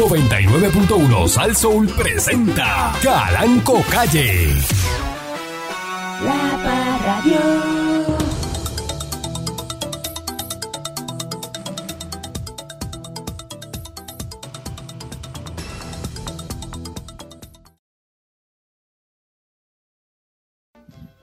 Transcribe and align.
99.1 0.00 1.28
Sal 1.28 1.54
Soul 1.54 1.86
presenta 1.88 2.90
Calanco 3.02 3.82
Calle. 3.90 4.46
La 6.24 6.58
Parradio. 6.64 7.38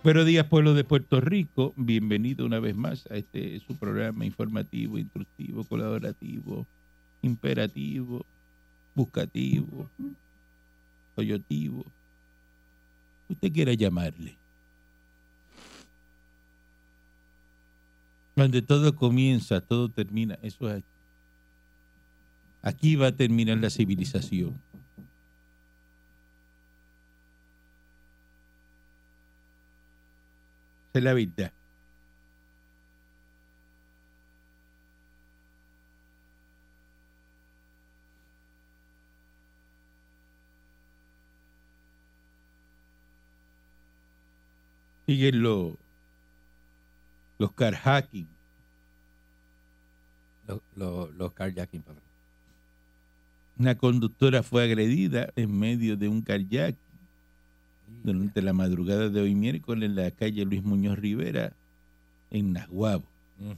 Buenos 0.03 0.27
días, 0.27 0.45
pueblo 0.45 0.75
de 0.75 0.83
Puerto 0.83 1.19
Rico. 1.19 1.73
Bienvenido 1.77 2.45
una 2.45 2.59
vez 2.59 2.75
más 2.75 3.07
a 3.09 3.15
este 3.15 3.59
su 3.61 3.75
programa 3.79 4.23
informativo, 4.23 4.99
instructivo, 4.99 5.63
colaborativo, 5.63 6.67
imperativo, 7.23 8.23
buscativo, 8.97 9.89
toyotivo. 11.15 11.85
Usted 13.29 13.51
quiera 13.53 13.73
llamarle. 13.73 14.35
Donde 18.35 18.61
todo 18.61 18.95
comienza, 18.95 19.61
todo 19.61 19.87
termina. 19.89 20.37
Eso 20.41 20.67
es 20.69 20.77
aquí. 20.77 20.85
Aquí 22.63 22.95
va 22.95 23.07
a 23.07 23.11
terminar 23.11 23.57
la 23.59 23.69
civilización. 23.69 24.59
Esa 30.89 30.99
es 30.99 31.03
la 31.03 31.13
verdad. 31.13 31.51
Siguen 45.07 45.41
los, 45.41 45.73
los 47.39 47.51
carjacking. 47.53 48.27
Los, 50.47 50.59
los, 50.75 51.13
los 51.15 51.33
carjacking, 51.33 51.81
patrón. 51.81 52.03
Una 53.57 53.75
conductora 53.75 54.43
fue 54.43 54.63
agredida 54.63 55.31
en 55.35 55.57
medio 55.57 55.97
de 55.97 56.07
un 56.09 56.21
carjacking 56.21 56.77
durante 58.03 58.41
la 58.41 58.53
madrugada 58.53 59.09
de 59.09 59.21
hoy 59.21 59.33
miércoles 59.33 59.89
en 59.89 59.95
la 59.95 60.11
calle 60.11 60.45
Luis 60.45 60.63
Muñoz 60.63 60.99
Rivera, 60.99 61.53
en 62.29 62.53
Nahuabo. 62.53 63.03
Mm. 63.39 63.51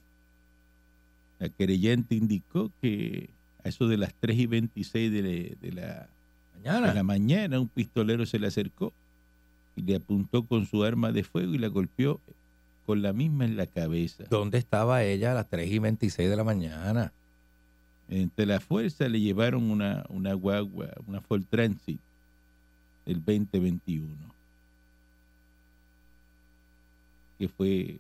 La 1.40 1.50
querellante 1.50 2.16
indicó 2.16 2.72
que 2.82 3.30
a 3.64 3.70
eso 3.70 3.88
de 3.88 3.98
las 3.98 4.14
3 4.20 4.38
y 4.40 4.46
26 4.46 5.12
de, 5.12 5.22
la- 5.22 5.56
de 5.62 5.72
la, 5.74 6.08
Mañana. 6.56 6.88
de 6.90 6.94
la 6.94 7.04
mañana 7.04 7.60
un 7.60 7.68
pistolero 7.68 8.26
se 8.26 8.38
le 8.40 8.48
acercó 8.48 8.94
y 9.80 9.82
le 9.82 9.96
apuntó 9.96 10.46
con 10.46 10.66
su 10.66 10.84
arma 10.84 11.14
de 11.14 11.24
fuego 11.24 11.54
y 11.54 11.58
la 11.58 11.70
golpeó 11.70 12.20
con 12.86 13.02
la 13.02 13.14
misma 13.14 13.46
en 13.46 13.56
la 13.56 13.66
cabeza. 13.66 14.26
¿Dónde 14.30 14.58
estaba 14.58 15.04
ella 15.04 15.32
a 15.32 15.36
las 15.36 15.50
3 15.50 15.72
y 15.72 15.80
26 15.80 16.30
de 16.30 16.36
la 16.36 16.44
mañana? 16.44 17.14
Entre 18.10 18.46
la 18.46 18.60
fuerza 18.60 19.08
le 19.08 19.22
llevaron 19.22 19.72
una, 19.72 20.06
una 20.10 20.34
guagua, 20.34 20.90
una 21.08 21.22
Ford 21.22 21.44
Transit 21.50 22.02
del 23.06 23.24
2021, 23.24 24.06
que 27.38 27.48
fue 27.48 28.00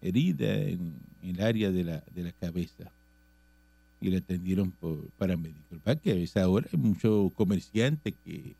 herida 0.00 0.54
en, 0.54 0.94
en 1.22 1.36
el 1.36 1.42
área 1.42 1.70
de 1.70 1.84
la, 1.84 2.02
de 2.14 2.22
la 2.22 2.32
cabeza 2.32 2.90
y 4.00 4.08
la 4.08 4.18
atendieron 4.18 4.70
por 4.70 5.10
paramédicos. 5.18 5.78
Para 5.84 5.96
que 5.96 6.12
a 6.12 6.14
esa 6.14 6.48
hora 6.48 6.66
hay 6.72 6.78
muchos 6.78 7.32
comerciantes 7.34 8.14
que 8.24 8.54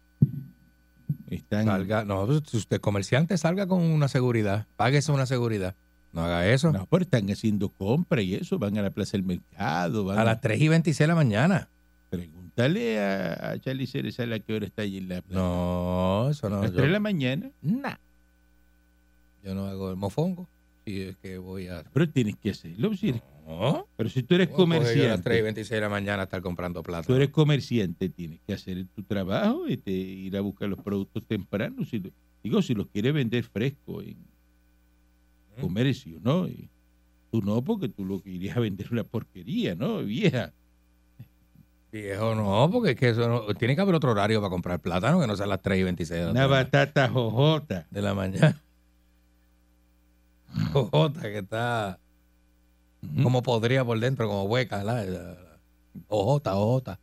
están... 1.36 1.66
Salga, 1.66 2.04
no, 2.04 2.26
pues, 2.26 2.42
si 2.46 2.56
usted 2.56 2.76
es 2.76 2.80
comerciante, 2.80 3.36
salga 3.38 3.66
con 3.66 3.80
una 3.82 4.08
seguridad. 4.08 4.66
Páguese 4.76 5.12
una 5.12 5.26
seguridad. 5.26 5.74
No 6.12 6.22
haga 6.22 6.46
eso. 6.48 6.72
No, 6.72 6.86
pero 6.86 7.02
están 7.02 7.30
haciendo 7.30 7.68
compras 7.68 8.24
y 8.24 8.34
eso, 8.34 8.58
van 8.58 8.76
a 8.78 8.82
la 8.82 8.90
plaza 8.90 9.12
del 9.12 9.22
mercado, 9.22 10.04
van 10.04 10.18
A 10.18 10.24
las 10.24 10.40
3 10.40 10.60
y 10.60 10.68
26 10.68 10.98
de 10.98 11.06
la 11.06 11.14
mañana. 11.14 11.68
Pregúntale 12.10 12.98
a, 13.00 13.50
a 13.52 13.58
Charlie 13.60 13.86
Cerezal 13.86 14.32
a 14.32 14.40
qué 14.40 14.54
hora 14.54 14.66
está 14.66 14.82
allí 14.82 14.98
en 14.98 15.08
la 15.08 15.22
plaza. 15.22 15.40
No, 15.40 16.28
eso 16.30 16.48
a 16.48 16.50
no. 16.50 16.62
las 16.62 16.70
yo- 16.72 16.76
3 16.78 16.86
de 16.88 16.92
la 16.92 17.00
mañana. 17.00 17.50
Nah. 17.62 17.94
Yo 19.44 19.54
no 19.54 19.66
hago 19.66 19.90
el 19.90 19.96
mofongo. 19.96 20.48
Si 20.84 21.00
es 21.02 21.16
que 21.22 21.38
voy 21.38 21.68
a. 21.68 21.84
Pero 21.92 22.08
tienes 22.08 22.36
que 22.36 22.50
hacerlo. 22.50 22.94
si 22.96 23.10
eres- 23.10 23.22
No. 23.50 23.86
pero 23.96 24.08
si 24.08 24.22
tú 24.22 24.34
eres 24.36 24.48
¿Cómo 24.48 24.76
coger 24.76 24.96
yo 24.96 25.04
a 25.04 25.08
las 25.08 25.22
3 25.22 25.38
y 25.38 25.40
comerciante, 25.40 25.42
26 25.42 25.70
de 25.70 25.80
la 25.80 25.88
mañana 25.88 26.22
estar 26.22 26.40
comprando 26.40 26.82
plata. 26.82 27.06
tú 27.06 27.14
eres 27.14 27.30
comerciante, 27.30 28.08
tienes 28.08 28.40
que 28.46 28.52
hacer 28.54 28.86
tu 28.94 29.02
trabajo, 29.02 29.66
este, 29.66 29.90
ir 29.90 30.36
a 30.36 30.40
buscar 30.40 30.68
los 30.68 30.78
productos 30.80 31.24
tempranos. 31.26 31.88
Si, 31.90 32.02
digo, 32.42 32.62
si 32.62 32.74
los 32.74 32.86
quieres 32.88 33.12
vender 33.12 33.44
fresco 33.44 34.00
en 34.02 34.16
Mm. 35.56 35.60
comercio, 35.62 36.18
¿no? 36.22 36.46
Y 36.48 36.70
tú 37.32 37.42
no, 37.42 37.62
porque 37.62 37.88
tú 37.88 38.04
lo 38.04 38.20
que 38.22 38.30
irías 38.30 38.56
a 38.56 38.60
vender 38.60 38.86
una 38.92 39.04
porquería, 39.04 39.74
¿no, 39.74 39.98
vieja? 39.98 40.52
Viejo, 41.92 42.36
no, 42.36 42.68
porque 42.70 42.90
es 42.90 42.96
que 42.96 43.08
eso 43.08 43.28
no- 43.28 43.52
tiene 43.54 43.74
que 43.74 43.80
haber 43.82 43.96
otro 43.96 44.12
horario 44.12 44.40
para 44.40 44.48
comprar 44.50 44.80
plátano 44.80 45.20
que 45.20 45.26
no 45.26 45.36
sea 45.36 45.46
las 45.46 45.60
3 45.60 45.80
y 45.80 45.82
26 45.82 46.20
de 46.20 46.24
la 46.26 46.30
Una 46.30 46.40
mañana. 46.46 46.62
batata 46.62 47.08
jojota. 47.08 47.86
de 47.90 48.00
la 48.02 48.14
mañana. 48.14 48.62
Ojota 50.74 51.20
que 51.22 51.38
está 51.38 51.98
Ujú. 53.02 53.22
como 53.22 53.42
podría 53.42 53.84
por 53.84 53.98
dentro, 53.98 54.28
como 54.28 54.44
hueca. 54.44 54.82
la- 54.84 55.36
Ojota, 56.08 56.54
ojota. 56.56 56.98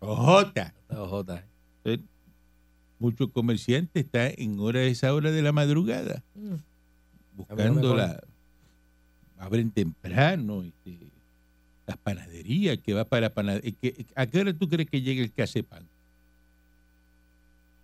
Jojota. 0.00 0.74
Está 0.82 1.02
ojota. 1.02 1.44
Entonces, 1.84 2.06
Muchos 2.98 3.30
comerciantes 3.30 4.04
están 4.04 4.32
en 4.36 4.60
hora 4.60 4.82
esa 4.82 5.14
hora 5.14 5.30
de 5.30 5.40
la 5.40 5.52
madrugada 5.52 6.22
buscando 7.34 7.96
la 7.96 8.20
abren 9.38 9.70
temprano 9.70 10.62
este, 10.64 10.98
las 11.86 11.96
panaderías 11.96 12.76
que 12.76 12.92
va 12.92 13.04
para 13.06 13.30
panadería 13.32 13.72
¿a 14.14 14.26
qué 14.26 14.40
hora 14.40 14.52
tú 14.52 14.68
crees 14.68 14.90
que 14.90 15.00
llegue 15.00 15.22
el 15.22 15.32
casepan? 15.32 15.82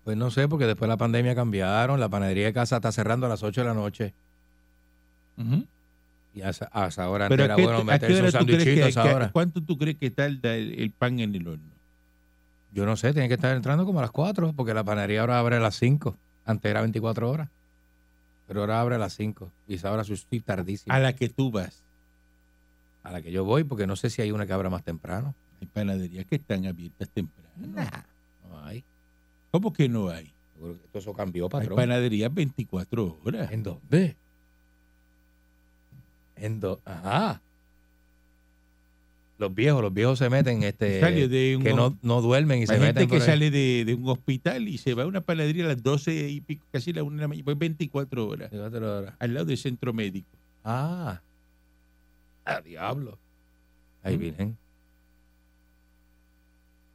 Pues 0.04 0.18
no 0.18 0.30
sé, 0.30 0.46
porque 0.48 0.66
después 0.66 0.86
de 0.86 0.92
la 0.92 0.96
pandemia 0.98 1.34
cambiaron. 1.34 1.98
La 1.98 2.10
panadería 2.10 2.44
de 2.44 2.52
casa 2.52 2.76
está 2.76 2.92
cerrando 2.92 3.24
a 3.24 3.30
las 3.30 3.42
8 3.42 3.62
de 3.62 3.66
la 3.68 3.74
noche. 3.74 4.12
Esa, 6.42 6.68
a 6.72 6.86
esa 6.88 7.08
hora 7.10 7.26
antes 7.26 7.36
pero 7.36 7.44
era 7.44 7.54
¿a 7.54 7.56
qué, 7.56 7.62
bueno 7.64 7.84
meterse 7.84 8.22
un 8.22 8.30
sandwichito 8.32 8.64
que, 8.74 8.82
a 8.84 8.88
esa 8.88 9.02
que- 9.02 9.14
hora. 9.14 9.30
cuánto 9.32 9.62
tú 9.62 9.76
crees 9.78 9.96
que 9.96 10.10
tarda 10.10 10.54
el, 10.54 10.78
el 10.78 10.90
pan 10.90 11.18
en 11.20 11.34
el 11.34 11.46
horno? 11.48 11.74
Yo 12.72 12.84
no 12.84 12.96
sé, 12.96 13.12
tiene 13.12 13.28
que 13.28 13.34
estar 13.34 13.56
entrando 13.56 13.86
como 13.86 14.00
a 14.00 14.02
las 14.02 14.10
4, 14.10 14.52
porque 14.54 14.74
la 14.74 14.84
panadería 14.84 15.22
ahora 15.22 15.38
abre 15.38 15.56
a 15.56 15.60
las 15.60 15.76
5. 15.76 16.14
Antes 16.44 16.70
era 16.70 16.82
24 16.82 17.30
horas. 17.30 17.48
Pero 18.46 18.60
ahora 18.60 18.80
abre 18.80 18.96
a 18.96 18.98
las 18.98 19.14
5. 19.14 19.50
Y 19.66 19.74
esa 19.74 19.90
hora 19.92 20.02
estoy 20.02 20.40
tardísimo. 20.40 20.94
a 20.94 20.98
la 20.98 21.14
que 21.14 21.28
tú 21.30 21.50
vas 21.50 21.82
A 23.02 23.12
la 23.12 23.22
que 23.22 23.32
yo 23.32 23.44
voy, 23.44 23.64
porque 23.64 23.86
no 23.86 23.96
sé 23.96 24.10
si 24.10 24.20
hay 24.20 24.30
una 24.30 24.46
que 24.46 24.52
abra 24.52 24.68
más 24.68 24.82
temprano. 24.84 25.34
hay 25.60 25.66
panaderías 25.68 26.26
que 26.26 26.36
están 26.36 26.66
abiertas 26.66 27.08
temprano 27.08 27.48
No 28.50 28.64
hay. 28.64 28.84
¿cómo 29.50 29.72
que 29.72 29.88
no 29.88 30.10
hay? 30.10 30.32
Todo 30.58 30.76
eso 30.94 31.14
cambió, 31.14 31.44
hay 31.46 31.50
patrón. 31.50 31.76
panaderías 31.76 32.32
24 32.34 33.20
horas 33.24 33.50
¿En 33.52 33.62
dónde? 33.62 34.16
En 36.36 36.60
do- 36.60 36.80
Ajá. 36.84 37.40
Los 39.38 39.54
viejos, 39.54 39.82
los 39.82 39.92
viejos 39.92 40.18
se 40.18 40.30
meten, 40.30 40.62
este, 40.62 40.98
Sale 41.00 41.28
de 41.28 41.56
un 41.58 41.62
que 41.62 41.74
no, 41.74 41.94
no 42.00 42.22
duermen 42.22 42.62
y 42.62 42.66
se 42.66 42.72
Hay 42.72 42.80
meten 42.80 42.94
gente 42.96 43.06
que 43.06 43.18
por 43.18 43.20
ahí. 43.20 43.26
sale 43.26 43.50
de, 43.50 43.84
de 43.84 43.94
un 43.94 44.08
hospital 44.08 44.66
y 44.66 44.78
se 44.78 44.94
va 44.94 45.02
a 45.02 45.06
una 45.06 45.20
panadería 45.20 45.64
a 45.66 45.68
las 45.68 45.82
12 45.82 46.28
y 46.30 46.40
pico, 46.40 46.64
casi 46.72 46.94
la 46.94 47.02
1 47.02 47.16
de 47.16 47.20
la 47.22 47.28
mañana, 47.28 47.44
pues 47.44 47.58
24 47.58 48.26
horas, 48.28 48.50
Fíjate 48.50 48.80
la 48.80 48.90
hora. 48.98 49.16
al 49.18 49.34
lado 49.34 49.44
del 49.46 49.58
centro 49.58 49.92
médico. 49.92 50.26
Ah. 50.64 51.20
A 52.46 52.60
diablo. 52.62 53.18
Ay, 54.02 54.16
¿Mm? 54.16 54.20
virgen. 54.20 54.56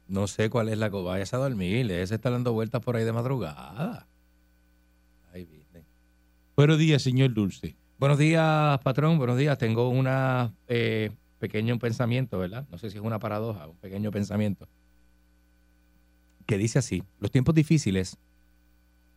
No 0.08 0.26
sé 0.26 0.50
cuál 0.50 0.68
es 0.68 0.78
la 0.78 0.90
cosa. 0.90 1.10
Vayas 1.10 1.32
a 1.34 1.36
dormir. 1.38 1.90
Ese 1.92 2.14
está 2.16 2.30
dando 2.30 2.52
vueltas 2.52 2.82
por 2.82 2.96
ahí 2.96 3.04
de 3.04 3.12
madrugada. 3.12 4.06
Ay, 5.32 5.44
virgen. 5.44 5.84
Buenos 6.56 6.78
días, 6.78 7.02
señor 7.02 7.32
Dulce. 7.32 7.76
Buenos 8.02 8.18
días, 8.18 8.80
patrón. 8.80 9.16
Buenos 9.16 9.38
días. 9.38 9.56
Tengo 9.58 9.88
una 9.88 10.52
eh, 10.66 11.12
pequeño 11.38 11.78
pensamiento, 11.78 12.36
¿verdad? 12.36 12.66
No 12.68 12.76
sé 12.76 12.90
si 12.90 12.98
es 12.98 13.04
una 13.04 13.20
paradoja, 13.20 13.68
un 13.68 13.76
pequeño 13.76 14.10
pensamiento. 14.10 14.66
Que 16.44 16.58
dice 16.58 16.80
así: 16.80 17.04
Los 17.20 17.30
tiempos 17.30 17.54
difíciles 17.54 18.18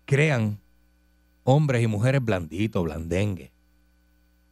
crean 0.05 0.59
hombres 1.45 1.81
y 1.81 1.87
mujeres 1.87 2.23
blanditos, 2.23 2.83
blandengues. 2.83 3.49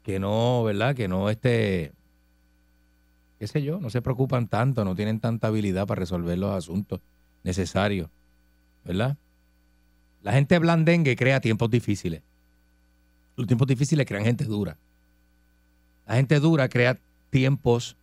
Que 0.02 0.18
no, 0.20 0.64
¿verdad? 0.64 0.96
Que 0.96 1.08
no 1.08 1.30
este. 1.30 1.92
qué 3.38 3.46
sé 3.46 3.62
yo, 3.62 3.80
no 3.80 3.92
se 3.92 4.02
preocupan 4.02 4.48
tanto, 4.48 4.84
no 4.84 4.96
tienen 4.96 5.20
tanta 5.20 5.50
habilidad 5.50 5.86
para 5.86 6.00
resolver 6.00 6.40
los 6.40 6.56
asuntos 6.56 7.02
necesarios, 7.44 8.10
¿verdad? 8.84 9.16
La 10.24 10.34
gente 10.34 10.58
blandengue 10.58 11.16
crea 11.16 11.40
tiempos 11.40 11.70
difíciles. 11.70 12.24
Los 13.36 13.48
tiempos 13.48 13.68
difíciles 13.68 14.06
crean 14.06 14.26
gente 14.26 14.46
dura. 14.46 14.78
La 16.08 16.16
gente 16.16 16.40
dura 16.40 16.70
crea 16.70 16.98
tiempos 17.30 17.96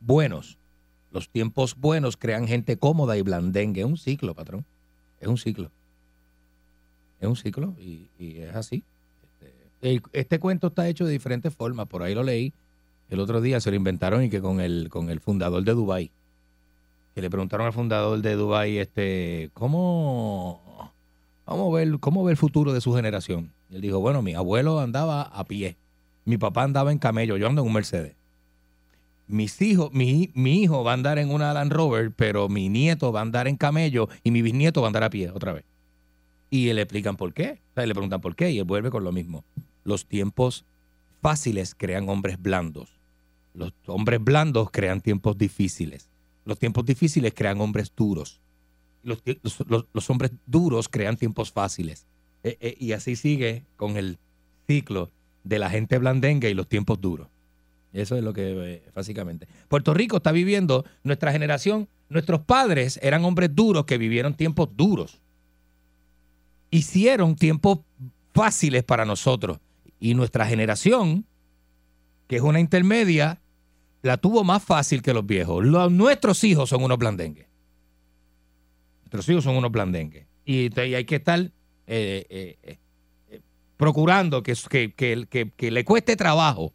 buenos. 0.00 0.58
Los 1.12 1.28
tiempos 1.28 1.76
buenos 1.76 2.16
crean 2.16 2.46
gente 2.46 2.76
cómoda 2.76 3.16
y 3.16 3.22
blandengue. 3.22 3.80
Es 3.80 3.86
un 3.86 3.96
ciclo, 3.96 4.34
patrón. 4.34 4.64
Es 5.20 5.28
un 5.28 5.38
ciclo. 5.38 5.70
Es 7.20 7.28
un 7.28 7.36
ciclo 7.36 7.74
y, 7.78 8.08
es 8.18 8.54
así. 8.54 8.82
Este, 9.80 10.02
este 10.12 10.38
cuento 10.38 10.66
está 10.68 10.88
hecho 10.88 11.06
de 11.06 11.12
diferentes 11.12 11.54
formas. 11.54 11.86
Por 11.88 12.02
ahí 12.02 12.14
lo 12.14 12.22
leí 12.22 12.52
el 13.10 13.20
otro 13.20 13.40
día. 13.40 13.60
Se 13.60 13.70
lo 13.70 13.76
inventaron 13.76 14.24
y 14.24 14.30
que 14.30 14.40
con 14.40 14.60
el, 14.60 14.88
con 14.90 15.08
el 15.08 15.20
fundador 15.20 15.62
de 15.64 15.72
Dubai 15.72 16.10
que 17.14 17.22
le 17.22 17.30
preguntaron 17.30 17.66
al 17.66 17.72
fundador 17.72 18.20
de 18.20 18.34
Dubai 18.34 18.78
este, 18.78 19.50
¿cómo, 19.54 20.92
cómo, 21.44 21.70
ve 21.70 21.84
el, 21.84 22.00
¿cómo 22.00 22.24
ve 22.24 22.32
el 22.32 22.36
futuro 22.36 22.72
de 22.72 22.80
su 22.80 22.92
generación? 22.92 23.52
Él 23.74 23.80
dijo, 23.80 23.98
bueno, 23.98 24.22
mi 24.22 24.34
abuelo 24.34 24.78
andaba 24.80 25.22
a 25.22 25.44
pie, 25.44 25.76
mi 26.24 26.38
papá 26.38 26.62
andaba 26.62 26.92
en 26.92 26.98
camello, 26.98 27.36
yo 27.36 27.48
ando 27.48 27.62
en 27.62 27.66
un 27.66 27.74
Mercedes. 27.74 28.14
Mis 29.26 29.60
hijos, 29.62 29.90
mi, 29.92 30.30
mi 30.34 30.62
hijo 30.62 30.84
va 30.84 30.92
a 30.92 30.94
andar 30.94 31.18
en 31.18 31.30
una 31.30 31.52
Land 31.52 31.72
Rover, 31.72 32.12
pero 32.12 32.48
mi 32.48 32.68
nieto 32.68 33.10
va 33.10 33.20
a 33.20 33.22
andar 33.22 33.48
en 33.48 33.56
camello 33.56 34.08
y 34.22 34.30
mi 34.30 34.42
bisnieto 34.42 34.80
va 34.82 34.86
a 34.86 34.90
andar 34.90 35.02
a 35.02 35.10
pie 35.10 35.30
otra 35.30 35.52
vez. 35.54 35.64
Y 36.50 36.72
le 36.72 36.82
explican 36.82 37.16
por 37.16 37.32
qué. 37.32 37.58
O 37.72 37.74
sea, 37.74 37.86
le 37.86 37.94
preguntan 37.94 38.20
por 38.20 38.36
qué 38.36 38.50
y 38.50 38.58
él 38.58 38.64
vuelve 38.64 38.90
con 38.90 39.02
lo 39.02 39.12
mismo. 39.12 39.42
Los 39.82 40.06
tiempos 40.06 40.64
fáciles 41.20 41.74
crean 41.74 42.08
hombres 42.08 42.40
blandos. 42.40 42.90
Los 43.54 43.72
hombres 43.86 44.22
blandos 44.22 44.70
crean 44.70 45.00
tiempos 45.00 45.36
difíciles. 45.38 46.08
Los 46.44 46.58
tiempos 46.58 46.84
difíciles 46.84 47.32
crean 47.34 47.60
hombres 47.60 47.92
duros. 47.96 48.40
Los- 49.02 49.22
los- 49.42 49.86
los 49.92 50.10
hombres 50.10 50.32
duros 50.46 50.88
crean 50.88 51.16
tiempos 51.16 51.50
fáciles. 51.50 52.06
Eh, 52.44 52.56
eh, 52.60 52.76
y 52.78 52.92
así 52.92 53.16
sigue 53.16 53.64
con 53.76 53.96
el 53.96 54.18
ciclo 54.68 55.10
de 55.42 55.58
la 55.58 55.70
gente 55.70 55.98
blandengue 55.98 56.50
y 56.50 56.54
los 56.54 56.68
tiempos 56.68 57.00
duros. 57.00 57.26
Eso 57.92 58.16
es 58.16 58.22
lo 58.22 58.32
que 58.32 58.74
eh, 58.74 58.82
básicamente. 58.94 59.46
Puerto 59.68 59.94
Rico 59.94 60.18
está 60.18 60.30
viviendo, 60.30 60.84
nuestra 61.02 61.32
generación, 61.32 61.88
nuestros 62.08 62.40
padres 62.42 62.98
eran 63.02 63.24
hombres 63.24 63.54
duros 63.54 63.84
que 63.86 63.98
vivieron 63.98 64.34
tiempos 64.34 64.68
duros. 64.76 65.20
Hicieron 66.70 67.36
tiempos 67.36 67.80
fáciles 68.32 68.82
para 68.84 69.04
nosotros. 69.04 69.58
Y 70.00 70.14
nuestra 70.14 70.46
generación, 70.46 71.24
que 72.26 72.36
es 72.36 72.42
una 72.42 72.60
intermedia, 72.60 73.40
la 74.02 74.16
tuvo 74.16 74.44
más 74.44 74.62
fácil 74.62 75.00
que 75.02 75.14
los 75.14 75.24
viejos. 75.24 75.64
Los- 75.64 75.90
nuestros 75.92 76.42
hijos 76.44 76.68
son 76.68 76.82
unos 76.82 76.98
blandengues. 76.98 77.46
Nuestros 79.04 79.28
hijos 79.28 79.44
son 79.44 79.56
unos 79.56 79.70
blandengues. 79.70 80.26
Y, 80.44 80.68
y 80.78 80.94
hay 80.94 81.04
que 81.04 81.16
estar 81.16 81.50
eh, 81.86 82.26
eh, 82.30 82.78
eh, 83.30 83.40
procurando 83.76 84.42
que, 84.42 84.54
que, 84.96 85.50
que- 85.56 85.70
le 85.70 85.84
cueste 85.84 86.16
trabajo 86.16 86.72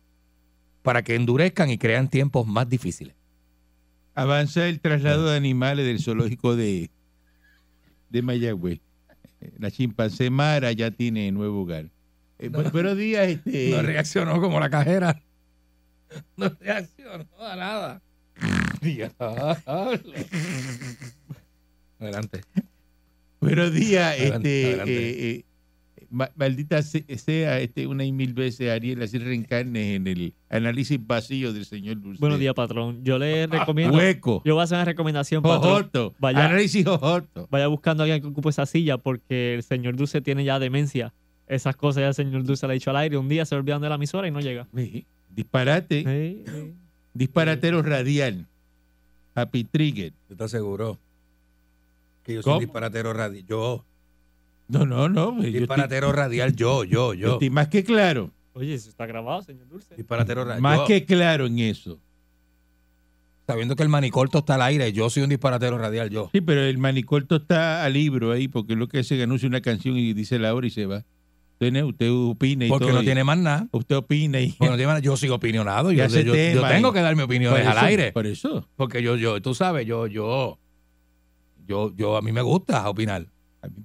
para 0.84 1.04
que 1.04 1.16
endurezcan 1.16 1.70
y 1.70 1.78
crean 1.78 2.10
tiempos 2.10 2.48
más 2.48 2.68
difíciles. 2.70 3.16
Avanza 4.16 4.68
el 4.68 4.80
traslado 4.82 5.30
de 5.30 5.38
animales 5.38 5.86
del 5.86 6.00
zoológico 6.02 6.56
de, 6.56 6.90
de 8.10 8.22
Mayagüez. 8.22 8.80
La 9.58 9.72
chimpancé 9.72 10.30
Mara 10.30 10.72
ya 10.74 10.92
tiene 10.92 11.32
nuevo 11.32 11.62
hogar. 11.62 11.86
Eh, 12.40 12.50
bu- 12.50 12.72
buenos 12.72 12.98
días, 12.98 13.28
este. 13.28 13.72
No 13.72 13.82
reaccionó 13.82 14.42
como 14.42 14.60
la 14.60 14.70
cajera. 14.70 15.22
No 16.36 16.50
reaccionó 16.60 17.26
a 17.40 17.56
nada. 17.56 18.02
Adelante. 22.00 22.42
Buenos 23.42 23.74
días, 23.74 24.14
Adelante, 24.20 24.62
este. 24.62 24.68
adelante. 24.82 25.10
eh, 25.10 25.46
eh, 25.98 26.06
ma- 26.10 26.32
maldita 26.36 26.82
se- 26.82 27.06
sea 27.18 27.60
este, 27.60 27.88
una 27.88 28.04
y 28.04 28.12
mil 28.12 28.34
veces, 28.34 28.70
Ariel, 28.70 29.02
así 29.02 29.18
reencarnes 29.18 29.96
en 29.96 30.08
el 30.08 30.34
análisis 30.50 31.00
vacío 31.06 31.54
del 31.54 31.66
señor 31.66 32.02
Dulce. 32.02 32.20
Buenos 32.20 32.40
días, 32.40 32.54
patrón. 32.54 33.04
Yo 33.04 33.18
le 33.18 33.48
recomiendo. 33.48 33.98
Hueco. 33.98 34.42
Yo 34.46 34.56
voy 34.56 34.62
a 34.62 34.64
hacer 34.66 34.76
una 34.78 34.86
recomendación, 34.86 35.42
patrón. 35.42 35.62
Jojoto. 35.74 36.16
Vaya. 36.20 36.46
Análisis 36.46 36.84
jojoto. 36.86 37.48
Vaya 37.50 37.68
buscando 37.68 38.04
a 38.04 38.06
alguien 38.06 38.22
que 38.22 38.28
ocupe 38.28 38.50
esa 38.50 38.66
silla 38.66 38.98
porque 38.98 39.54
el 39.56 39.64
señor 39.64 39.96
Dulce 39.96 40.20
tiene 40.22 40.44
ya 40.44 40.60
demencia. 40.60 41.14
Esas 41.48 41.76
cosas 41.76 42.02
ya 42.02 42.08
el 42.10 42.14
señor 42.16 42.44
Dulce 42.44 42.68
le 42.68 42.72
ha 42.72 42.76
dicho 42.76 42.90
al 42.90 42.98
aire. 42.98 43.18
Un 43.18 43.30
día 43.30 43.46
se 43.46 43.56
olvidan 43.56 43.82
de 43.82 43.90
la 43.90 43.96
emisora 43.96 44.28
y 44.28 44.32
no 44.32 44.40
llega. 44.42 44.68
Sí, 44.76 45.06
Disparate. 45.34 46.04
Sí, 46.04 46.44
sí. 46.52 46.74
Disparatero 47.14 47.82
radial. 47.82 48.46
Happy 49.34 49.64
Trigger. 49.64 50.12
¿Tú 50.28 50.34
estás 50.34 50.52
seguro? 50.52 51.00
Que 52.24 52.36
yo 52.36 52.42
soy 52.42 52.50
¿Cómo? 52.52 52.58
un 52.58 52.64
disparatero 52.66 53.14
radial. 53.14 53.46
Yo. 53.46 53.86
No, 54.68 54.86
no, 54.86 55.10
no. 55.10 55.32
yo 55.38 55.44
estoy- 55.48 55.60
Disparatero 55.60 56.12
radial, 56.12 56.56
yo, 56.56 56.84
yo, 56.84 57.14
yo 57.14 57.28
yo. 57.28 57.34
estoy 57.34 57.50
más 57.50 57.68
que 57.70 57.84
claro. 57.84 58.32
Oye, 58.54 58.74
eso 58.74 58.90
está 58.90 59.06
grabado, 59.06 59.42
señor 59.42 59.68
Dulce. 59.70 59.96
Disparatero 59.96 60.44
radial. 60.44 60.62
Más 60.62 60.80
Yo, 60.80 60.86
que 60.86 61.06
claro 61.06 61.46
en 61.48 61.60
eso. 61.60 62.00
Sabiendo 63.48 63.76
que 63.76 63.82
el 63.84 63.90
manicorto 63.90 64.40
está 64.40 64.56
al 64.56 64.62
aire, 64.62 64.92
yo 64.94 65.10
soy 65.10 65.24
un 65.24 65.30
disparatero 65.30 65.78
radial, 65.80 66.10
yo. 66.12 66.30
Sí, 66.32 66.40
pero 66.42 66.62
el 66.62 66.78
manicorto 66.78 67.38
está 67.38 67.84
a 67.84 67.90
libro 67.90 68.32
ahí 68.32 68.48
porque 68.48 68.76
lo 68.76 68.88
que 68.88 69.00
hace 69.00 69.16
es 69.16 69.20
que 69.20 69.24
anuncia 69.24 69.48
una 69.48 69.62
canción 69.62 69.98
y 69.98 70.14
dice 70.14 70.38
la 70.38 70.54
hora 70.54 70.68
y 70.68 70.70
se 70.70 70.86
va. 70.86 71.04
Usted, 71.62 71.84
usted 71.84 72.10
opina 72.12 72.66
y 72.66 72.70
Porque 72.70 72.86
todo. 72.86 72.96
no 72.96 73.02
y- 73.02 73.06
tiene 73.06 73.24
más 73.24 73.38
nada. 73.40 73.68
Usted 73.72 73.96
opina 73.98 74.40
y... 74.40 74.52
Porque 74.52 74.70
no 74.70 74.76
tiene 74.78 74.86
más 74.88 74.94
nada. 74.96 75.00
Yo 75.02 75.18
soy 75.18 75.30
opinionado. 75.30 75.92
Yo, 75.92 76.06
yo- 76.08 76.22
yo 76.36 76.68
tengo 76.68 76.94
que 76.94 77.02
dar 77.02 77.16
mi 77.16 77.24
opinión 77.24 77.56
al 77.56 77.78
aire. 77.80 78.12
Por 78.12 78.28
eso. 78.28 78.68
Porque 78.76 79.02
yo, 79.02 79.16
yo, 79.16 79.42
tú 79.42 79.56
sabes, 79.56 79.86
yo, 79.88 80.06
yo, 80.08 80.60
yo, 81.70 81.94
yo, 81.96 82.18
a 82.18 82.22
mí 82.22 82.32
me 82.32 82.42
gusta 82.42 82.90
opinar. 82.90 83.28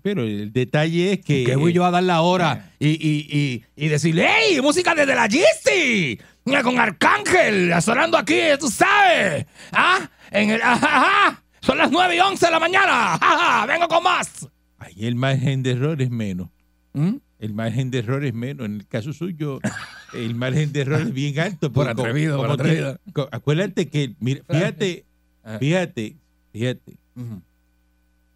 Pero 0.03 0.23
el 0.23 0.53
detalle 0.53 1.13
es 1.13 1.21
que... 1.21 1.45
Que 1.45 1.57
voy 1.57 1.73
yo 1.73 1.85
a 1.85 1.91
dar 1.91 2.03
la 2.03 2.23
hora 2.23 2.73
y, 2.79 2.89
y, 2.91 3.27
y, 3.29 3.65
y 3.77 3.89
decirle, 3.89 4.27
¡Ey! 4.27 4.61
¡Música 4.63 4.95
desde 4.95 5.15
la 5.15 5.27
Yeezy! 5.27 6.19
Con 6.63 6.79
Arcángel, 6.79 7.73
sonando 7.83 8.17
aquí, 8.17 8.39
tú 8.59 8.69
sabes. 8.71 9.47
¿Ah? 9.73 10.09
En 10.31 10.51
el, 10.51 10.63
ajá. 10.63 11.43
Son 11.61 11.77
las 11.77 11.91
9 11.91 12.17
y 12.17 12.21
11 12.21 12.47
de 12.47 12.53
la 12.53 12.61
mañana. 12.61 13.15
Ajá, 13.21 13.67
vengo 13.67 13.89
con 13.89 14.03
más. 14.03 14.47
Ahí 14.79 15.07
el 15.07 15.15
margen 15.17 15.63
de 15.63 15.71
error 15.73 16.01
es 16.03 16.11
menos. 16.11 16.49
¿Mm? 16.93 17.17
El 17.39 17.55
margen 17.55 17.91
de 17.91 17.99
error 17.99 18.25
es 18.25 18.35
menos. 18.35 18.67
En 18.67 18.75
el 18.77 18.87
caso 18.87 19.13
suyo, 19.13 19.61
el 20.15 20.35
margen 20.35 20.73
de 20.73 20.81
error 20.83 21.01
es 21.01 21.13
bien 21.13 21.39
alto. 21.41 21.73
Por 21.73 21.89
atrevido, 21.89 22.37
por 22.37 22.51
atrevido. 22.51 22.99
acuérdate 23.33 23.89
que, 23.89 24.15
mira, 24.21 24.43
fíjate, 24.49 25.05
Ah. 25.43 25.59
fíjate, 25.59 26.17
fíjate, 26.53 26.97
Ujú. 27.17 27.43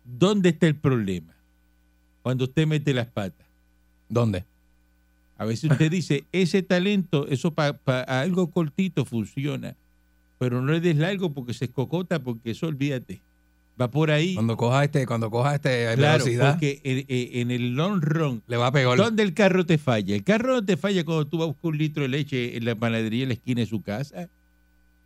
¿Dónde 0.08 0.50
está 0.50 0.66
el 0.66 0.76
problema? 0.76 1.34
Cuando 2.22 2.44
usted 2.44 2.66
mete 2.66 2.94
las 2.94 3.06
patas. 3.06 3.46
¿Dónde? 4.08 4.44
A 5.36 5.44
veces 5.44 5.70
usted 5.70 5.90
dice, 5.90 6.24
ese 6.32 6.62
talento, 6.62 7.28
eso 7.28 7.52
para 7.52 7.78
algo 8.20 8.50
cortito 8.50 9.04
funciona, 9.04 9.76
pero 10.38 10.60
no 10.60 10.72
le 10.72 10.80
des 10.80 10.96
largo 10.96 11.32
porque 11.32 11.54
se 11.54 11.66
escocota, 11.66 12.18
porque 12.18 12.50
eso 12.50 12.66
olvídate. 12.66 13.20
Va 13.80 13.88
por 13.88 14.10
ahí. 14.10 14.34
Cuando 14.34 14.56
coja 14.56 14.82
este, 14.82 15.06
cuando 15.06 15.30
coja 15.30 15.54
este 15.54 15.94
claro, 15.94 16.24
velocidad, 16.24 16.52
porque 16.54 16.80
en, 16.82 17.40
en- 17.40 17.50
el 17.52 17.74
long 17.76 18.00
run, 18.02 18.42
le 18.48 18.56
va 18.56 18.66
a 18.66 18.72
pegar. 18.72 18.96
¿dónde 18.98 19.22
el 19.22 19.34
carro 19.34 19.64
te 19.64 19.78
falla? 19.78 20.16
El 20.16 20.24
carro 20.24 20.54
no 20.54 20.64
te 20.64 20.76
falla 20.76 21.04
cuando 21.04 21.28
tú 21.28 21.38
vas 21.38 21.44
a 21.44 21.48
buscar 21.48 21.70
un 21.70 21.78
litro 21.78 22.02
de 22.02 22.08
leche 22.08 22.56
en 22.56 22.64
la 22.64 22.74
panadería 22.74 23.22
en 23.22 23.28
la 23.28 23.34
esquina 23.34 23.60
de 23.60 23.66
su 23.66 23.80
casa. 23.80 24.28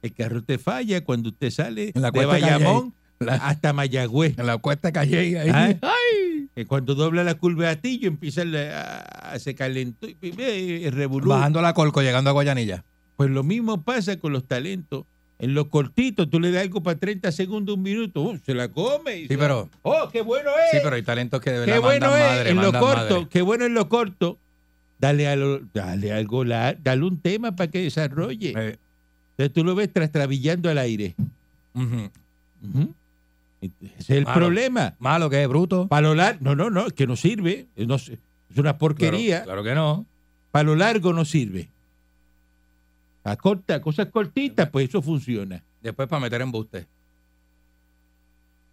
El 0.01 0.15
carro 0.15 0.43
te 0.43 0.57
falla 0.57 1.05
cuando 1.05 1.29
usted 1.29 1.51
sale 1.51 1.93
En 1.95 2.01
la 2.01 2.11
de. 2.11 2.25
Bayamón 2.25 2.95
La- 3.27 3.35
hasta 3.37 3.73
Mayagüez. 3.73 4.39
en 4.39 4.47
la 4.47 4.59
cuesta 4.59 4.93
calle 4.93 5.19
ahí. 5.39 5.49
Ah. 5.53 5.75
¡Ay! 5.83 6.49
Eh, 6.55 6.67
Cuando 6.67 6.95
dobla 6.95 7.25
la 7.25 7.35
curva 7.35 7.65
de 7.65 7.71
Atillo 7.71 8.09
empieza 8.09 8.43
a, 8.43 9.33
a- 9.33 9.39
se 9.39 9.55
calentó 9.55 10.07
y 10.09 10.17
el 10.85 10.93
revolú. 10.93 11.29
Bajando 11.31 11.61
la 11.63 11.73
Colco, 11.75 12.03
llegando 12.03 12.31
a 12.31 12.33
Guayanilla. 12.35 12.85
Pues 13.17 13.31
lo 13.31 13.43
mismo 13.43 13.83
pasa 13.83 14.17
con 14.19 14.33
los 14.33 14.47
talentos. 14.47 15.05
En 15.39 15.55
los 15.55 15.67
cortitos, 15.69 16.31
tú 16.31 16.39
le 16.39 16.53
das 16.53 16.63
algo 16.63 16.83
para 16.85 16.97
30 16.99 17.33
segundos, 17.33 17.75
un 17.77 17.83
minuto, 17.83 18.23
¡uh! 18.23 18.39
se 18.47 18.55
la 18.55 18.69
come. 18.69 19.17
y 19.17 19.23
Sí, 19.23 19.29
se- 19.29 19.39
pero, 19.39 19.69
¡Oh, 19.83 20.09
qué 20.13 20.21
bueno 20.23 20.51
es! 20.51 20.71
sí, 20.71 20.79
pero 20.85 20.95
hay 20.95 21.03
talentos 21.03 21.41
que 21.41 21.51
de 21.51 21.59
verdad 21.61 21.75
qué 21.75 21.79
bueno 21.81 22.11
mandan 22.11 22.23
es 22.31 22.37
madre, 22.37 22.51
en 22.51 22.57
lo 22.57 22.73
corto, 22.73 23.15
madre. 23.15 23.27
qué 23.29 23.43
bueno 23.43 23.65
en 23.65 23.75
lo 23.75 23.89
corto. 23.89 24.39
Dale, 25.01 25.27
a 25.27 25.35
lo- 25.35 25.61
dale 25.75 26.13
algo, 26.13 26.45
la- 26.45 26.75
dale 26.75 27.03
un 27.05 27.19
tema 27.21 27.57
para 27.57 27.69
que 27.71 27.81
desarrolle. 27.83 28.51
Eh, 28.57 28.79
Entonces 29.33 29.53
tú 29.53 29.65
lo 29.65 29.75
ves 29.75 29.93
trastrabillando 29.93 30.71
al 30.71 30.79
aire. 30.79 31.17
Ujú. 31.75 32.11
Ese 32.63 32.95
es 33.99 34.11
el 34.11 34.25
Malo. 34.25 34.35
problema. 34.41 34.95
Malo 34.99 35.31
que 35.31 35.43
es, 35.43 35.49
bruto. 35.49 35.87
Para 35.89 36.09
lo 36.09 36.15
largo, 36.15 36.39
no, 36.43 36.55
no, 36.57 36.69
no, 36.71 36.87
es 36.89 36.93
que 36.93 37.07
no 37.07 37.17
sirve. 37.17 37.67
Es, 37.77 37.87
no- 37.87 37.95
es 37.97 38.11
una 38.57 38.77
porquería. 38.77 39.45
Claro, 39.45 39.63
claro 39.63 39.65
que 39.65 39.75
no. 39.75 40.07
Para 40.51 40.65
lo 40.65 40.77
largo 40.77 41.13
no 41.13 41.25
sirve. 41.25 41.69
A 43.25 43.37
corta, 43.37 43.81
cosas 43.81 44.09
cortitas, 44.09 44.69
pues 44.69 44.89
eso 44.89 45.01
funciona. 45.01 45.63
Después 45.81 46.09
para 46.09 46.21
meter 46.21 46.41
embuste. 46.43 46.87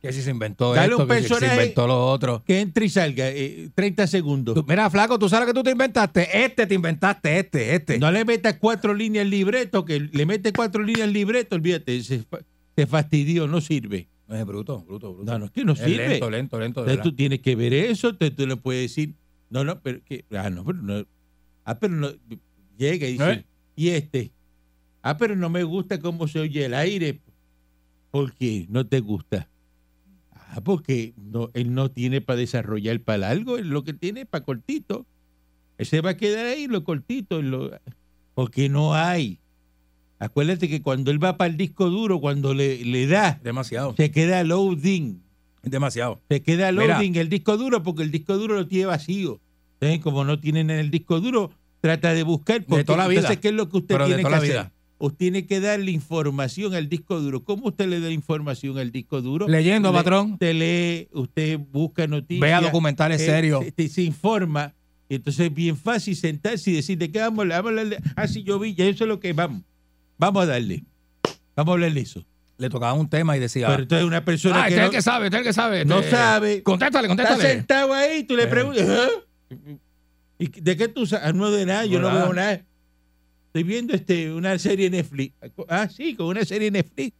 Que 0.01 0.13
si 0.13 0.22
se 0.22 0.31
inventó 0.31 0.74
Dale 0.74 0.93
esto, 0.93 1.03
un 1.03 1.10
que 1.10 1.22
si 1.22 1.27
se 1.27 1.46
inventó 1.46 1.86
lo 1.86 2.08
otro. 2.08 2.41
Que 2.46 2.62
entre 2.62 2.86
y 2.86 2.89
salga, 2.89 3.27
eh, 3.29 3.69
30 3.75 4.08
segundos. 4.08 4.55
Tú- 4.55 4.65
mira, 4.67 4.89
flaco, 4.89 5.19
tú 5.19 5.27
sabes 5.29 5.48
que 5.48 5.53
tú 5.53 5.62
te 5.62 5.72
inventaste. 5.72 6.46
Este 6.46 6.65
te 6.65 6.74
inventaste, 6.74 7.38
este, 7.39 7.75
este. 7.75 8.00
No 8.00 8.10
le 8.10 8.24
metas 8.25 8.55
cuatro 8.60 8.93
líneas 8.93 9.24
al 9.24 9.29
libreto, 9.29 9.84
que 9.86 10.00
le 10.00 10.25
mete 10.25 10.53
cuatro 10.53 10.81
líneas 10.84 11.08
al 11.08 11.13
libreto, 11.13 11.55
olvídate, 11.58 12.01
se, 12.01 12.24
se 12.75 12.88
fastidió, 12.88 13.46
no 13.48 13.60
sirve. 13.62 14.08
No 14.29 14.36
es 14.36 14.45
bruto, 14.45 14.81
bruto, 14.83 15.13
bruto. 15.15 15.31
No, 15.31 15.39
no, 15.39 15.45
es 15.45 15.51
que 15.51 15.65
no 15.65 15.74
es 15.74 15.79
sirve. 15.79 16.07
lento, 16.09 16.29
lento, 16.29 16.59
lento. 16.59 16.79
Entonces 16.81 17.01
tú 17.03 17.13
tienes 17.15 17.39
que 17.39 17.55
ver 17.55 17.74
eso, 17.74 18.09
entonces 18.09 18.36
tú 18.38 18.45
le 18.45 18.55
puedes 18.57 18.83
decir, 18.83 19.15
no, 19.50 19.63
no, 19.63 19.81
pero 19.81 20.03
que, 20.05 20.24
ah, 20.38 20.51
no, 20.51 20.63
pero 20.63 20.81
no, 20.81 21.03
ah, 21.65 21.79
pero 21.79 21.95
no, 21.95 22.09
llega 22.77 23.07
y 23.07 23.13
dice, 23.13 23.31
¿Eh? 23.31 23.45
y 23.75 23.89
este, 23.89 24.31
ah, 25.01 25.17
pero 25.17 25.36
no 25.36 25.50
me 25.50 25.63
gusta 25.63 26.00
cómo 26.00 26.27
se 26.27 26.39
oye 26.39 26.63
el 26.65 26.75
aire. 26.75 27.19
¿Por 28.12 28.33
qué 28.33 28.67
no 28.69 28.86
te 28.86 29.00
gusta? 29.00 29.50
Ah, 30.31 30.62
porque 30.63 31.13
no, 31.17 31.50
él 31.55 31.74
no 31.74 31.89
tiene 31.89 32.21
para 32.21 32.38
desarrollar 32.39 33.00
para 33.01 33.17
largo, 33.19 33.57
él 33.57 33.69
lo 33.69 33.83
que 33.83 33.93
tiene 33.93 34.21
es 34.21 34.27
para 34.27 34.45
cortito. 34.45 35.07
Él 35.79 35.86
se 35.88 36.01
va 36.01 36.12
a 36.12 36.17
quedar 36.17 36.45
ahí, 36.45 36.67
lo 36.67 36.83
cortito, 36.83 37.41
lo- 37.41 37.71
porque 38.36 38.69
no 38.69 38.93
hay. 38.93 39.39
Acuérdate 40.19 40.67
que 40.67 40.81
cuando 40.81 41.11
él 41.11 41.23
va 41.23 41.38
para 41.38 41.49
el 41.49 41.57
disco 41.57 41.89
duro, 41.89 42.19
cuando 42.19 42.53
le, 42.53 42.83
le 42.83 43.07
da, 43.07 43.39
Demasiado. 43.43 43.95
se 43.95 44.11
queda 44.11 44.43
loading. 44.43 45.21
Demasiado. 45.63 46.19
Se 46.29 46.41
queda 46.41 46.71
Mira. 46.71 46.95
loading 46.95 47.15
el 47.15 47.29
disco 47.29 47.57
duro 47.57 47.83
porque 47.83 48.03
el 48.03 48.11
disco 48.11 48.38
duro 48.38 48.55
lo 48.55 48.67
tiene 48.67 48.85
vacío. 48.88 49.39
Entonces, 49.79 49.99
como 50.01 50.25
no 50.25 50.39
tienen 50.39 50.69
en 50.69 50.79
el 50.79 50.91
disco 50.91 51.21
duro, 51.21 51.51
trata 51.81 52.13
de 52.13 52.23
buscar. 52.23 52.63
Porque, 52.65 52.83
toda 52.83 52.97
la 52.97 53.07
vida. 53.07 53.21
Entonces, 53.21 53.39
¿qué 53.39 53.47
es 53.49 53.53
lo 53.53 53.69
que 53.69 53.77
usted 53.77 53.95
Pero 53.95 54.07
de 54.09 54.15
tiene 54.15 54.29
que 54.29 54.35
hacer? 54.35 54.49
vida. 54.49 54.71
Usted 55.01 55.17
tiene 55.17 55.45
que 55.47 55.59
darle 55.61 55.91
información 55.91 56.73
al 56.73 56.89
disco 56.89 57.21
duro. 57.21 57.45
¿Cómo 57.45 57.67
usted 57.67 57.88
le 57.88 58.01
da 58.01 58.09
información 58.11 58.77
al 58.77 58.91
disco 58.91 59.21
duro? 59.21 59.47
Leyendo, 59.47 59.91
Le- 59.91 59.97
patrón. 59.97 60.33
Usted 60.33 60.53
lee, 60.53 61.07
usted 61.17 61.57
busca 61.71 62.05
noticias. 62.07 62.41
Vea 62.41 62.59
documentales 62.59 63.21
eh, 63.21 63.25
serios. 63.25 63.63
Se, 63.77 63.88
se 63.88 64.01
informa. 64.01 64.73
Y 65.07 65.15
entonces 65.15 65.47
es 65.47 65.53
bien 65.53 65.77
fácil 65.77 66.15
sentarse 66.17 66.71
y 66.71 66.73
decir, 66.73 66.97
¿de 66.97 67.09
qué 67.09 67.19
vamos? 67.19 67.47
Vamos 67.47 67.53
a 67.53 67.69
hablar 67.69 67.88
de- 67.88 67.99
Ah, 68.17 68.27
sí, 68.27 68.43
yo 68.43 68.59
vi, 68.59 68.73
ya 68.75 68.85
eso 68.85 69.05
es 69.05 69.07
lo 69.07 69.21
que 69.21 69.31
vamos. 69.31 69.61
Vamos 70.19 70.43
a 70.43 70.45
darle. 70.45 70.83
Vamos 71.55 71.71
a 71.71 71.73
hablar 71.73 71.97
eso. 71.97 72.23
Le 72.57 72.69
tocaba 72.69 72.93
un 72.93 73.09
tema 73.09 73.35
y 73.38 73.39
decía. 73.39 73.67
Pero 73.69 73.83
entonces 73.83 74.05
una 74.05 74.23
persona 74.23 74.63
ah, 74.63 74.67
que 74.67 74.73
este 74.73 74.75
es 74.75 74.81
no, 74.81 74.85
el 74.88 74.91
que 74.91 75.01
sabe, 75.01 75.25
este 75.25 75.38
es 75.38 75.41
el 75.41 75.47
que 75.47 75.53
sabe. 75.53 75.85
no 75.85 75.99
este- 75.99 76.11
sabe, 76.11 76.61
Contéstale, 76.63 77.07
está 77.07 77.15
contéstale. 77.23 77.53
sentado 77.53 77.93
ahí, 77.93 78.23
tú 78.23 78.35
le 78.35 78.43
Eh. 78.43 78.47
preguntas, 78.47 78.85
¿ah? 78.88 79.09
¿Y 80.38 80.47
de 80.61 80.77
qué 80.77 80.88
tú 80.89 81.05
sabes? 81.05 81.25
Ah, 81.27 81.33
No 81.33 81.49
de 81.51 81.65
nada, 81.65 81.85
yo 81.85 81.99
No 81.99 82.09
no, 82.09 82.13
nada. 82.13 82.25
veo 82.25 82.33
nada. 82.33 82.65
Estoy 83.47 83.63
viendo 83.63 83.93
este, 83.93 84.31
una 84.31 84.59
serie 84.59 84.89
Netflix. 84.89 85.33
Ah, 85.69 85.88
sí, 85.89 86.15
con 86.15 86.27
una 86.27 86.45
serie 86.45 86.69
Netflix. 86.69 87.15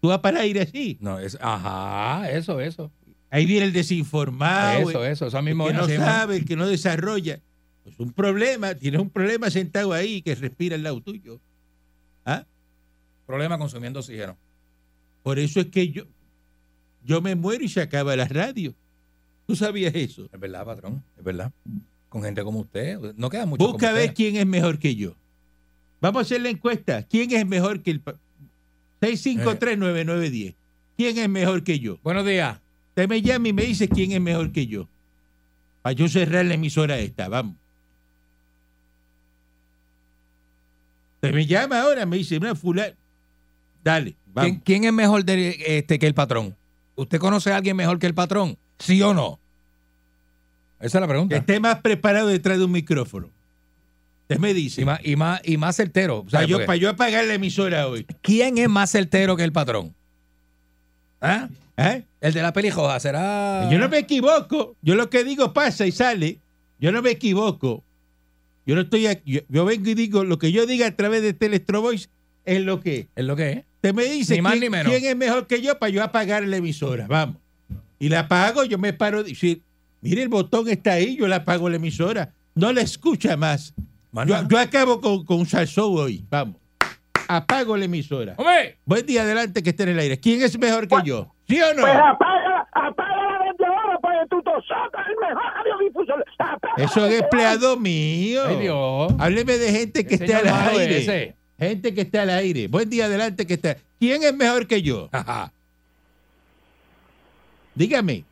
Tú 0.00 0.08
vas 0.08 0.18
para 0.20 0.44
ir 0.46 0.60
así. 0.60 0.98
No, 1.00 1.18
es, 1.18 1.36
ajá, 1.40 2.30
eso, 2.30 2.60
eso. 2.60 2.92
Ahí 3.30 3.46
viene 3.46 3.64
el 3.66 3.72
desinformado. 3.72 4.90
eso, 4.90 5.04
el 5.04 5.12
eso, 5.12 5.26
eso 5.26 5.36
que 5.38 5.42
mismo. 5.42 5.70
no 5.72 5.80
así 5.82 5.92
mismo. 5.92 6.04
sabe, 6.04 6.36
el 6.36 6.44
que 6.44 6.56
no 6.56 6.66
desarrolla. 6.68 7.40
Pues 7.82 7.98
un 7.98 8.12
problema, 8.12 8.74
tienes 8.74 9.00
un 9.00 9.10
problema 9.10 9.50
sentado 9.50 9.92
ahí 9.94 10.20
que 10.22 10.34
respira 10.34 10.76
al 10.76 10.82
lado 10.82 11.00
tuyo. 11.00 11.40
Problema 13.26 13.58
consumiendo 13.58 14.00
oxígeno. 14.00 14.36
Por 15.22 15.38
eso 15.38 15.60
es 15.60 15.66
que 15.66 15.88
yo, 15.88 16.04
yo 17.04 17.20
me 17.22 17.34
muero 17.34 17.64
y 17.64 17.68
se 17.68 17.80
acaba 17.80 18.14
la 18.16 18.26
radio. 18.28 18.74
¿Tú 19.46 19.56
sabías 19.56 19.94
eso? 19.94 20.28
Es 20.32 20.38
verdad, 20.40 20.64
patrón, 20.64 21.02
es 21.18 21.24
verdad. 21.24 21.50
Con 22.08 22.22
gente 22.22 22.42
como 22.44 22.60
usted, 22.60 22.98
no 23.16 23.28
queda 23.30 23.46
mucho. 23.46 23.66
Busca 23.66 23.90
a 23.90 23.92
ver 23.92 24.10
usted. 24.10 24.14
quién 24.14 24.36
es 24.36 24.46
mejor 24.46 24.78
que 24.78 24.94
yo. 24.94 25.14
Vamos 26.00 26.20
a 26.20 26.22
hacer 26.22 26.40
la 26.42 26.50
encuesta. 26.50 27.02
¿Quién 27.02 27.32
es 27.32 27.46
mejor 27.46 27.82
que 27.82 27.90
el... 27.90 28.00
pa- 28.00 28.16
6539910. 29.00 30.54
¿Quién 30.96 31.18
es 31.18 31.28
mejor 31.28 31.62
que 31.64 31.78
yo? 31.78 31.98
Buenos 32.02 32.24
días. 32.24 32.58
Usted 32.90 33.08
me 33.08 33.20
llama 33.22 33.48
y 33.48 33.52
me 33.52 33.64
dice 33.64 33.88
quién 33.88 34.12
es 34.12 34.20
mejor 34.20 34.52
que 34.52 34.66
yo. 34.66 34.88
Para 35.82 35.92
yo 35.94 36.08
cerrar 36.08 36.44
la 36.46 36.54
emisora 36.54 36.98
esta, 36.98 37.28
vamos. 37.28 37.56
Usted 41.16 41.34
me 41.34 41.46
llama 41.46 41.80
ahora, 41.80 42.06
me 42.06 42.18
dice, 42.18 42.36
una 42.36 42.54
fulana. 42.54 42.94
Dale, 43.84 44.16
vamos. 44.26 44.50
¿Quién, 44.50 44.60
quién 44.64 44.84
es 44.84 44.92
mejor 44.92 45.24
de, 45.24 45.56
este, 45.78 45.98
que 45.98 46.06
el 46.06 46.14
patrón? 46.14 46.56
¿Usted 46.96 47.18
conoce 47.18 47.52
a 47.52 47.56
alguien 47.56 47.76
mejor 47.76 47.98
que 47.98 48.06
el 48.06 48.14
patrón? 48.14 48.56
¿Sí 48.78 49.00
o 49.02 49.12
no? 49.12 49.38
Esa 50.80 50.98
es 50.98 51.00
la 51.00 51.06
Que 51.06 51.12
pregunta. 51.12 51.36
esté 51.36 51.60
más 51.60 51.80
preparado 51.80 52.28
detrás 52.28 52.58
de 52.58 52.64
un 52.64 52.72
micrófono. 52.72 53.30
Usted 54.22 54.38
me 54.38 54.54
dice. 54.54 54.82
Y 54.82 54.84
más, 54.84 55.00
y 55.04 55.16
más, 55.16 55.40
y 55.44 55.56
más 55.58 55.76
certero. 55.76 56.24
para, 56.30 56.46
yo, 56.46 56.64
para 56.64 56.76
yo 56.76 56.88
apagar 56.88 57.24
la 57.26 57.34
emisora 57.34 57.86
hoy. 57.86 58.06
¿Quién 58.22 58.56
es 58.58 58.68
más 58.68 58.90
certero 58.90 59.36
que 59.36 59.44
el 59.44 59.52
patrón? 59.52 59.94
¿Ah? 61.20 61.48
¿Eh? 61.76 62.04
El 62.20 62.32
de 62.32 62.42
la 62.42 62.52
pelijoja 62.52 62.98
será. 63.00 63.68
Yo 63.70 63.78
no 63.78 63.88
me 63.88 63.98
equivoco. 63.98 64.76
Yo 64.80 64.94
lo 64.94 65.10
que 65.10 65.24
digo 65.24 65.52
pasa 65.52 65.86
y 65.86 65.92
sale. 65.92 66.38
Yo 66.78 66.90
no 66.90 67.02
me 67.02 67.10
equivoco. 67.10 67.82
Yo 68.66 68.74
no 68.74 68.82
estoy 68.82 69.06
aquí. 69.06 69.32
Yo, 69.32 69.40
yo 69.48 69.64
vengo 69.66 69.90
y 69.90 69.94
digo 69.94 70.24
lo 70.24 70.38
que 70.38 70.52
yo 70.52 70.64
diga 70.64 70.86
a 70.86 70.96
través 70.96 71.22
de 71.22 71.34
Telestro 71.34 71.82
Voice 71.82 72.08
es 72.44 72.62
lo 72.62 72.80
que 72.80 73.00
es. 73.00 73.06
Es 73.14 73.24
lo 73.24 73.36
que 73.36 73.52
es. 73.52 73.64
Usted 73.84 73.94
me 73.94 74.04
dice 74.04 74.36
Ni 74.36 74.40
más 74.40 74.52
quién, 74.52 74.62
ni 74.62 74.70
menos. 74.70 74.90
quién 74.90 75.04
es 75.04 75.14
mejor 75.14 75.46
que 75.46 75.60
yo 75.60 75.78
para 75.78 75.90
yo 75.90 76.02
apagar 76.02 76.42
la 76.42 76.56
emisora. 76.56 77.06
Vamos. 77.06 77.36
Y 77.98 78.08
la 78.08 78.20
apago, 78.20 78.64
yo 78.64 78.78
me 78.78 78.94
paro. 78.94 79.20
y 79.20 79.24
decir, 79.24 79.60
mire, 80.00 80.22
el 80.22 80.30
botón 80.30 80.70
está 80.70 80.92
ahí, 80.92 81.16
yo 81.16 81.28
la 81.28 81.36
apago 81.36 81.68
la 81.68 81.76
emisora. 81.76 82.32
No 82.54 82.72
la 82.72 82.80
escucha 82.80 83.36
más. 83.36 83.74
Yo, 84.26 84.48
yo 84.48 84.58
acabo 84.58 85.02
con, 85.02 85.22
con 85.26 85.40
un 85.40 85.46
salsón 85.46 85.98
hoy. 85.98 86.24
Vamos. 86.30 86.56
Apago 87.28 87.76
la 87.76 87.84
emisora. 87.84 88.32
¡Hombre! 88.38 88.78
Buen 88.86 89.04
día 89.04 89.20
adelante 89.20 89.62
que 89.62 89.68
esté 89.68 89.82
en 89.82 89.90
el 89.90 89.98
aire. 89.98 90.18
¿Quién 90.18 90.40
es 90.40 90.58
mejor 90.58 90.88
que 90.88 90.96
yo? 91.04 91.34
¿Sí 91.46 91.60
o 91.60 91.74
no? 91.74 91.82
Pues 91.82 91.94
apaga, 91.94 92.66
apaga 92.72 93.16
la 93.16 93.44
vendedora, 93.44 93.98
pues 94.00 94.14
tú 94.30 94.42
sacas 94.66 95.06
el 95.08 95.16
mejor 95.20 95.42
radiodifusor. 95.56 96.24
Apaga 96.38 96.74
Eso 96.78 97.04
es 97.04 97.20
empleado 97.20 97.76
mío. 97.78 98.44
¡Ay, 98.46 98.56
Dios! 98.60 99.12
Hábleme 99.18 99.58
de 99.58 99.72
gente 99.72 100.06
que 100.06 100.14
esté 100.14 100.34
al 100.34 100.48
aire. 100.48 100.98
ese. 101.00 101.43
Gente 101.68 101.94
que 101.94 102.02
esté 102.02 102.18
al 102.18 102.30
aire. 102.30 102.68
Buen 102.68 102.88
día 102.90 103.06
adelante 103.06 103.46
que 103.46 103.54
está. 103.54 103.76
¿Quién 103.98 104.22
es 104.22 104.34
mejor 104.34 104.66
que 104.66 104.82
yo? 104.82 105.08
Dígame. 107.74 108.24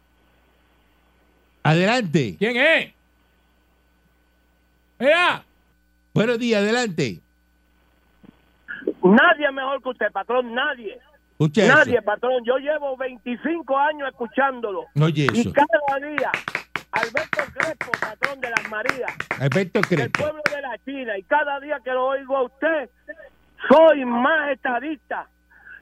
Adelante. 1.63 2.37
¿Quién 2.39 2.57
es? 2.57 2.93
¡Mira! 4.99 5.45
Buenos 6.15 6.39
días, 6.39 6.63
adelante. 6.63 7.21
Nadie 9.03 9.47
es 9.47 9.53
mejor 9.53 9.83
que 9.83 9.89
usted, 9.89 10.07
patrón, 10.13 10.55
nadie. 10.55 10.99
Escucha 11.33 11.67
Nadie, 11.67 11.95
eso. 11.95 12.05
patrón. 12.05 12.45
Yo 12.45 12.57
llevo 12.59 12.97
25 12.97 13.77
años 13.79 14.09
escuchándolo. 14.11 14.85
Oye 15.01 15.27
Y 15.33 15.41
eso. 15.41 15.53
cada 15.53 16.09
día, 16.09 16.31
Alberto 16.93 17.41
Crespo, 17.55 17.91
patrón 18.01 18.41
de 18.41 18.51
las 18.51 18.69
Marías, 18.71 19.13
Alberto 19.41 19.81
del 19.81 19.89
Crespo. 19.89 20.23
pueblo 20.23 20.43
de 20.55 20.63
la 20.63 20.79
China, 20.85 21.19
y 21.19 21.23
cada 21.25 21.59
día 21.61 21.79
que 21.83 21.91
lo 21.91 22.07
oigo 22.07 22.37
a 22.37 22.43
usted, 22.45 22.91
soy 23.69 24.05
más 24.05 24.51
estadista 24.53 25.29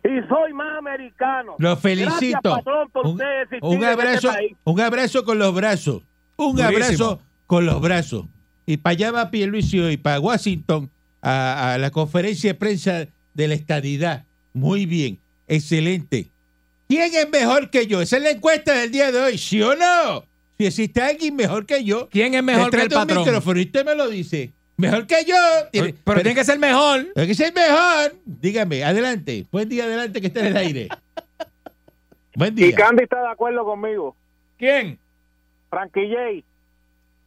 y 0.05 0.27
soy 0.29 0.53
más 0.53 0.79
americano. 0.79 1.57
Lo 1.59 1.77
felicito. 1.77 2.39
Gracias, 2.43 2.65
patrón, 2.65 2.91
por 2.91 3.07
Un, 3.07 3.13
usted 3.13 3.43
existir 3.43 3.61
un 3.63 3.75
en 3.77 3.83
este 3.83 3.93
abrazo, 3.93 4.29
país. 4.29 4.57
un 4.65 4.81
abrazo 4.81 5.25
con 5.25 5.39
los 5.39 5.55
brazos. 5.55 6.03
Un 6.37 6.61
abrazo 6.61 7.21
con 7.47 7.67
los 7.67 7.81
brazos. 7.81 8.27
Y 8.67 8.77
para 8.77 8.93
allá 8.93 9.11
va 9.11 9.31
Pierluisi 9.31 9.81
hoy, 9.81 9.97
para 9.97 10.21
Washington, 10.21 10.89
a, 11.23 11.75
a 11.75 11.79
la 11.79 11.91
conferencia 11.91 12.51
de 12.53 12.55
prensa 12.55 13.07
de 13.35 13.49
la 13.49 13.55
estadidad. 13.55 14.25
Muy 14.53 14.87
bien, 14.87 15.19
excelente. 15.49 16.29
¿Quién 16.89 17.13
es 17.15 17.29
mejor 17.31 17.71
que 17.71 17.87
yo? 17.87 18.01
Esa 18.01 18.17
es 18.17 18.23
la 18.23 18.31
encuesta 18.31 18.73
del 18.75 18.91
día 18.93 19.11
de 19.13 19.21
hoy, 19.21 19.39
¿sí 19.39 19.61
o 19.63 19.75
no? 19.77 20.25
Si 20.61 20.67
existe 20.67 21.01
alguien 21.01 21.35
mejor 21.37 21.65
que 21.65 21.83
yo, 21.83 22.07
¿Quién 22.11 22.35
es 22.35 22.43
mejor 22.43 22.71
que 22.71 22.77
el 22.77 22.83
un 22.83 22.89
patrón? 22.91 23.25
micrófono 23.25 23.61
y 23.61 23.63
usted 23.63 23.83
me 23.83 23.95
lo 23.95 24.11
dice. 24.11 24.51
Mejor 24.77 25.07
que 25.07 25.25
yo. 25.27 25.35
Tiene- 25.73 25.95
Pero, 26.05 26.21
tiene 26.21 26.35
que 26.35 26.45
ser 26.45 26.59
mejor. 26.59 27.07
Tiene 27.15 27.27
que 27.29 27.35
ser 27.35 27.55
mejor. 27.55 28.15
Dígame, 28.27 28.85
adelante. 28.85 29.47
Buen 29.51 29.71
día, 29.71 29.85
adelante, 29.85 30.21
que 30.21 30.27
está 30.27 30.41
en 30.41 30.47
el 30.49 30.57
aire. 30.59 30.89
Buen 32.35 32.53
Y 32.59 32.65
día. 32.65 32.77
Candy 32.77 33.05
está 33.05 33.23
de 33.23 33.29
acuerdo 33.29 33.65
conmigo. 33.65 34.15
¿Quién? 34.59 34.99
Frankie 35.71 36.11
J. 36.11 36.47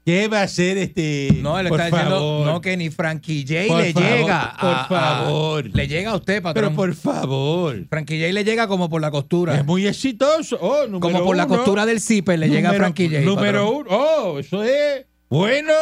¿Qué 0.05 0.27
va 0.27 0.39
a 0.41 0.43
hacer 0.43 0.77
este? 0.77 1.29
No, 1.41 1.57
él 1.57 1.69
por 1.69 1.79
está 1.79 1.95
diciendo 1.95 2.17
favor? 2.19 2.45
no, 2.47 2.59
que 2.61 2.75
ni 2.75 2.89
Frankie 2.89 3.45
J 3.47 3.67
Por 3.69 3.81
le 3.81 3.93
favor, 3.93 4.09
llega. 4.09 4.53
por 4.59 4.69
a- 4.69 4.81
a- 4.81 4.85
favor. 4.87 5.65
le 5.65 5.87
llega 5.87 6.11
a 6.11 6.15
usted, 6.15 6.41
patrón. 6.43 6.63
Pero 6.65 6.75
por 6.75 6.93
favor. 6.93 7.87
Frankie 7.87 8.19
J 8.19 8.33
le 8.33 8.43
llega 8.43 8.67
como 8.67 8.89
por 8.89 8.99
la 9.01 9.11
costura. 9.11 9.55
Es 9.55 9.63
muy 9.65 9.87
exitoso. 9.87 10.57
Oh, 10.59 10.83
número 10.87 10.99
como 10.99 11.23
por 11.23 11.37
la 11.37 11.47
costura 11.47 11.85
del 11.85 12.01
zipper 12.01 12.37
le 12.37 12.49
llega 12.49 12.71
a 12.71 12.73
Frankie 12.73 13.07
J. 13.07 13.21
Número 13.21 13.65
patrón. 13.65 13.85
uno. 13.87 13.97
Oh, 13.97 14.39
eso 14.39 14.61
es 14.63 15.05
bueno. 15.29 15.73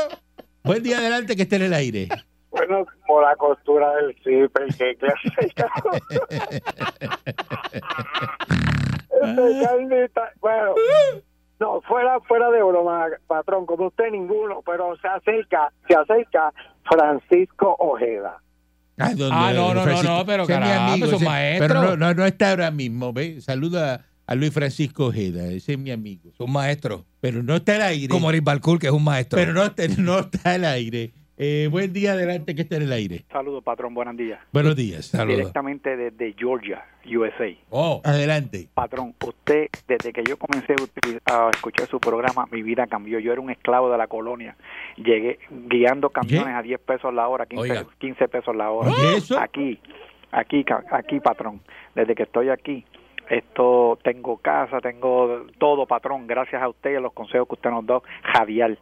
Buen 0.63 0.83
día, 0.83 0.99
adelante, 0.99 1.35
que 1.35 1.41
esté 1.41 1.55
en 1.55 1.63
el 1.63 1.73
aire. 1.73 2.07
Bueno, 2.51 2.85
por 3.07 3.23
la 3.23 3.35
costura 3.37 3.87
del 3.95 4.13
zipper, 4.23 4.67
qué 4.77 4.95
clase. 4.97 5.51
Este 9.23 10.11
bueno, 10.39 10.75
no, 11.61 11.79
fuera, 11.87 12.19
fuera 12.27 12.49
de 12.51 12.61
broma, 12.61 13.05
patrón, 13.27 13.65
como 13.65 13.87
usted 13.87 14.11
ninguno, 14.11 14.61
pero 14.65 14.97
se 14.97 15.07
acerca, 15.07 15.71
se 15.87 15.95
acerca 15.95 16.51
Francisco 16.89 17.75
Ojeda. 17.79 18.37
Ah, 18.97 19.13
don- 19.15 19.31
Ah, 19.33 19.51
no, 19.55 19.73
no, 19.73 19.81
Francisco. 19.83 20.11
no, 20.11 20.17
no, 20.19 20.25
pero 20.25 20.43
Ese 20.43 20.53
es 20.53 20.59
mi 20.59 20.65
caramba, 20.65 20.91
amigo, 20.91 21.05
es 21.05 21.11
un 21.13 21.15
ese- 21.17 21.25
maestro. 21.25 21.67
Pero 21.67 21.81
no, 21.81 21.95
no, 21.97 22.13
no 22.13 22.25
está 22.25 22.49
ahora 22.51 22.71
mismo, 22.71 23.13
¿ve? 23.13 23.39
Saluda 23.41 24.05
a 24.27 24.35
Luis 24.35 24.53
Francisco 24.53 25.05
Ojeda, 25.07 25.45
ese 25.47 25.73
es 25.73 25.79
mi 25.79 25.91
amigo. 25.91 26.29
Es 26.33 26.39
un 26.39 26.51
maestro. 26.51 27.05
Pero 27.19 27.41
no 27.43 27.55
está 27.55 27.75
al 27.75 27.81
aire. 27.83 28.09
Como 28.09 28.29
Eric 28.29 28.43
Balcour, 28.43 28.77
que 28.79 28.87
es 28.87 28.93
un 28.93 29.03
maestro. 29.03 29.37
pero 29.39 29.53
no, 29.53 29.63
está- 29.63 29.87
no 29.97 30.19
está 30.19 30.53
al 30.53 30.65
aire. 30.65 31.13
Eh, 31.43 31.69
buen 31.71 31.91
día, 31.91 32.11
adelante, 32.11 32.53
que 32.53 32.61
está 32.61 32.75
en 32.75 32.83
el 32.83 32.91
aire. 32.91 33.23
Saludos, 33.31 33.63
patrón, 33.63 33.95
buenos 33.95 34.15
días. 34.15 34.39
Buenos 34.53 34.75
días. 34.75 35.07
Saludos. 35.07 35.37
Directamente 35.37 35.97
desde 35.97 36.35
Georgia, 36.37 36.85
USA. 37.03 37.49
Oh, 37.71 37.99
Adelante. 38.05 38.67
Patrón, 38.75 39.15
usted, 39.25 39.69
desde 39.87 40.13
que 40.13 40.21
yo 40.23 40.37
comencé 40.37 40.75
a 41.25 41.49
escuchar 41.51 41.87
su 41.87 41.99
programa, 41.99 42.47
mi 42.51 42.61
vida 42.61 42.85
cambió. 42.85 43.17
Yo 43.17 43.31
era 43.31 43.41
un 43.41 43.49
esclavo 43.49 43.91
de 43.91 43.97
la 43.97 44.05
colonia. 44.05 44.55
Llegué 44.97 45.39
guiando 45.49 46.11
camiones 46.11 46.53
a 46.53 46.61
10 46.61 46.79
pesos 46.79 47.11
la 47.11 47.27
hora, 47.27 47.47
15, 47.47 47.59
Oiga. 47.59 47.85
15 47.97 48.27
pesos 48.27 48.55
la 48.55 48.69
hora. 48.69 48.91
Eso. 49.17 49.39
Aquí, 49.39 49.79
aquí, 50.31 50.63
aquí, 50.91 51.19
patrón. 51.21 51.59
Desde 51.95 52.13
que 52.13 52.21
estoy 52.21 52.49
aquí, 52.49 52.85
esto 53.31 53.97
tengo 54.03 54.37
casa, 54.37 54.79
tengo 54.79 55.47
todo, 55.57 55.87
patrón, 55.87 56.27
gracias 56.27 56.61
a 56.61 56.69
usted 56.69 56.91
y 56.91 56.95
a 56.97 56.99
los 56.99 57.13
consejos 57.13 57.47
que 57.47 57.55
usted 57.55 57.71
nos 57.71 57.83
da, 57.87 57.99
Javier. 58.21 58.77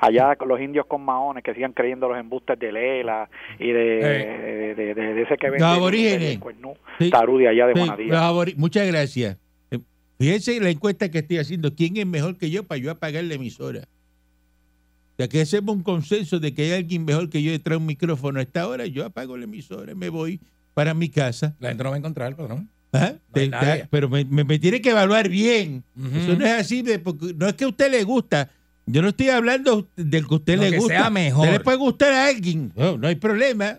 Allá 0.00 0.36
con 0.36 0.48
los 0.48 0.60
indios 0.60 0.86
con 0.86 1.02
maones 1.04 1.42
que 1.44 1.54
sigan 1.54 1.72
creyendo 1.72 2.08
los 2.08 2.18
embustes 2.18 2.58
de 2.58 2.72
Lela 2.72 3.28
y 3.58 3.68
de, 3.68 3.74
de, 3.74 4.74
de- 4.74 4.94
de- 4.94 5.14
de 5.14 5.22
ese 5.22 5.36
que 5.36 5.50
vende 5.50 5.64
aborígenes. 5.64 6.30
de 6.34 6.40
Cuernú, 6.40 6.74
Sí. 6.98 7.10
Tarú 7.10 7.38
de 7.38 7.48
allá 7.48 7.66
de 7.68 7.74
Sí, 7.74 7.80
los 8.06 8.56
Muchas 8.56 8.86
gracias. 8.86 9.38
Eh, 9.70 9.78
Fíjense 10.18 10.60
la 10.60 10.70
encuesta 10.70 11.10
que 11.10 11.18
estoy 11.18 11.38
haciendo. 11.38 11.74
¿Quién 11.74 11.96
es 11.96 12.06
mejor 12.06 12.36
que 12.36 12.50
yo 12.50 12.64
para 12.64 12.78
yo 12.80 12.90
apagar 12.90 13.24
la 13.24 13.34
emisora? 13.34 13.80
O 13.80 15.16
sea, 15.16 15.28
que 15.28 15.40
hacemos 15.40 15.76
un 15.76 15.82
consenso 15.84 16.40
de 16.40 16.52
que 16.52 16.62
hay 16.62 16.72
alguien 16.72 17.04
mejor 17.04 17.30
que 17.30 17.40
yo 17.42 17.52
detrás 17.52 17.74
de 17.74 17.76
un 17.78 17.86
micrófono 17.86 18.40
a 18.40 18.42
esta 18.42 18.66
hora. 18.66 18.86
Yo 18.86 19.04
apago 19.06 19.36
la 19.36 19.44
emisora, 19.44 19.94
me 19.94 20.08
voy 20.08 20.40
para 20.74 20.92
mi 20.92 21.08
casa. 21.08 21.54
La 21.60 21.68
gente 21.68 21.84
no 21.84 21.90
va 21.90 21.96
a 21.96 21.98
encontrar, 22.00 22.34
patrón. 22.34 22.68
Ajá. 22.92 23.12
No 23.12 23.16
hay 23.40 23.44
Te- 23.44 23.48
nadie. 23.48 23.82
te- 23.82 23.88
pero 23.90 24.08
me, 24.08 24.24
me- 24.24 24.42
me 24.44 24.58
tiene 24.58 24.80
que 24.80 24.90
evaluar 24.90 25.28
bien. 25.28 25.84
Eso 25.96 26.36
no 26.36 26.44
es 26.44 26.52
así, 26.52 26.82
de, 26.82 26.98
porque 26.98 27.32
no 27.36 27.46
es 27.46 27.54
que 27.54 27.64
a 27.64 27.68
usted 27.68 27.90
le 27.92 28.02
gusta. 28.02 28.50
Yo 28.86 29.00
no 29.02 29.08
estoy 29.08 29.30
hablando 29.30 29.88
del 29.96 30.26
que 30.28 30.34
a 30.34 30.36
usted 30.36 30.56
Lo 30.56 30.62
le 30.62 30.70
que 30.72 30.76
gusta. 30.78 30.94
sea 30.98 31.10
mejor. 31.10 31.46
Usted 31.46 31.58
le 31.58 31.64
puede 31.64 31.76
gustar 31.78 32.12
a 32.12 32.26
alguien. 32.26 32.72
No, 32.76 32.98
no 32.98 33.08
hay 33.08 33.14
problema. 33.14 33.78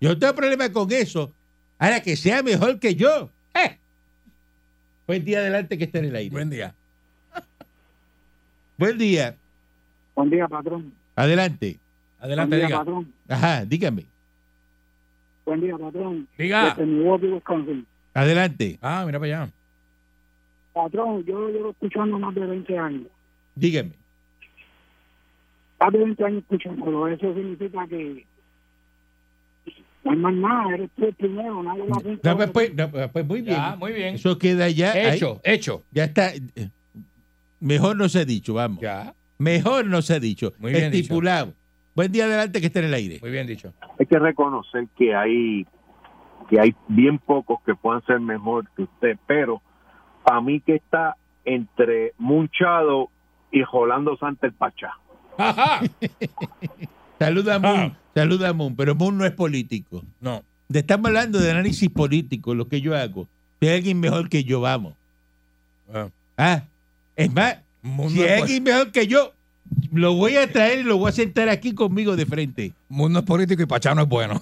Yo 0.00 0.10
no 0.10 0.18
tengo 0.18 0.34
problema 0.34 0.70
con 0.72 0.90
eso. 0.92 1.32
Ahora 1.78 2.00
que 2.00 2.16
sea 2.16 2.42
mejor 2.42 2.78
que 2.78 2.94
yo. 2.94 3.30
¡Eh! 3.54 3.76
Buen 5.06 5.24
día 5.24 5.38
adelante 5.38 5.76
que 5.76 5.84
está 5.84 5.98
en 5.98 6.04
el 6.06 6.16
aire. 6.16 6.30
Buen 6.30 6.50
día. 6.50 6.74
Buen 8.78 8.98
día. 8.98 9.34
Buen 10.14 10.30
día, 10.30 10.46
patrón. 10.48 10.92
Adelante. 11.16 11.78
Adelante, 12.20 12.56
Buen 12.56 12.60
día, 12.60 12.66
diga. 12.68 12.78
patrón. 12.78 13.12
Ajá, 13.28 13.64
dígame. 13.64 14.06
Buen 15.44 15.60
día, 15.60 15.76
patrón. 15.76 16.28
Diga. 16.38 16.70
Desde 16.70 16.86
Milwaukee, 16.86 17.26
Wisconsin. 17.26 17.86
Adelante. 18.14 18.78
Ah, 18.80 19.02
mira 19.04 19.18
para 19.18 19.42
allá. 19.42 19.52
Patrón, 20.72 21.24
yo 21.24 21.48
llevo 21.50 21.70
escuchando 21.70 22.18
más 22.18 22.34
de 22.34 22.46
20 22.46 22.78
años. 22.78 23.06
Dígame. 23.54 23.92
Más 25.80 25.92
20 25.92 26.24
años 26.24 26.42
escuchándolo. 26.42 27.08
Eso 27.08 27.34
significa 27.34 27.86
que 27.88 28.24
no 30.04 30.10
hay 30.10 30.16
más 30.16 30.34
nada. 30.34 30.74
Eres 30.74 30.90
tú 30.96 31.06
el 31.06 31.14
primero. 31.14 31.62
Nadie 31.62 31.82
apunta. 31.82 32.30
No, 32.30 32.36
pues, 32.36 32.50
pues, 32.50 32.74
no, 32.74 32.90
pues, 32.90 33.08
pues, 33.10 33.26
muy 33.26 33.40
bien. 33.42 33.56
Ya, 33.56 33.76
muy 33.76 33.92
bien. 33.92 34.14
Eso 34.14 34.38
queda 34.38 34.68
ya. 34.68 34.92
ahí. 34.92 35.16
Hecho, 35.16 35.40
hecho. 35.44 35.82
Ya 35.90 36.04
está. 36.04 36.32
Mejor 37.60 37.96
no 37.96 38.08
se 38.08 38.20
ha 38.20 38.24
dicho, 38.24 38.54
vamos. 38.54 38.80
Ya, 38.80 39.14
Mejor 39.38 39.86
no 39.86 40.02
se 40.02 40.14
ha 40.14 40.20
dicho. 40.20 40.52
Muy 40.58 40.72
bien 40.72 40.90
dicho. 40.90 41.02
Estipulado. 41.02 41.54
Buen 41.94 42.10
día 42.12 42.24
adelante 42.24 42.60
que 42.60 42.66
está 42.66 42.80
en 42.80 42.86
el 42.86 42.94
aire. 42.94 43.18
muy 43.20 43.30
bien 43.30 43.46
dicho. 43.46 43.72
hay 43.98 44.06
que 44.06 44.18
reconocer 44.18 44.88
que 44.96 45.14
hay 45.14 45.64
que 46.48 46.60
hay 46.60 46.74
bien 46.88 47.18
pocos 47.18 47.60
que 47.64 47.74
puedan 47.74 48.04
ser 48.04 48.20
mejor 48.20 48.68
que 48.76 48.82
usted, 48.82 49.16
pero 49.26 49.62
para 50.24 50.40
mí 50.40 50.60
que 50.60 50.74
está 50.74 51.16
entre 51.44 52.12
Munchado 52.18 53.08
y 53.50 53.62
Rolando 53.62 54.16
Santa 54.16 54.46
el 54.46 54.52
Pachá. 54.52 54.98
Ajá. 55.38 55.80
Saluda 57.18 57.54
a 57.56 57.58
Moon. 57.58 57.76
Ah. 57.80 57.96
Saluda 58.14 58.48
a 58.48 58.52
Moon. 58.52 58.74
Pero 58.76 58.94
Moon 58.94 59.16
no 59.18 59.24
es 59.24 59.32
político. 59.32 60.02
No. 60.20 60.42
De- 60.68 60.80
Estamos 60.80 61.06
hablando 61.06 61.38
de 61.38 61.50
análisis 61.50 61.88
político, 61.90 62.54
lo 62.54 62.68
que 62.68 62.80
yo 62.80 62.96
hago. 62.96 63.28
Si 63.60 63.68
hay 63.68 63.76
alguien 63.78 64.00
mejor 64.00 64.28
que 64.28 64.44
yo, 64.44 64.60
vamos. 64.60 64.94
Ah. 65.92 66.08
Ah, 66.36 66.62
es 67.16 67.32
más, 67.32 67.58
si 68.08 68.22
hay 68.22 68.28
es, 68.28 68.36
po- 68.38 68.42
alguien 68.44 68.62
mejor 68.64 68.90
que 68.90 69.06
yo, 69.06 69.32
lo 69.92 70.14
voy 70.14 70.36
a 70.36 70.50
traer 70.50 70.80
y 70.80 70.82
lo 70.82 70.96
voy 70.98 71.10
a 71.10 71.12
sentar 71.12 71.48
aquí 71.48 71.72
conmigo 71.74 72.16
de 72.16 72.26
frente. 72.26 72.72
mundo 72.88 73.20
es 73.20 73.24
político 73.24 73.62
y 73.62 73.66
Pachá 73.66 73.94
no 73.94 74.02
es 74.02 74.08
bueno. 74.08 74.40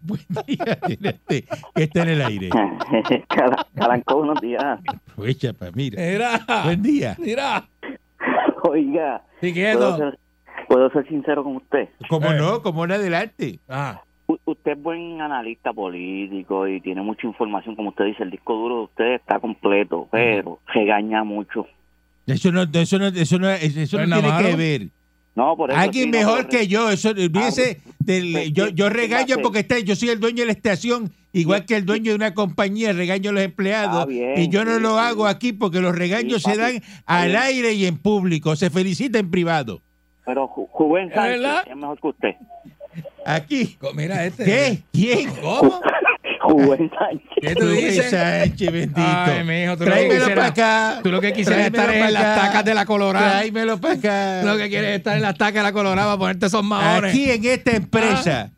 Buen 0.00 0.20
día, 0.46 0.78
adelante, 0.82 1.44
que 1.74 1.82
está 1.82 2.02
en 2.02 2.08
el 2.10 2.22
aire. 2.22 2.50
Cala- 3.28 3.66
Calanco, 3.74 4.16
buenos 4.18 4.40
días. 4.40 4.62
Aprovecha 4.86 5.52
para 5.52 5.72
mira. 5.72 6.00
Mira. 6.00 6.62
Buen 6.64 6.82
día. 6.82 7.16
Mira. 7.18 7.68
Oiga, 8.68 9.22
Sí, 9.40 9.52
¿puedo 9.52 9.96
ser, 9.96 10.18
puedo 10.68 10.90
ser 10.90 11.08
sincero 11.08 11.44
con 11.44 11.56
usted. 11.56 11.88
¿Cómo 12.08 12.32
Eh. 12.32 12.36
no? 12.38 12.62
¿Cómo 12.62 12.86
no 12.86 12.94
adelante? 12.94 13.58
Ah, 13.68 14.02
U- 14.26 14.38
usted 14.44 14.72
es 14.72 14.82
buen 14.82 15.20
analista 15.22 15.72
político 15.72 16.68
y 16.68 16.80
tiene 16.80 17.00
mucha 17.02 17.26
información, 17.26 17.74
como 17.76 17.90
usted 17.90 18.04
dice, 18.06 18.22
el 18.24 18.30
disco 18.30 18.54
duro 18.54 18.76
de 18.76 18.82
usted 18.84 19.14
está 19.14 19.38
completo, 19.40 20.06
pero 20.10 20.58
regaña 20.74 21.24
mucho. 21.24 21.66
Eso 22.26 22.52
no, 22.52 22.62
eso 22.62 22.98
no, 22.98 23.06
eso 23.06 23.38
no, 23.38 23.48
eso 23.48 23.96
No 23.96 24.04
no 24.06 24.16
es 24.16 24.22
nada 24.22 24.38
tiene 24.38 24.50
que 24.50 24.56
ver. 24.56 24.88
No, 25.38 25.56
por 25.56 25.70
eso 25.70 25.78
Alguien 25.78 26.06
sí, 26.06 26.10
mejor 26.10 26.48
que 26.48 26.66
yo, 26.66 26.90
eso 26.90 27.10
olvídese 27.10 27.80
del, 28.00 28.32
pues, 28.32 28.52
yo, 28.52 28.66
¿qué- 28.66 28.72
yo 28.74 28.88
regaño 28.88 29.36
porque 29.40 29.60
está, 29.60 29.78
yo 29.78 29.94
soy 29.94 30.08
el 30.08 30.18
dueño 30.18 30.38
de 30.40 30.46
la 30.46 30.52
estación, 30.52 31.12
igual 31.32 31.64
que 31.64 31.76
el 31.76 31.84
dueño 31.86 32.10
de 32.10 32.16
una 32.16 32.34
compañía, 32.34 32.92
regaño 32.92 33.30
a 33.30 33.34
los 33.34 33.42
empleados, 33.44 34.06
bien, 34.08 34.36
y 34.36 34.48
yo 34.48 34.64
no 34.64 34.74
sí, 34.74 34.80
lo 34.82 34.94
sí. 34.94 35.00
hago 35.00 35.28
aquí 35.28 35.52
porque 35.52 35.78
los 35.80 35.96
regaños 35.96 36.42
Sí, 36.42 36.50
se 36.50 36.56
dan 36.56 36.82
al 37.06 37.36
aire 37.36 37.72
y 37.74 37.86
en 37.86 37.98
público, 37.98 38.56
se 38.56 38.68
felicita 38.68 39.20
en 39.20 39.30
privado. 39.30 39.80
Pero 40.26 40.48
Ju- 40.48 40.66
Juven 40.72 41.08
Sánchez 41.14 41.40
verdad? 41.40 41.62
es 41.70 41.76
mejor 41.76 42.00
que 42.00 42.06
usted. 42.08 42.34
Aquí. 43.24 43.78
mira 43.94 44.26
este. 44.26 44.44
¿Qué? 44.44 44.82
¿Quién? 44.92 45.30
¿Cómo? 45.40 45.80
Juven 46.52 46.90
Sánchez. 46.90 47.28
¿Qué 47.40 47.54
tú 47.54 47.68
dices? 47.68 48.10
Sánchez, 48.10 48.72
bendito. 48.72 49.00
Ay, 49.00 49.44
mijo, 49.44 49.76
tú 49.76 49.84
Tráemelo 49.84 50.26
para 50.28 50.46
acá. 50.46 51.00
Tú 51.02 51.10
lo 51.10 51.20
que 51.20 51.32
quisieras 51.32 51.66
estar 51.66 51.90
es 51.94 52.04
en 52.06 52.12
las 52.12 52.40
tacas 52.40 52.64
de 52.64 52.74
la 52.74 52.86
Colorada. 52.86 53.30
Tráemelo 53.38 53.80
para 53.80 53.94
acá. 53.94 54.42
Lo 54.44 54.56
que 54.56 54.68
quieres 54.68 54.90
es 54.90 54.96
estar 54.98 55.16
en 55.16 55.22
las 55.22 55.36
tacas 55.36 55.54
de 55.54 55.62
la 55.62 55.72
Colorada 55.72 56.06
para 56.08 56.18
ponerte 56.18 56.46
esos 56.46 56.64
maones. 56.64 57.10
Aquí 57.10 57.30
en 57.30 57.44
esta 57.44 57.72
empresa 57.76 58.50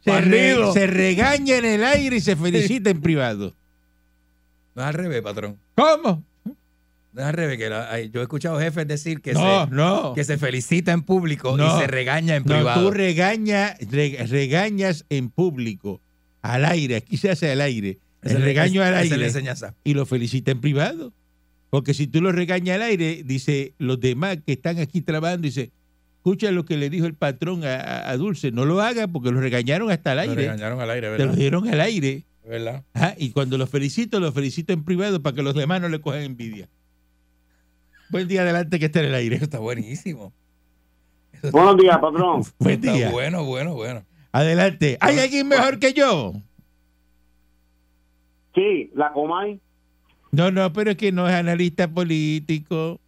se, 0.00 0.10
re- 0.10 0.16
Barrido. 0.52 0.72
se 0.72 0.86
regaña 0.86 1.56
en 1.56 1.64
el 1.64 1.84
aire 1.84 2.16
y 2.16 2.20
se 2.20 2.36
felicita 2.36 2.90
en 2.90 3.00
privado. 3.00 3.54
No 4.74 4.82
es 4.82 4.88
al 4.88 4.94
revés, 4.94 5.22
patrón. 5.22 5.56
¿Cómo? 5.74 6.22
No 7.12 7.22
es 7.22 7.26
al 7.28 7.32
revés. 7.32 7.56
Que 7.58 7.70
la- 7.70 7.90
ay, 7.90 8.10
yo 8.12 8.20
he 8.20 8.22
escuchado 8.24 8.58
jefes 8.60 8.86
decir 8.86 9.20
que, 9.22 9.32
no, 9.32 9.64
se, 9.66 9.70
no. 9.74 10.12
que 10.14 10.22
se 10.24 10.36
felicita 10.36 10.92
en 10.92 11.02
público 11.02 11.56
No. 11.56 11.66
y 11.76 11.80
se 11.80 11.86
regaña 11.86 12.36
en 12.36 12.42
No, 12.44 12.54
privado. 12.54 12.82
tú 12.82 12.90
regaña, 12.90 13.74
re- 13.90 14.26
regañas 14.28 15.06
en 15.08 15.30
público, 15.30 16.00
al 16.54 16.64
aire, 16.64 16.96
aquí 16.96 17.16
se 17.16 17.30
hace 17.30 17.50
al 17.50 17.60
aire. 17.60 17.98
Esa 18.22 18.34
El 18.34 18.38
es- 18.38 18.44
regaño 18.44 18.82
al 18.82 18.94
es 18.94 19.12
aire 19.12 19.24
enseñanza. 19.26 19.74
y 19.84 19.94
lo 19.94 20.06
felicita 20.06 20.50
en 20.50 20.60
privado. 20.60 21.12
Porque 21.70 21.94
si 21.94 22.06
tú 22.06 22.20
lo 22.20 22.32
regañas 22.32 22.76
al 22.76 22.82
aire, 22.82 23.22
dice 23.24 23.74
los 23.78 24.00
demás 24.00 24.38
que 24.46 24.52
están 24.52 24.78
aquí 24.78 25.00
trabajando, 25.00 25.42
dice, 25.42 25.70
escucha 26.18 26.50
lo 26.50 26.64
que 26.64 26.76
le 26.76 26.90
dijo 26.90 27.06
el 27.06 27.14
patrón 27.14 27.64
a, 27.64 27.74
a- 27.76 28.10
a 28.10 28.16
Dulce, 28.16 28.50
no 28.52 28.64
lo 28.64 28.80
haga 28.80 29.08
porque 29.08 29.30
lo 29.30 29.40
regañaron 29.40 29.90
hasta 29.90 30.12
al 30.12 30.16
Lo 30.18 30.22
aire. 30.22 30.34
regañaron 30.42 30.80
al 30.80 30.90
aire, 30.90 31.06
Te 31.06 31.10
¿verdad? 31.10 31.26
lo 31.26 31.34
dieron 31.36 31.68
al 31.68 31.80
aire. 31.80 32.24
¿Verdad? 32.48 32.84
Ajá, 32.94 33.14
y 33.18 33.30
cuando 33.30 33.58
lo 33.58 33.66
felicito, 33.66 34.20
lo 34.20 34.30
felicito 34.32 34.72
en 34.72 34.84
privado 34.84 35.20
para 35.20 35.34
que 35.34 35.42
los 35.42 35.54
demás 35.54 35.80
no 35.80 35.88
le 35.88 36.00
cojan 36.00 36.22
envidia. 36.22 36.68
Buen 38.08 38.28
día 38.28 38.42
adelante 38.42 38.78
que 38.78 38.86
esté 38.86 39.00
en 39.00 39.06
el 39.06 39.14
aire. 39.14 39.34
Eso 39.36 39.44
está 39.44 39.58
buenísimo. 39.58 40.32
Eso 41.32 41.48
está- 41.48 41.50
Buenos 41.50 41.76
días, 41.76 41.98
patrón. 41.98 42.42
Buen 42.60 42.74
está 42.76 42.92
día. 42.92 43.10
bueno, 43.10 43.44
bueno, 43.44 43.74
bueno. 43.74 44.04
Adelante. 44.36 44.98
¿Hay 45.00 45.18
alguien 45.18 45.48
mejor 45.48 45.78
que 45.78 45.94
yo? 45.94 46.34
Sí, 48.54 48.90
la 48.94 49.10
Comay. 49.12 49.58
No, 50.30 50.50
no, 50.50 50.72
pero 50.74 50.90
es 50.90 50.96
que 50.98 51.10
no 51.10 51.26
es 51.26 51.34
analista 51.34 51.88
político. 51.88 53.00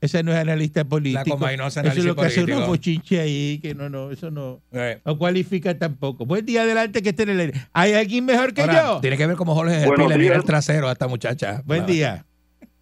Esa 0.00 0.22
no 0.22 0.32
es 0.32 0.38
analista 0.38 0.84
político. 0.84 1.36
Comay 1.36 1.58
no 1.58 1.64
hace 1.64 1.80
eso 1.80 1.90
es 1.90 2.04
lo 2.04 2.16
que 2.16 2.22
hace 2.22 2.40
político. 2.40 2.56
unos 2.56 2.68
bochinches 2.70 3.20
ahí, 3.20 3.58
que 3.60 3.74
no, 3.74 3.90
no, 3.90 4.10
eso 4.10 4.30
no, 4.30 4.62
Eh, 4.72 4.98
no 5.04 5.18
cualifica 5.18 5.78
tampoco. 5.78 6.24
Buen 6.24 6.46
día 6.46 6.62
adelante 6.62 7.02
que 7.02 7.10
esté 7.10 7.24
en 7.24 7.28
el 7.30 7.40
aire. 7.40 7.52
¿Hay 7.74 7.92
alguien 7.92 8.24
mejor 8.24 8.54
que 8.54 8.62
ahora, 8.62 8.82
yo? 8.94 9.00
Tiene 9.02 9.18
que 9.18 9.26
ver 9.26 9.36
cómo 9.36 9.54
Jorge 9.54 9.78
Gelpi 9.78 10.08
le 10.08 10.16
mira 10.16 10.36
el 10.36 10.44
trasero 10.44 10.88
a 10.88 10.92
esta 10.92 11.06
muchacha. 11.06 11.62
Buen 11.66 11.84
día. 11.84 12.24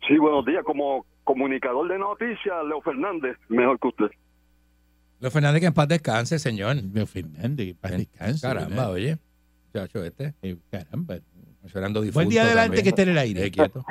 Sí, 0.07 0.17
buenos 0.17 0.47
días. 0.47 0.63
Como 0.65 1.05
comunicador 1.25 1.89
de 1.89 1.99
noticias, 1.99 2.55
Leo 2.69 2.81
Fernández, 2.83 3.37
mejor 3.49 3.81
que 3.81 3.89
usted. 3.89 4.11
Leo 5.21 5.31
Fernández, 5.31 5.61
que 5.61 5.67
en 5.67 5.75
paz 5.75 5.89
descanse, 5.89 6.39
señor. 6.39 6.77
Leo 6.77 7.07
Fernández, 7.07 7.67
que 7.69 7.75
paz 7.75 7.93
descanse. 7.93 8.41
Caramba, 8.47 8.69
¿verdad? 8.69 8.91
oye. 8.93 9.19
Muchacho, 9.73 10.05
este. 10.05 10.35
Eh, 10.43 10.57
caramba. 10.71 11.17
Llorando 11.73 12.01
difunto 12.01 12.15
Buen 12.21 12.29
día 12.31 12.43
adelante 12.43 12.77
también. 12.79 12.83
que 12.85 12.89
esté 12.89 13.03
en 13.03 13.09
el 13.11 13.19
aire. 13.19 13.45
Eh, 13.47 13.51
quieto. 13.51 13.85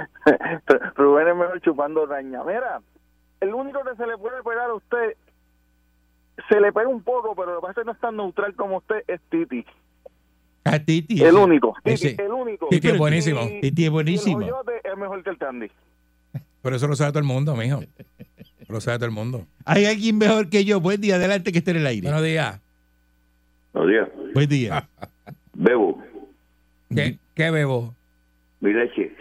Rubén 0.95 1.27
es 1.27 1.35
mejor 1.35 1.61
chupando 1.61 2.05
raña. 2.07 2.43
Mira, 2.43 2.81
el 3.41 3.53
único 3.53 3.79
que 3.83 3.95
se 3.95 4.07
le 4.07 4.17
puede 4.17 4.41
pegar 4.43 4.71
a 4.71 4.73
usted, 4.73 5.15
se 6.49 6.59
le 6.59 6.73
pega 6.73 6.87
un 6.87 7.03
poco, 7.03 7.35
pero 7.35 7.53
lo 7.53 7.61
que 7.61 7.67
pasa 7.67 7.71
es 7.81 7.83
que 7.83 7.85
no 7.85 7.91
es 7.91 7.99
tan 7.99 8.17
neutral 8.17 8.55
como 8.55 8.77
usted, 8.77 9.03
es 9.07 9.21
Titi. 9.29 9.63
A 10.63 10.79
Titi. 10.79 11.21
El 11.21 11.27
ese- 11.29 11.35
único. 11.37 11.75
Titi, 11.83 12.07
ese- 12.07 12.25
el 12.25 12.31
único. 12.31 12.67
Titi 12.69 12.87
es 12.89 12.97
buenísimo. 12.97 13.41
Titi 13.61 13.83
es 13.83 13.87
el 13.87 13.91
buenísimo. 13.91 14.39
Joyote 14.41 14.81
es 14.83 14.97
mejor 14.97 15.23
que 15.23 15.29
el 15.29 15.37
Tandy. 15.37 15.67
Pero 16.61 16.75
eso 16.75 16.87
lo 16.87 16.95
sabe 16.95 17.11
todo 17.11 17.19
el 17.19 17.25
mundo, 17.25 17.55
mijo. 17.55 17.79
Lo 18.69 18.79
sabe 18.79 18.97
todo 18.99 19.08
el 19.08 19.12
mundo. 19.12 19.45
¿Hay 19.65 19.86
alguien 19.86 20.17
mejor 20.19 20.49
que 20.49 20.63
yo? 20.63 20.79
Buen 20.79 21.01
día 21.01 21.15
adelante 21.15 21.51
que 21.51 21.58
esté 21.58 21.71
en 21.71 21.77
el 21.77 21.88
aire. 21.88 22.08
Buenos 22.08 22.23
días. 22.23 22.60
Buenos 23.73 23.91
días. 23.91 24.10
Buen 24.34 24.49
día. 24.49 24.88
Bebo, 25.53 26.01
¿Qué, 26.95 27.17
qué 27.36 27.51
bebo? 27.51 27.93
mi 28.62 28.71
leche. 28.73 29.12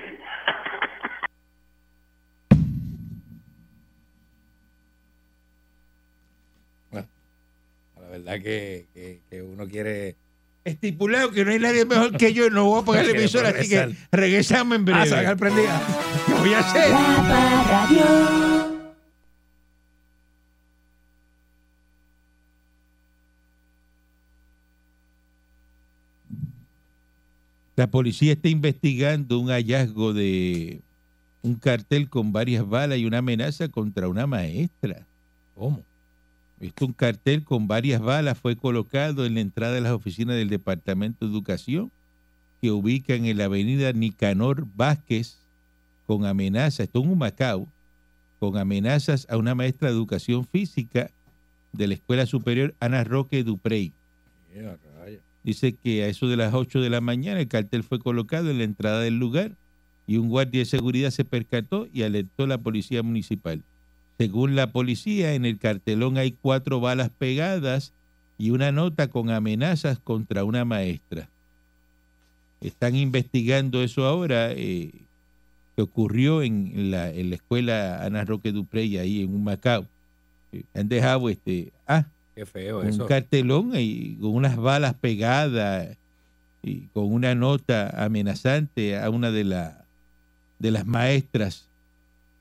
La 6.92 7.04
verdad 8.11 8.34
que, 8.42 8.87
que, 8.94 9.20
que 9.30 9.42
uno 9.42 9.66
quiere 9.66 10.16
Estipulado 10.64 11.30
que 11.30 11.44
no 11.44 11.50
hay 11.52 11.58
nadie 11.58 11.84
mejor 11.87 12.16
que 12.16 12.32
yo, 12.34 12.50
no 12.50 12.64
voy 12.64 12.82
a 12.82 12.84
pagar 12.84 13.06
la 13.06 13.12
emisora, 13.18 13.48
así 13.50 13.68
que 13.68 13.94
regresamos 14.12 14.76
en 14.78 14.82
Ah, 14.94 15.02
breve. 15.04 15.16
a 15.16 15.20
quedar 15.20 15.37
prendida. 15.37 15.80
¿Qué 16.26 16.34
voy 16.34 16.52
a 16.52 16.58
hacer? 16.58 16.90
La 27.78 27.86
policía 27.86 28.32
está 28.32 28.48
investigando 28.48 29.38
un 29.38 29.50
hallazgo 29.50 30.12
de 30.12 30.80
un 31.42 31.54
cartel 31.54 32.08
con 32.08 32.32
varias 32.32 32.68
balas 32.68 32.98
y 32.98 33.04
una 33.04 33.18
amenaza 33.18 33.68
contra 33.68 34.08
una 34.08 34.26
maestra. 34.26 35.06
¿Cómo? 35.54 35.84
Esto, 36.58 36.86
un 36.86 36.92
cartel 36.92 37.44
con 37.44 37.68
varias 37.68 38.00
balas 38.00 38.36
fue 38.36 38.56
colocado 38.56 39.24
en 39.24 39.34
la 39.34 39.42
entrada 39.42 39.74
de 39.74 39.80
las 39.80 39.92
oficinas 39.92 40.34
del 40.34 40.48
Departamento 40.48 41.24
de 41.24 41.30
Educación, 41.30 41.92
que 42.60 42.72
ubican 42.72 43.26
en 43.26 43.38
la 43.38 43.44
avenida 43.44 43.92
Nicanor 43.92 44.66
Vázquez, 44.74 45.36
con 46.04 46.26
amenazas, 46.26 46.80
esto 46.80 47.00
en 47.00 47.10
Humacao, 47.10 47.68
con 48.40 48.56
amenazas 48.56 49.24
a 49.30 49.36
una 49.36 49.54
maestra 49.54 49.86
de 49.86 49.94
educación 49.94 50.44
física 50.44 51.12
de 51.72 51.86
la 51.86 51.94
Escuela 51.94 52.26
Superior 52.26 52.74
Ana 52.80 53.04
Roque 53.04 53.44
Duprey. 53.44 53.92
Dice 55.44 55.74
que 55.74 56.05
a 56.05 56.09
eso 56.09 56.29
de 56.29 56.37
las 56.37 56.55
8 56.55 56.81
de 56.81 56.90
la 56.90 57.01
mañana 57.01 57.40
el 57.40 57.48
cartel 57.48 57.83
fue 57.83 57.98
colocado 57.98 58.51
en 58.51 58.59
la 58.59 58.64
entrada 58.64 59.01
del 59.01 59.18
lugar 59.18 59.53
y 60.07 60.16
un 60.16 60.29
guardia 60.29 60.61
de 60.61 60.66
seguridad 60.66 61.11
se 61.11 61.24
percató 61.24 61.87
y 61.92 62.03
alertó 62.03 62.44
a 62.44 62.48
la 62.48 62.59
policía 62.59 63.03
municipal. 63.03 63.62
Según 64.18 64.57
la 64.57 64.72
policía, 64.72 65.35
en 65.35 65.44
el 65.44 65.59
cartelón 65.59 66.18
hay 66.18 66.33
cuatro 66.33 66.81
balas 66.81 67.11
pegadas 67.11 67.92
y 68.37 68.51
una 68.51 68.72
nota 68.72 69.09
con 69.09 69.31
amenazas 69.31 69.98
contra 69.98 70.44
una 70.44 70.64
maestra. 70.64 71.29
Están 72.61 72.96
investigando 72.96 73.83
eso 73.83 74.07
ahora, 74.07 74.51
eh, 74.53 74.92
que 75.77 75.83
ocurrió 75.83 76.42
en 76.42 76.90
la, 76.90 77.11
escuela 77.11 78.05
Ana 78.05 78.24
Roque 78.24 78.51
Duprey, 78.51 78.96
ahí 78.96 79.22
en 79.22 79.35
un 79.35 79.44
Macao. 79.44 79.87
Eh, 80.53 80.64
Han 80.74 80.88
dejado 80.88 81.29
este, 81.29 81.72
ah, 81.87 82.07
Qué 82.38 82.46
feo 82.46 82.79
un 82.83 82.87
eso. 82.87 83.07
cartelón 83.07 83.72
y 83.74 84.14
con 84.14 84.31
unas 84.31 84.57
balas 84.57 84.94
pegadas 84.94 85.96
y 86.62 86.83
con 86.94 87.12
una 87.12 87.35
nota 87.35 88.05
amenazante 88.05 88.96
a 88.96 89.11
una 89.11 89.33
de, 89.33 89.42
la, 89.42 89.85
de 90.61 90.70
las 90.70 90.87
maestras 90.87 91.66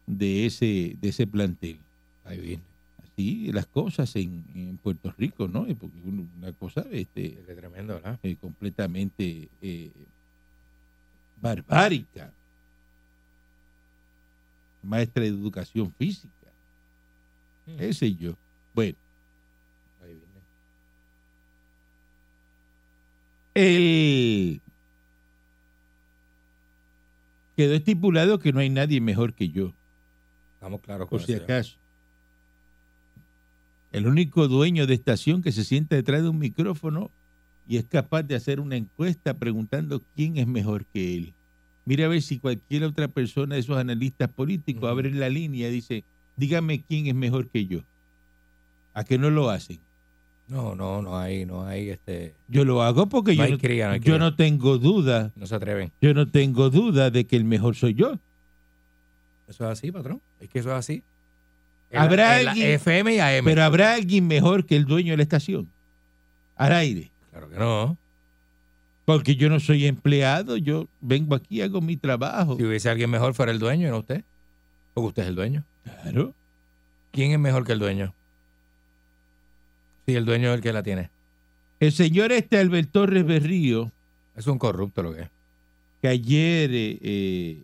de 0.06 0.46
ese, 0.46 0.96
de 1.02 1.10
ese 1.10 1.26
plantel. 1.26 1.80
Ahí 2.26 2.40
viene. 2.40 2.64
Así 3.04 3.52
las 3.52 3.66
cosas 3.66 4.16
en, 4.16 4.44
en 4.54 4.78
Puerto 4.78 5.12
Rico, 5.18 5.48
¿no? 5.48 5.66
Porque 5.66 5.98
una 6.06 6.52
cosa 6.52 6.86
este, 6.92 7.30
tremendo, 7.56 7.96
¿verdad? 7.96 8.20
eh, 8.22 8.36
completamente 8.40 9.50
eh, 9.64 9.90
barbárica. 11.42 12.32
Maestra 14.84 15.24
de 15.24 15.30
educación 15.30 15.92
física. 15.98 16.30
Ese 17.80 18.14
yo. 18.14 18.36
Bueno. 18.76 18.96
Ahí 20.04 20.10
viene. 20.10 20.22
El... 23.58 24.62
Quedó 27.56 27.74
estipulado 27.74 28.38
que 28.38 28.54
no 28.54 28.60
hay 28.60 28.70
nadie 28.70 29.02
mejor 29.02 29.34
que 29.34 29.50
yo, 29.50 29.74
Estamos 30.54 30.80
claros 30.82 31.08
con 31.08 31.18
por 31.18 31.26
si 31.26 31.34
eso. 31.34 31.44
acaso. 31.44 31.76
El 33.92 34.06
único 34.06 34.48
dueño 34.48 34.86
de 34.86 34.94
estación 34.94 35.42
que 35.42 35.52
se 35.52 35.64
sienta 35.64 35.96
detrás 35.96 36.22
de 36.22 36.30
un 36.30 36.38
micrófono 36.38 37.10
y 37.68 37.78
es 37.78 37.86
capaz 37.86 38.22
de 38.22 38.36
hacer 38.36 38.60
una 38.60 38.76
encuesta 38.76 39.34
preguntando 39.34 40.04
quién 40.16 40.38
es 40.38 40.46
mejor 40.46 40.86
que 40.86 41.16
él. 41.18 41.34
Mira 41.86 42.06
a 42.06 42.10
ver 42.10 42.22
si 42.22 42.38
cualquier 42.38 42.84
otra 42.84 43.08
persona 43.08 43.56
de 43.56 43.62
esos 43.62 43.78
analistas 43.78 44.30
políticos 44.30 44.88
abre 44.88 45.10
la 45.10 45.30
línea 45.30 45.70
y 45.70 45.72
dice, 45.72 46.04
dígame 46.36 46.84
quién 46.84 47.08
es 47.08 47.16
mejor 47.16 47.48
que 47.48 47.66
yo. 47.66 47.80
¿A 48.94 49.04
qué 49.04 49.18
no 49.18 49.32
lo 49.32 49.50
hacen? 49.50 49.80
No, 50.48 50.76
no, 50.76 51.02
no 51.02 51.18
hay, 51.18 51.46
no 51.46 51.66
hay, 51.66 51.90
este, 51.90 52.34
Yo 52.48 52.64
lo 52.64 52.82
hago 52.82 53.08
porque 53.08 53.36
No 53.36 53.46
yo, 53.46 53.52
no, 53.52 53.58
cría, 53.58 53.90
no 53.90 53.96
yo 53.98 54.02
cría. 54.02 54.18
no 54.18 54.36
tengo 54.36 54.78
duda 54.78 55.32
no 55.36 55.46
se 55.46 55.56
atreven. 55.56 55.92
Yo 56.02 56.14
no 56.14 56.30
tengo 56.30 56.70
duda 56.70 57.10
de 57.12 57.26
que 57.26 57.36
el 57.36 57.44
mejor 57.44 57.76
soy 57.76 57.94
yo. 57.96 58.18
Eso 59.50 59.66
es 59.66 59.72
así, 59.80 59.92
patrón. 59.92 60.22
Es 60.40 60.50
que 60.50 60.60
eso 60.60 60.70
es 60.70 60.76
así. 60.76 61.04
Habrá 61.94 62.36
alguien- 62.38 62.72
FM 62.72 63.16
y 63.16 63.20
AM. 63.20 63.46
Pero 63.46 63.64
habrá 63.64 63.94
alguien 63.94 64.28
mejor 64.28 64.66
que 64.66 64.76
el 64.78 64.86
dueño 64.86 65.12
de 65.12 65.18
la 65.18 65.24
estación. 65.24 65.70
Al 66.56 66.72
aire. 66.74 67.12
claro 67.32 67.50
que 67.50 67.58
no. 67.58 67.98
Porque 69.06 69.36
yo 69.38 69.50
no 69.50 69.60
soy 69.62 69.86
empleado, 69.86 70.58
yo 70.58 70.88
vengo 71.00 71.34
aquí, 71.36 71.62
hago 71.62 71.80
mi 71.82 71.96
trabajo. 71.96 72.58
Si 72.58 72.64
hubiese 72.66 72.90
alguien 72.90 73.10
mejor 73.10 73.34
fuera 73.34 73.52
el 73.54 73.60
dueño, 73.60 73.90
no 73.90 74.00
usted. 74.00 74.24
Porque 74.94 75.08
usted 75.08 75.24
es 75.24 75.30
el 75.30 75.36
dueño. 75.36 75.64
Claro. 75.84 76.34
¿Quién 77.12 77.32
es 77.32 77.40
mejor 77.40 77.66
que 77.66 77.72
el 77.74 77.80
dueño? 77.80 78.14
Si 80.08 80.16
el 80.16 80.24
dueño 80.24 80.50
es 80.50 80.56
el 80.56 80.62
que 80.62 80.72
la 80.72 80.84
tiene. 80.84 81.10
El 81.82 81.92
señor 81.92 82.32
este 82.32 82.58
Albert 82.58 82.92
Torres 82.92 83.26
Berrío, 83.26 83.92
Es 84.38 84.48
un 84.48 84.58
corrupto 84.58 85.04
lo 85.04 85.14
que 85.14 85.24
es. 85.24 85.30
que 86.02 86.08
ayer 86.08 86.70
eh, 86.74 87.00
eh, 87.02 87.64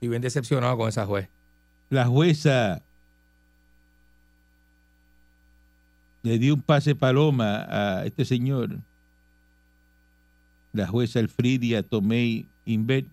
Y 0.00 0.08
bien 0.08 0.22
decepcionado 0.22 0.76
con 0.78 0.88
esa 0.88 1.04
juez. 1.04 1.28
la 1.90 2.06
jueza 2.06 2.82
le 6.22 6.38
dio 6.38 6.54
un 6.54 6.62
pase 6.62 6.94
paloma 6.96 7.66
a 7.68 8.04
este 8.06 8.24
señor, 8.24 8.78
la 10.72 10.86
jueza 10.88 11.20
Elfridia 11.20 11.84
Tomei 11.84 12.46
Inver, 12.64 13.04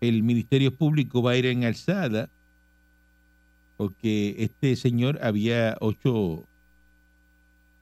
el 0.00 0.22
Ministerio 0.22 0.74
Público 0.74 1.22
va 1.22 1.32
a 1.32 1.36
ir 1.36 1.46
en 1.46 1.64
alzada 1.64 2.28
porque 3.76 4.36
este 4.38 4.74
señor 4.76 5.18
había 5.22 5.76
ocho, 5.80 6.44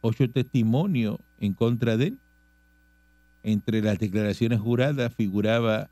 ocho 0.00 0.28
testimonios 0.30 1.18
en 1.40 1.54
contra 1.54 1.96
de 1.96 2.08
él. 2.08 2.18
Entre 3.42 3.82
las 3.82 3.98
declaraciones 3.98 4.60
juradas 4.60 5.14
figuraba 5.14 5.90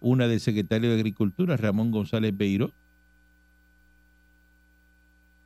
una 0.00 0.28
del 0.28 0.40
secretario 0.40 0.90
de 0.90 0.96
Agricultura, 0.96 1.56
Ramón 1.56 1.90
González 1.90 2.36
Beiró. 2.36 2.72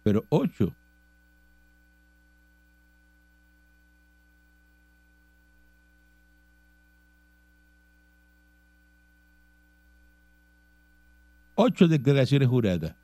Pero 0.03 0.25
ocho. 0.29 0.75
Ocho 11.55 11.89
declaraciones 11.89 12.49
juradas. 12.49 12.95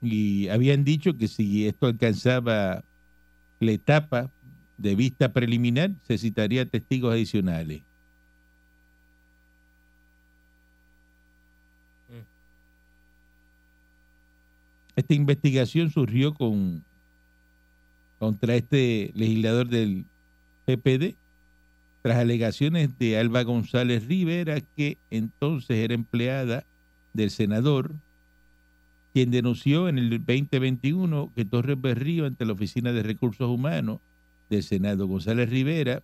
Y 0.00 0.48
habían 0.48 0.84
dicho 0.84 1.16
que 1.16 1.28
si 1.28 1.66
esto 1.66 1.86
alcanzaba 1.86 2.82
la 3.60 3.70
etapa 3.70 4.30
de 4.76 4.96
vista 4.96 5.32
preliminar, 5.32 5.92
se 6.02 6.18
citaría 6.18 6.66
testigos 6.66 7.12
adicionales. 7.12 7.82
Esta 14.96 15.14
investigación 15.14 15.90
surgió 15.90 16.34
con 16.34 16.84
contra 18.18 18.54
este 18.54 19.10
legislador 19.14 19.68
del 19.68 20.04
PPD 20.64 21.16
tras 22.02 22.18
alegaciones 22.18 22.98
de 22.98 23.18
Alba 23.18 23.44
González 23.44 24.06
Rivera, 24.06 24.60
que 24.60 24.98
entonces 25.10 25.78
era 25.78 25.94
empleada 25.94 26.64
del 27.12 27.30
senador, 27.30 27.94
quien 29.12 29.30
denunció 29.30 29.88
en 29.88 29.98
el 29.98 30.10
2021 30.10 31.32
que 31.34 31.44
Torres 31.44 31.80
Berrío 31.80 32.26
ante 32.26 32.44
la 32.44 32.54
Oficina 32.54 32.92
de 32.92 33.02
Recursos 33.02 33.48
Humanos 33.48 34.00
del 34.50 34.62
Senado 34.64 35.06
González 35.06 35.48
Rivera, 35.48 36.02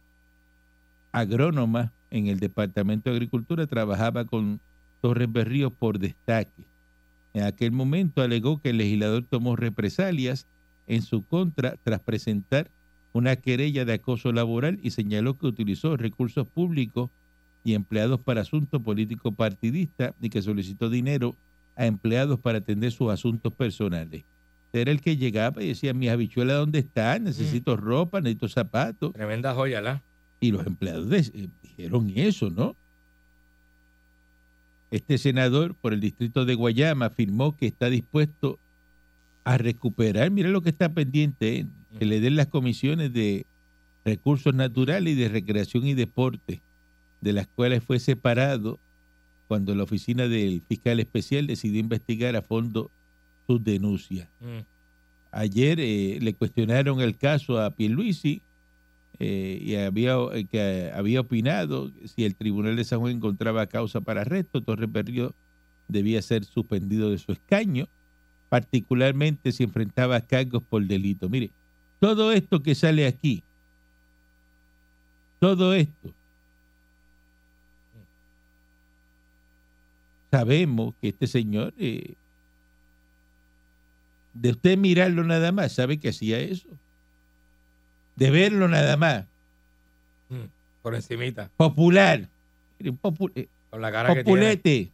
agrónoma 1.10 1.92
en 2.10 2.28
el 2.28 2.38
Departamento 2.38 3.10
de 3.10 3.16
Agricultura, 3.16 3.66
trabajaba 3.66 4.24
con 4.24 4.60
Torres 5.00 5.30
Berrío 5.30 5.70
por 5.70 5.98
destaque. 5.98 6.64
En 7.34 7.42
aquel 7.44 7.72
momento 7.72 8.22
alegó 8.22 8.60
que 8.60 8.70
el 8.70 8.78
legislador 8.78 9.24
tomó 9.24 9.56
represalias 9.56 10.46
en 10.86 11.02
su 11.02 11.22
contra 11.22 11.76
tras 11.82 12.00
presentar 12.00 12.70
una 13.18 13.36
querella 13.36 13.84
de 13.84 13.94
acoso 13.94 14.32
laboral 14.32 14.78
y 14.82 14.90
señaló 14.90 15.36
que 15.38 15.46
utilizó 15.46 15.96
recursos 15.96 16.46
públicos 16.48 17.10
y 17.64 17.74
empleados 17.74 18.20
para 18.20 18.40
asuntos 18.42 18.80
políticos 18.82 19.34
partidistas 19.34 20.14
y 20.20 20.30
que 20.30 20.40
solicitó 20.42 20.88
dinero 20.88 21.34
a 21.76 21.86
empleados 21.86 22.38
para 22.40 22.58
atender 22.58 22.90
sus 22.92 23.10
asuntos 23.10 23.52
personales. 23.52 24.24
Era 24.72 24.90
el 24.90 25.00
que 25.00 25.16
llegaba 25.16 25.62
y 25.62 25.68
decía, 25.68 25.94
mis 25.94 26.10
habichuelas, 26.10 26.56
¿dónde 26.58 26.80
están? 26.80 27.24
Necesito 27.24 27.76
ropa, 27.76 28.20
necesito 28.20 28.48
zapatos. 28.48 29.12
Tremenda 29.12 29.54
joya, 29.54 29.80
¿la? 29.80 30.02
Y 30.40 30.52
los 30.52 30.66
empleados 30.66 31.08
de- 31.08 31.18
eh, 31.18 31.48
dijeron 31.62 32.10
eso, 32.14 32.50
¿no? 32.50 32.76
Este 34.90 35.18
senador 35.18 35.74
por 35.74 35.92
el 35.92 36.00
distrito 36.00 36.44
de 36.44 36.54
Guayama 36.54 37.06
afirmó 37.06 37.56
que 37.56 37.66
está 37.66 37.90
dispuesto 37.90 38.58
a 39.44 39.58
recuperar, 39.58 40.30
mira 40.30 40.48
lo 40.50 40.62
que 40.62 40.70
está 40.70 40.90
pendiente, 40.90 41.58
¿eh? 41.58 41.66
Que 41.98 42.04
le 42.04 42.20
den 42.20 42.36
las 42.36 42.48
comisiones 42.48 43.12
de 43.12 43.46
recursos 44.04 44.54
naturales 44.54 45.14
y 45.14 45.16
de 45.16 45.28
recreación 45.28 45.86
y 45.86 45.94
deporte, 45.94 46.60
de 47.20 47.32
las 47.32 47.46
cuales 47.46 47.82
fue 47.82 47.98
separado 47.98 48.78
cuando 49.48 49.74
la 49.74 49.82
oficina 49.82 50.28
del 50.28 50.62
fiscal 50.62 51.00
especial 51.00 51.46
decidió 51.46 51.80
investigar 51.80 52.36
a 52.36 52.42
fondo 52.42 52.90
sus 53.46 53.62
denuncias. 53.64 54.28
Mm. 54.40 54.60
Ayer 55.30 55.80
eh, 55.80 56.18
le 56.20 56.34
cuestionaron 56.34 57.00
el 57.00 57.16
caso 57.16 57.60
a 57.60 57.70
Pierluisi 57.70 58.42
eh, 59.18 59.58
y 59.60 59.74
había, 59.74 60.16
eh, 60.32 60.46
que 60.50 60.92
había 60.94 61.20
opinado 61.20 61.90
si 62.04 62.24
el 62.24 62.34
Tribunal 62.34 62.76
de 62.76 62.84
San 62.84 63.00
Juan 63.00 63.16
encontraba 63.16 63.66
causa 63.66 64.00
para 64.00 64.20
arresto, 64.20 64.62
Torres 64.62 64.90
Berrío 64.90 65.34
debía 65.88 66.22
ser 66.22 66.44
suspendido 66.44 67.10
de 67.10 67.18
su 67.18 67.32
escaño, 67.32 67.88
particularmente 68.48 69.52
si 69.52 69.64
enfrentaba 69.64 70.20
cargos 70.20 70.62
por 70.62 70.86
delito. 70.86 71.28
Mire, 71.28 71.50
todo 72.00 72.32
esto 72.32 72.62
que 72.62 72.74
sale 72.74 73.06
aquí, 73.06 73.42
todo 75.40 75.74
esto, 75.74 76.12
sabemos 80.30 80.94
que 81.00 81.08
este 81.08 81.26
señor, 81.26 81.72
eh, 81.78 82.14
de 84.34 84.50
usted 84.50 84.76
mirarlo 84.76 85.24
nada 85.24 85.52
más, 85.52 85.72
sabe 85.72 85.98
que 85.98 86.10
hacía 86.10 86.38
eso. 86.38 86.68
De 88.16 88.30
verlo 88.30 88.68
nada 88.68 88.96
más, 88.96 89.24
Mm. 90.30 90.44
Por 90.82 90.94
encimita. 90.94 91.50
popular, 91.56 92.28
eh, 92.80 92.92
Con 93.70 93.80
la 93.80 93.90
cara 93.90 94.14
que 94.14 94.24
tiene. 94.24 94.90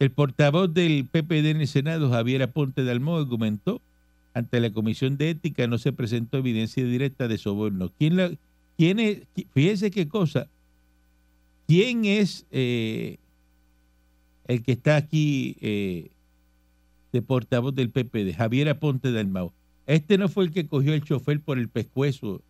El 0.00 0.10
portavoz 0.10 0.74
del 0.74 1.06
PPD 1.06 1.50
en 1.50 1.60
el 1.60 1.68
Senado, 1.68 2.10
Javier 2.10 2.42
Aponte 2.42 2.82
Dalmó, 2.82 3.18
argumentó 3.18 3.80
ante 4.34 4.60
la 4.60 4.72
Comisión 4.72 5.16
de 5.16 5.30
Ética 5.30 5.66
no 5.66 5.78
se 5.78 5.92
presentó 5.92 6.38
evidencia 6.38 6.84
directa 6.84 7.28
de 7.28 7.38
soborno. 7.38 7.90
¿Quién, 7.98 8.16
la, 8.16 8.30
quién 8.78 8.98
es? 8.98 9.22
Fíjese 9.52 9.90
qué 9.90 10.08
cosa. 10.08 10.48
¿Quién 11.66 12.04
es 12.04 12.46
eh, 12.50 13.18
el 14.46 14.62
que 14.62 14.72
está 14.72 14.96
aquí 14.96 15.56
eh, 15.60 16.10
de 17.12 17.22
portavoz 17.22 17.74
del 17.74 17.90
PPD? 17.90 18.34
Javier 18.36 18.68
Aponte 18.68 19.12
Dalmau. 19.12 19.52
Este 19.86 20.16
no 20.18 20.28
fue 20.28 20.44
el 20.44 20.52
que 20.52 20.66
cogió 20.66 20.94
el 20.94 21.02
chofer 21.04 21.40
por 21.40 21.58
el 21.58 21.68
pescuezo 21.68 22.42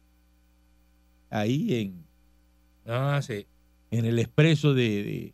ahí 1.31 1.75
en, 1.75 1.95
Ah, 2.87 3.21
sí. 3.23 3.47
en 3.90 4.05
el 4.05 4.18
expreso 4.18 4.75
de, 4.75 4.83
de- 5.03 5.33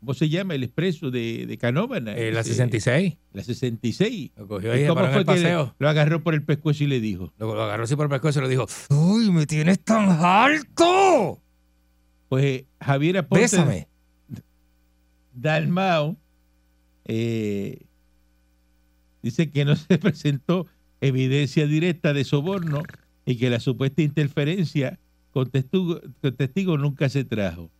¿cómo 0.00 0.14
se 0.14 0.28
llama? 0.28 0.54
El 0.54 0.64
expreso 0.64 1.10
de, 1.10 1.46
de 1.46 1.58
Canóvana. 1.58 2.16
Eh, 2.16 2.32
la 2.32 2.40
Ese- 2.40 2.50
66. 2.54 3.16
La 3.32 3.44
66. 3.44 4.32
Lo 4.36 4.48
cogió 4.48 4.74
¿Y 4.74 4.80
ahí, 4.80 4.86
cómo 4.88 5.00
fue 5.02 5.10
el 5.12 5.18
que 5.20 5.24
paseo. 5.24 5.74
lo 5.78 5.88
agarró 5.88 6.22
por 6.22 6.34
el 6.34 6.42
pescuezo 6.42 6.84
y 6.84 6.86
le 6.88 7.00
dijo? 7.00 7.32
Lo, 7.38 7.54
lo 7.54 7.62
agarró 7.62 7.84
así 7.84 7.94
por 7.96 8.06
el 8.06 8.10
pescuezo 8.10 8.40
y 8.40 8.42
le 8.42 8.48
dijo, 8.48 8.66
¡Uy, 8.90 9.30
me 9.30 9.46
tienes 9.46 9.78
tan 9.80 10.08
alto! 10.10 11.40
Pues 12.28 12.44
eh, 12.44 12.66
Javier 12.80 13.18
Aponte 13.18 13.42
Bésame. 13.42 13.88
Dalmao 15.34 16.16
eh, 17.04 17.82
dice 19.22 19.50
que 19.50 19.64
no 19.64 19.76
se 19.76 19.98
presentó 19.98 20.66
evidencia 21.00 21.66
directa 21.66 22.12
de 22.12 22.24
soborno 22.24 22.82
y 23.24 23.36
que 23.36 23.50
la 23.50 23.60
supuesta 23.60 24.02
interferencia 24.02 24.98
con 25.32 25.50
testigo, 25.50 26.00
con 26.20 26.36
testigo 26.36 26.76
nunca 26.78 27.08
se 27.08 27.24
trajo. 27.24 27.70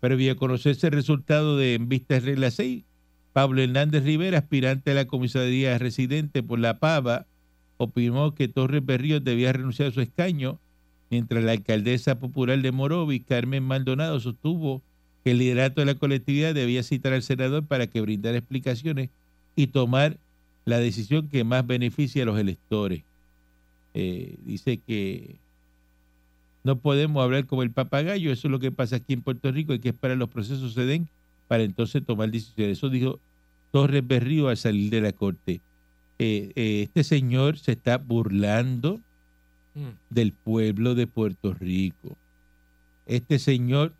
Previo 0.00 0.32
a 0.32 0.36
conocerse 0.36 0.86
el 0.86 0.94
resultado 0.94 1.58
de 1.58 1.74
En 1.74 1.88
Vista 1.88 2.14
de 2.14 2.20
Regla 2.20 2.50
6, 2.50 2.84
Pablo 3.34 3.62
Hernández 3.62 4.02
Rivera, 4.02 4.38
aspirante 4.38 4.90
a 4.90 4.94
la 4.94 5.04
comisaría 5.04 5.76
residente 5.78 6.42
por 6.42 6.58
La 6.58 6.78
Pava, 6.78 7.26
opinó 7.76 8.34
que 8.34 8.48
Torres 8.48 8.84
Berríos 8.84 9.22
debía 9.22 9.52
renunciar 9.52 9.88
a 9.88 9.92
su 9.92 10.00
escaño, 10.00 10.58
mientras 11.10 11.44
la 11.44 11.52
alcaldesa 11.52 12.18
popular 12.18 12.60
de 12.60 12.72
Morovis, 12.72 13.22
Carmen 13.26 13.62
Maldonado, 13.62 14.18
sostuvo 14.20 14.82
que 15.22 15.32
el 15.32 15.38
liderato 15.38 15.82
de 15.82 15.86
la 15.86 15.94
colectividad 15.94 16.54
debía 16.54 16.82
citar 16.82 17.12
al 17.12 17.22
senador 17.22 17.66
para 17.66 17.86
que 17.86 18.00
brindara 18.00 18.38
explicaciones 18.38 19.10
y 19.54 19.66
tomar 19.66 20.16
la 20.64 20.78
decisión 20.78 21.28
que 21.28 21.44
más 21.44 21.66
beneficie 21.66 22.22
a 22.22 22.24
los 22.24 22.38
electores. 22.38 23.02
Eh, 23.92 24.36
dice 24.44 24.78
que 24.78 25.36
no 26.64 26.76
podemos 26.78 27.22
hablar 27.22 27.46
como 27.46 27.62
el 27.62 27.70
papagayo, 27.70 28.32
eso 28.32 28.48
es 28.48 28.52
lo 28.52 28.58
que 28.58 28.70
pasa 28.72 28.96
aquí 28.96 29.12
en 29.14 29.22
Puerto 29.22 29.50
Rico, 29.52 29.72
hay 29.72 29.78
que 29.78 29.88
esperar 29.90 30.16
los 30.16 30.28
procesos 30.28 30.74
se 30.74 30.84
den 30.84 31.08
para 31.48 31.62
entonces 31.62 32.04
tomar 32.04 32.30
decisiones. 32.30 32.78
Eso 32.78 32.88
dijo 32.90 33.18
Torres 33.72 34.06
Berrío 34.06 34.48
al 34.48 34.56
salir 34.56 34.90
de 34.90 35.00
la 35.00 35.12
corte. 35.12 35.60
Eh, 36.18 36.52
eh, 36.54 36.82
este 36.82 37.02
señor 37.04 37.58
se 37.58 37.72
está 37.72 37.96
burlando 37.98 39.00
Mm. 39.72 39.90
del 40.12 40.32
pueblo 40.32 40.96
de 40.96 41.06
Puerto 41.06 41.54
Rico. 41.54 42.16
Este 43.06 43.38
señor, 43.38 43.92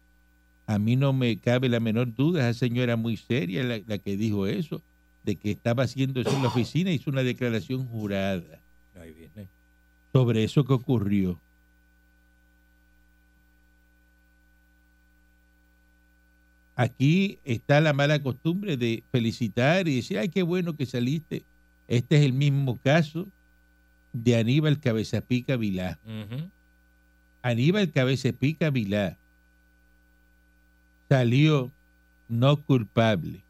a 0.67 0.81
mí 0.81 0.97
no 0.97 1.13
me 1.13 1.37
cabe 1.37 1.69
la 1.69 1.79
menor 1.79 2.13
duda, 2.13 2.51
esa 2.51 2.59
señora 2.59 2.97
muy 2.97 3.17
seria 3.17 3.63
la, 3.63 3.79
la 3.87 3.99
que 3.99 4.17
dijo 4.17 4.49
eso, 4.49 4.83
de 5.25 5.37
que 5.37 5.53
estaba 5.53 5.85
haciendo 5.85 6.21
eso 6.21 6.31
en 6.35 6.43
la 6.43 6.49
oficina, 6.49 6.91
hizo 6.91 7.09
una 7.09 7.23
declaración 7.23 7.87
jurada 7.87 8.43
Ahí 9.01 9.13
viene. 9.13 9.49
sobre 10.13 10.43
eso 10.43 10.65
que 10.65 10.73
ocurrió. 10.73 11.39
Aquí 16.81 17.39
está 17.45 17.83
la 17.83 17.93
mala 17.93 18.23
costumbre 18.23 18.79
de 18.79 19.03
felicitar 19.13 19.87
y 19.87 19.97
decir, 19.97 20.17
ay, 20.17 20.31
qué 20.31 20.43
bueno 20.43 20.77
que 20.77 20.87
saliste. 20.87 21.43
Este 21.89 22.17
es 22.17 22.23
el 22.23 22.33
mismo 22.33 22.79
caso 22.79 23.29
de 24.15 24.37
Aníbal 24.37 24.81
Cabezapica 24.81 25.57
Vilá. 25.57 25.99
Ujú. 26.07 26.49
Aníbal 27.43 27.91
Cabecepica 27.91 28.71
Vilá 28.71 29.19
salió 31.11 31.71
no 32.31 32.57
culpable. 32.63 33.43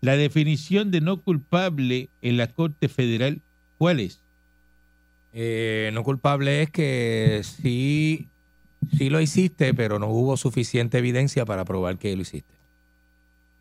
La 0.00 0.16
definición 0.16 0.90
de 0.90 1.02
no 1.02 1.20
culpable 1.20 2.08
en 2.22 2.38
la 2.38 2.46
Corte 2.46 2.88
Federal, 2.88 3.42
¿cuál 3.76 4.00
es? 4.00 4.22
Eh, 5.34 5.90
no 5.92 6.04
culpable 6.04 6.62
es 6.62 6.70
que 6.70 7.42
sí, 7.44 8.28
sí 8.96 9.10
lo 9.10 9.20
hiciste, 9.20 9.74
pero 9.74 9.98
no 9.98 10.08
hubo 10.08 10.38
suficiente 10.38 10.96
evidencia 10.96 11.44
para 11.44 11.66
probar 11.66 11.98
que 11.98 12.16
lo 12.16 12.22
hiciste. 12.22 12.61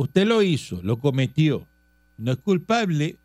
Usted 0.02 0.26
lo 0.26 0.42
hizo, 0.42 0.82
lo 0.82 0.98
cometió. 0.98 1.68
No 2.18 2.32
es 2.32 2.40
culpable 2.40 3.18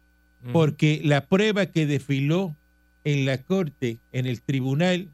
porque 0.53 1.01
la 1.03 1.25
prueba 1.25 1.65
que 1.65 1.87
desfiló 1.87 2.55
en 3.03 3.25
la 3.25 3.39
Corte, 3.39 3.97
en 4.13 4.27
el 4.27 4.43
tribunal, 4.43 5.09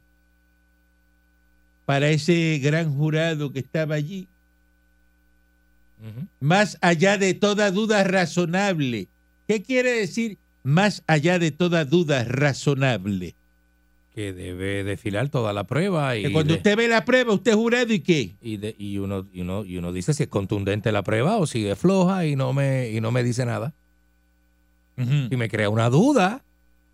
para 1.85 2.09
ese 2.09 2.59
gran 2.61 2.93
jurado 2.93 3.53
que 3.53 3.59
estaba 3.59 3.95
allí, 3.95 4.27
más 6.41 6.77
allá 6.81 7.17
de 7.17 7.33
toda 7.33 7.71
duda 7.71 8.03
razonable. 8.03 9.07
¿Qué 9.47 9.63
quiere 9.63 9.91
decir 9.91 10.37
más 10.63 11.01
allá 11.07 11.39
de 11.39 11.51
toda 11.51 11.85
duda 11.85 12.25
razonable? 12.25 13.35
Que 14.15 14.31
debe 14.31 14.83
desfilar 14.83 15.29
toda 15.29 15.53
la 15.53 15.63
prueba 15.63 16.15
y, 16.15 16.23
Que 16.23 16.31
cuando 16.31 16.53
de- 16.53 16.57
usted 16.59 16.77
ve 16.77 16.87
la 16.87 17.03
prueba, 17.03 17.33
usted 17.33 17.51
es 17.51 17.57
jurado 17.57 17.91
y 17.93 17.99
qué? 17.99 18.31
y, 18.43 18.57
de- 18.57 18.75
y 18.77 18.99
uno, 18.99 19.25
y, 19.33 19.41
uno, 19.41 19.65
y 19.65 19.77
uno 19.77 19.91
dice 19.91 20.13
si 20.13 20.23
es 20.23 20.29
contundente 20.29 20.91
la 20.91 21.01
prueba 21.03 21.37
o 21.37 21.47
si 21.47 21.65
es 21.65 21.77
floja 21.79 22.25
y 22.27 22.35
no 22.35 22.53
me, 22.53 22.91
y 22.91 23.01
no 23.01 23.11
me 23.11 23.23
dice 23.23 23.43
nada. 23.45 23.73
Si 24.95 25.35
me 25.35 25.49
crea 25.49 25.69
una 25.71 25.89
duda 25.89 26.43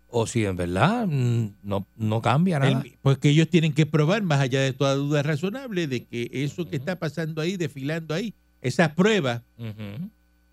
o 0.08 0.26
si 0.26 0.46
en 0.46 0.56
verdad 0.56 1.06
no, 1.06 1.86
no 1.98 2.22
cambia 2.22 2.58
nada. 2.58 2.80
El- 2.82 2.96
pues 3.02 3.18
que 3.18 3.28
ellos 3.28 3.48
tienen 3.48 3.74
que 3.74 3.84
probar 3.84 4.22
más 4.22 4.40
allá 4.40 4.62
de 4.62 4.72
toda 4.72 4.94
duda 4.94 5.22
razonable 5.22 5.86
de 5.86 6.04
que 6.04 6.30
eso 6.32 6.68
que 6.70 6.76
está 6.76 6.96
pasando 6.98 7.42
ahí, 7.42 7.58
desfilando 7.58 8.14
ahí, 8.14 8.32
esas 8.62 8.88
pruebas, 8.94 9.42
Ujú. 9.58 10.08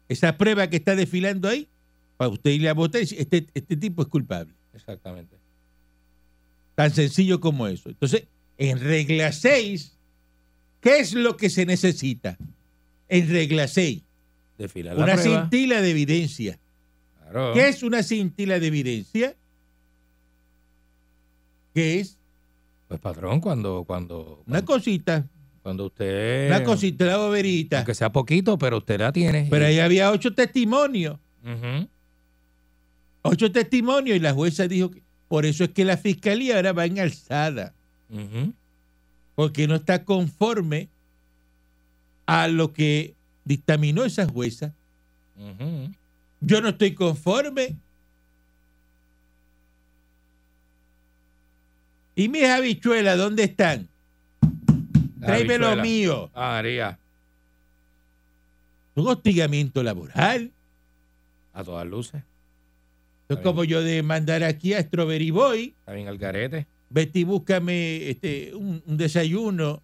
esa 0.10 0.38
prueba 0.38 0.68
que 0.70 0.76
está 0.76 0.96
desfilando 0.98 1.48
ahí, 1.48 1.70
para 2.18 2.30
usted 2.30 2.52
irle 2.52 2.68
a 2.68 2.74
votar 2.74 3.02
y 3.02 3.06
este, 3.18 3.48
este 3.54 3.78
tipo 3.78 4.02
es 4.02 4.10
culpable. 4.10 4.52
Exactamente. 4.74 5.37
Tan 6.78 6.94
sencillo 6.94 7.40
como 7.40 7.68
eso. 7.68 7.90
Entonces, 7.90 8.26
en 8.60 8.80
regla 8.80 9.32
6, 9.32 9.94
¿qué 10.80 11.00
es 11.00 11.14
lo 11.14 11.36
que 11.36 11.50
se 11.50 11.66
necesita? 11.66 12.38
En 13.10 13.28
regla 13.30 13.68
6, 13.68 14.04
Desfilar 14.60 14.96
la 14.96 15.04
una 15.04 15.14
prueba. 15.16 15.42
cintila 15.42 15.82
de 15.82 15.90
evidencia. 15.90 16.60
Claro. 17.32 17.54
¿Qué 17.56 17.68
es 17.68 17.82
una 17.82 18.04
cintila 18.04 18.60
de 18.60 18.68
evidencia? 18.68 19.34
¿Qué 21.74 22.00
es? 22.00 22.16
Pues 22.88 23.00
patrón, 23.00 23.42
cuando, 23.42 23.84
cuando, 23.84 24.44
Una 24.46 24.64
cosita, 24.64 25.26
cuando 25.64 25.88
usted... 25.88 26.46
una 26.48 26.64
cosita, 26.64 27.06
la 27.06 27.18
boberita. 27.18 27.78
Aunque 27.78 27.96
sea 27.96 28.12
poquito, 28.12 28.56
pero 28.60 28.78
usted 28.78 29.00
la 29.00 29.12
tiene. 29.12 29.48
Pero 29.50 29.66
ahí 29.66 29.80
había 29.80 30.12
ocho 30.12 30.32
testimonios. 30.36 31.18
Ujú. 31.44 31.88
Ocho 33.24 33.52
testimonios 33.52 34.16
y 34.16 34.20
la 34.20 34.32
jueza 34.34 34.68
dijo 34.68 34.92
que 34.92 35.02
por 35.28 35.46
eso 35.46 35.64
es 35.66 35.72
que 35.72 35.86
la 35.86 35.98
fiscalía 35.98 36.56
ahora 36.56 36.74
va 36.74 36.86
en 36.86 37.00
alzada. 37.00 37.74
Porque 39.36 39.68
no 39.68 39.76
está 39.76 40.04
conforme 40.04 40.88
a 42.26 42.48
lo 42.48 42.74
que 42.74 43.14
dictaminó 43.46 44.04
esa 44.06 44.28
jueza. 44.28 44.74
Yo 46.40 46.62
no 46.62 46.70
estoy 46.70 46.94
conforme. 46.94 47.76
¿Y 52.16 52.30
mis 52.30 52.46
habichuelas 52.46 53.18
dónde 53.18 53.44
están? 53.44 53.88
La 55.20 55.28
Tráeme 55.28 55.58
lo 55.60 55.76
mío. 55.78 56.32
Ah, 56.34 56.52
María, 56.54 56.98
Un 58.96 59.08
hostigamiento 59.08 59.84
laboral. 59.84 60.52
a 61.54 61.64
todas 61.64 61.86
luces. 61.88 62.24
Es 63.30 63.38
como 63.40 63.64
yo 63.64 63.82
de 63.82 64.04
mandar 64.04 64.44
aquí 64.44 64.74
a 64.74 64.82
Strawberry 64.82 65.32
Boy, 65.32 65.76
Está 65.80 65.94
bien 65.94 66.08
el 66.08 66.18
garete. 66.18 66.66
Betty, 66.90 67.26
búscame 67.26 68.10
este, 68.10 68.56
un, 68.56 68.82
un 68.86 68.98
desayuno. 68.98 69.82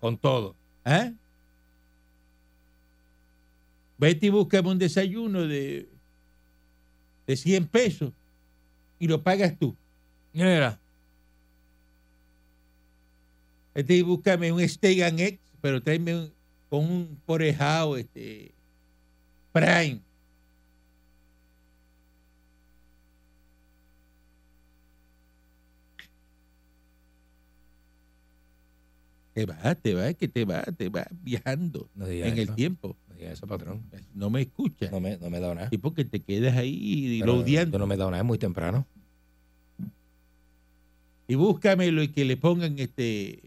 Con 0.00 0.16
todo. 0.16 0.54
¿ah? 0.84 1.10
Betty, 3.98 4.30
búscame 4.30 4.70
un 4.70 4.78
desayuno 4.78 5.46
de, 5.46 5.86
de 7.26 7.36
100 7.36 7.66
pesos 7.66 8.12
y 8.98 9.06
lo 9.06 9.22
pagas 9.22 9.58
tú. 9.58 9.76
Mira. 10.32 10.78
Este, 13.74 14.02
búscame 14.02 14.50
un 14.52 14.66
steak 14.66 15.02
and 15.02 15.20
eggs, 15.20 15.40
pero 15.60 15.82
tráeme 15.82 16.14
un, 16.14 16.32
con 16.70 16.84
un 16.84 17.18
porejao, 17.26 17.98
este, 17.98 18.52
prime. 19.52 20.00
Te 29.40 29.46
va, 29.46 29.74
te 29.74 29.94
va, 29.94 30.12
que 30.12 30.28
te 30.28 30.44
va, 30.44 30.62
te 30.64 30.90
va 30.90 31.06
viajando 31.22 31.88
No 31.94 32.06
en 32.06 32.38
el 32.38 32.54
tiempo. 32.54 32.94
No 33.08 33.14
diga 33.14 33.32
eso, 33.32 33.46
patrón. 33.46 33.82
No 34.14 34.28
me 34.28 34.42
escuchas. 34.42 34.92
No 34.92 35.00
me, 35.00 35.16
no 35.16 35.30
me 35.30 35.40
dado 35.40 35.54
nada. 35.54 35.68
Y 35.70 35.78
porque 35.78 36.04
te 36.04 36.20
quedas 36.20 36.58
ahí 36.58 37.20
Pero 37.20 37.36
rodeando. 37.36 37.76
Yo 37.76 37.78
no 37.78 37.86
me 37.86 37.96
dado 37.96 38.10
nada, 38.10 38.22
es 38.22 38.26
muy 38.26 38.36
temprano. 38.36 38.86
Y 41.26 41.36
búscamelo 41.36 42.02
y 42.02 42.08
que 42.08 42.26
le 42.26 42.36
pongan 42.36 42.78
este 42.78 43.40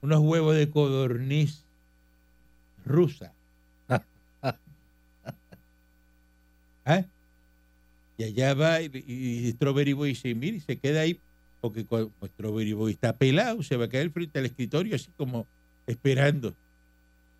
unos 0.00 0.20
huevos 0.20 0.56
de 0.56 0.70
codorniz 0.70 1.62
rusa. 2.86 3.34
¿Ah? 6.86 7.04
Y 8.16 8.24
allá 8.24 8.54
va 8.54 8.80
y, 8.80 8.90
y 9.06 9.52
Strawberry 9.52 9.92
Boy 9.92 10.08
dice, 10.10 10.34
mire, 10.34 10.56
y 10.56 10.60
se 10.60 10.78
queda 10.78 11.02
ahí, 11.02 11.20
porque 11.60 11.84
cuando 11.84 12.10
pues, 12.20 12.30
Strawberry 12.32 12.72
Boy 12.72 12.92
está 12.92 13.16
pelado, 13.16 13.62
se 13.62 13.76
va 13.76 13.86
a 13.86 13.88
quedar 13.88 14.10
frente 14.10 14.38
al 14.38 14.46
escritorio 14.46 14.94
así 14.94 15.08
como 15.16 15.46
esperando. 15.86 16.54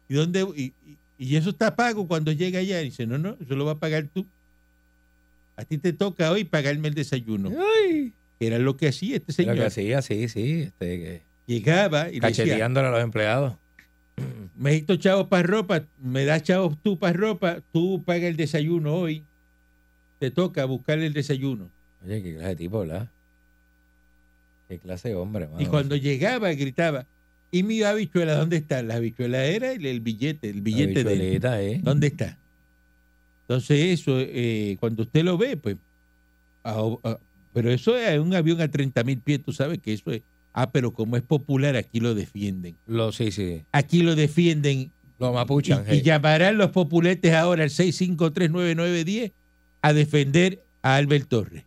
¿Y 0.09 0.15
dónde? 0.15 0.47
Y, 0.57 0.63
y- 0.89 0.97
y 1.19 1.37
eso 1.37 1.51
está 1.51 1.75
pago 1.77 2.07
cuando 2.07 2.31
llega 2.33 2.59
allá. 2.59 2.81
Y 2.83 2.87
dice, 2.87 3.07
no, 3.07 3.17
no, 3.19 3.37
eso 3.41 3.55
lo 3.57 3.65
va 3.65 3.73
a 3.73 3.79
pagar 3.79 4.07
tú. 4.13 4.27
A 5.57 5.65
ti 5.65 5.79
te 5.79 5.93
toca 5.95 6.31
hoy 6.31 6.45
pagarme 6.45 6.89
el 6.89 6.95
desayuno. 6.95 7.51
Era 8.39 8.59
lo 8.59 8.77
que 8.77 8.89
hacía 8.89 9.17
este 9.17 9.33
Lo 9.33 9.35
señor. 9.35 9.57
que 9.57 9.65
hacía, 9.65 10.03
sí, 10.03 10.29
sí. 10.29 10.63
Este, 10.63 10.99
que- 10.99 11.23
Llegaba 11.47 12.11
y 12.11 12.21
le 12.21 12.27
decía, 12.29 12.45
cacheteándole 12.45 12.89
a 12.89 12.91
los 12.91 13.01
empleados. 13.03 13.55
me 14.57 14.71
necesito 14.71 14.97
chavos 14.97 15.29
para 15.29 15.43
ropa, 15.45 15.85
me 16.03 16.25
das 16.25 16.43
chavos 16.43 16.77
tú 16.83 16.99
para 16.99 17.13
ropa, 17.15 17.63
tú 17.73 18.03
pagas 18.05 18.25
el 18.25 18.37
desayuno 18.37 18.95
hoy. 18.95 19.23
Te 20.19 20.31
toca 20.31 20.65
buscar 20.65 20.99
el 20.99 21.13
desayuno. 21.13 21.71
Oye, 22.05 22.23
qué 22.23 22.33
clase 22.35 22.49
de 22.49 22.57
tipo, 22.57 22.81
¿verdad? 22.81 23.09
Qué 24.69 24.79
clase 24.79 25.09
de 25.11 25.15
hombre, 25.15 25.47
mano. 25.47 25.61
Y 25.61 25.67
cuando 25.67 25.97
llegaba 25.97 26.53
gritaba, 26.53 27.07
¿y 27.51 27.63
mi 27.63 27.83
habichuela 27.83 28.35
dónde 28.35 28.57
está? 28.57 28.83
La 28.83 28.97
habichuela 28.97 29.45
era 29.45 29.73
el, 29.73 29.87
el 29.87 30.01
billete, 30.01 30.51
el 30.51 30.61
billete 30.61 31.05
de 31.05 31.13
él. 31.37 31.45
¿eh? 31.45 31.81
¿Dónde 31.83 32.09
está? 32.09 32.39
Entonces 33.43 34.01
eso, 34.01 34.17
eh, 34.19 34.77
cuando 34.81 35.05
usted 35.05 35.23
lo 35.23 35.39
ve, 35.39 35.57
pues, 35.57 35.77
pero 37.53 37.71
eso 37.71 37.97
es 37.97 38.19
un 38.19 38.35
avión 38.35 38.61
a 38.61 38.69
30 38.69 39.05
mil 39.05 39.19
pies, 39.19 39.41
tú 39.43 39.53
sabes 39.53 39.79
que 39.79 39.93
eso 39.93 40.11
es, 40.11 40.23
ah, 40.53 40.71
pero 40.73 40.93
como 40.93 41.17
es 41.17 41.23
popular, 41.23 41.77
aquí 41.77 42.01
lo 42.01 42.17
defienden. 42.17 42.75
Lo, 42.89 43.13
sí, 43.13 43.31
sí. 43.31 43.63
Aquí 43.71 44.03
lo 44.03 44.17
defienden 44.17 44.91
Lo 45.21 45.31
y, 45.31 45.35
mapuchan. 45.35 45.83
y 45.83 45.91
hey. 45.91 46.03
llamarán 46.03 46.59
los 46.59 46.71
populetes 46.71 47.33
ahora 47.35 47.63
al 47.63 47.71
6539910 47.71 49.33
a 49.81 49.93
defender 49.93 50.65
a 50.83 50.97
Albert 50.97 51.29
Torres. 51.29 51.66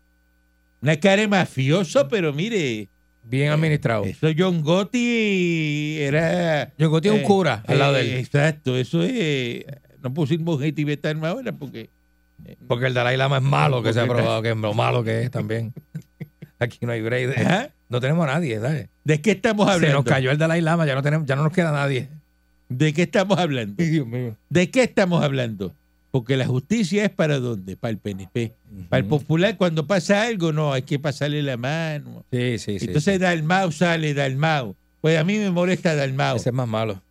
Una 0.81 0.99
cara 0.99 1.27
mafioso, 1.27 2.07
pero 2.07 2.33
mire, 2.33 2.87
Bien 3.23 3.51
administrado. 3.51 4.05
eso 4.05 4.27
John 4.35 4.61
Gotti 4.61 5.97
era... 5.99 6.71
Yo 6.77 6.87
encontré 6.87 7.11
un 7.11 7.19
eh, 7.19 7.23
cura 7.23 7.63
al 7.67 7.77
lado 7.77 7.97
eh, 7.97 8.03
de 8.03 8.13
él. 8.13 8.19
Exacto, 8.19 8.75
eso 8.75 9.03
es... 9.03 9.65
No 10.01 10.13
pusimos 10.13 10.45
monje 10.45 10.71
tibetano 10.71 11.27
ahora 11.27 11.51
porque... 11.51 11.89
Porque 12.67 12.87
el 12.87 12.93
Dalai 12.93 13.17
Lama 13.17 13.37
es 13.37 13.43
malo, 13.43 13.83
que 13.83 13.93
se 13.93 13.99
ha 13.99 14.07
probado 14.07 14.41
que 14.41 14.51
es 14.51 14.57
lo 14.57 14.73
malo 14.73 15.03
que 15.03 15.23
es 15.23 15.31
también. 15.31 15.73
Aquí 16.59 16.79
no 16.85 16.93
hay 16.93 17.01
break. 17.01 17.35
de-. 17.35 17.71
No 17.89 17.99
tenemos 17.99 18.27
a 18.27 18.33
nadie, 18.33 18.59
¿sabes? 18.59 18.87
¿De 19.03 19.21
qué 19.21 19.31
estamos 19.31 19.67
Se 19.67 19.73
hablando? 19.73 19.97
nos 19.97 20.05
cayó 20.05 20.31
el 20.31 20.37
Dalai 20.37 20.61
Lama, 20.61 20.85
ya 20.85 20.95
no, 20.95 21.03
tenemos, 21.03 21.27
ya 21.27 21.35
no 21.35 21.43
nos 21.43 21.53
queda 21.53 21.71
nadie. 21.71 22.07
¿De 22.69 22.93
qué 22.93 23.03
estamos 23.03 23.37
hablando? 23.37 23.83
Dios 23.83 24.07
mío. 24.07 24.35
¿De 24.49 24.71
qué 24.71 24.83
estamos 24.83 25.23
hablando? 25.23 25.75
Porque 26.11 26.35
la 26.37 26.47
justicia 26.47 27.03
es 27.05 27.11
para 27.11 27.39
dónde? 27.39 27.75
Para 27.77 27.91
el 27.91 27.97
PNP. 27.99 28.53
Para 28.89 29.01
el 29.03 29.05
popular, 29.07 29.55
cuando 29.57 29.85
pasa 29.85 30.23
algo, 30.23 30.51
no, 30.51 30.73
hay 30.73 30.81
que 30.81 30.97
pasarle 30.97 31.43
la 31.43 31.55
mano. 31.57 32.25
Sí, 32.31 32.57
sí, 32.57 32.79
sí. 32.79 32.85
Entonces 32.87 33.19
Dalmau 33.19 33.71
sale 33.71 34.13
Dalmau. 34.15 34.75
Pues 35.01 35.17
a 35.19 35.23
mí 35.23 35.37
me 35.37 35.51
molesta 35.51 35.93
Dalmau. 35.95 36.37
Ese 36.37 36.49
es 36.49 36.55
más 36.55 36.67
malo. 36.67 37.01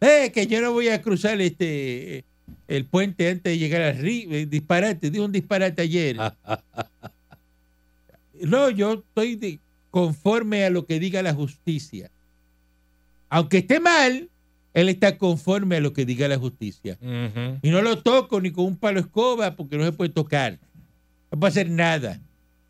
Eh, 0.00 0.30
que 0.32 0.46
yo 0.46 0.60
no 0.60 0.72
voy 0.72 0.88
a 0.88 1.00
cruzar 1.02 1.40
este 1.40 2.24
el 2.68 2.84
puente 2.84 3.28
antes 3.30 3.44
de 3.52 3.58
llegar 3.58 3.80
al 3.82 3.96
río. 3.98 4.30
Eh, 4.32 4.46
Disparate, 4.46 5.10
dijo 5.10 5.24
un 5.24 5.32
disparate 5.32 5.82
ayer. 5.82 6.16
No, 8.40 8.70
yo 8.70 8.92
estoy 8.94 9.34
de- 9.36 9.58
conforme 9.90 10.64
a 10.64 10.70
lo 10.70 10.86
que 10.86 11.00
diga 11.00 11.22
la 11.22 11.34
justicia. 11.34 12.10
Aunque 13.28 13.58
esté 13.58 13.80
mal, 13.80 14.28
él 14.80 14.88
está 14.88 15.18
conforme 15.18 15.76
a 15.76 15.80
lo 15.80 15.92
que 15.92 16.04
diga 16.06 16.28
la 16.28 16.38
justicia. 16.38 16.98
Y 17.62 17.70
no 17.70 17.82
lo 17.82 17.98
toco 18.02 18.40
ni 18.40 18.50
con 18.50 18.64
un 18.66 18.76
palo 18.76 19.00
escoba 19.00 19.56
porque 19.56 19.76
no 19.76 19.84
se 19.84 19.92
puede 19.92 20.10
tocar. 20.10 20.58
No 21.30 21.38
puede 21.40 21.50
hacer 21.50 21.70
nada. 21.70 22.20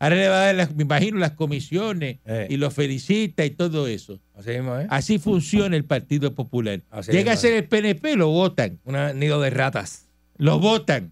Ahora 0.01 0.15
le 0.15 0.27
va 0.29 0.35
a 0.41 0.45
dar, 0.45 0.55
las, 0.55 0.75
me 0.75 0.83
imagino, 0.83 1.17
las 1.17 1.31
comisiones 1.31 2.19
Eh. 2.25 2.47
y 2.49 2.55
lo 2.57 2.71
felicita 2.71 3.43
y 3.45 3.49
todo 3.49 3.85
eso. 3.87 4.19
Así 4.33 4.51
mismo, 4.51 4.77
¿eh? 4.79 4.87
Así 4.89 5.19
funciona 5.19 5.75
el 5.75 5.83
Partido 5.83 6.33
Popular. 6.33 6.81
Así 6.89 7.11
Llega 7.11 7.33
a 7.33 7.35
ser 7.37 7.51
es. 7.53 7.63
el 7.63 7.67
PNP, 7.67 8.15
lo 8.15 8.29
votan. 8.29 8.79
Un 8.85 8.95
nido 9.19 9.41
de 9.41 9.49
ratas. 9.49 10.07
Lo 10.37 10.57
votan. 10.59 11.11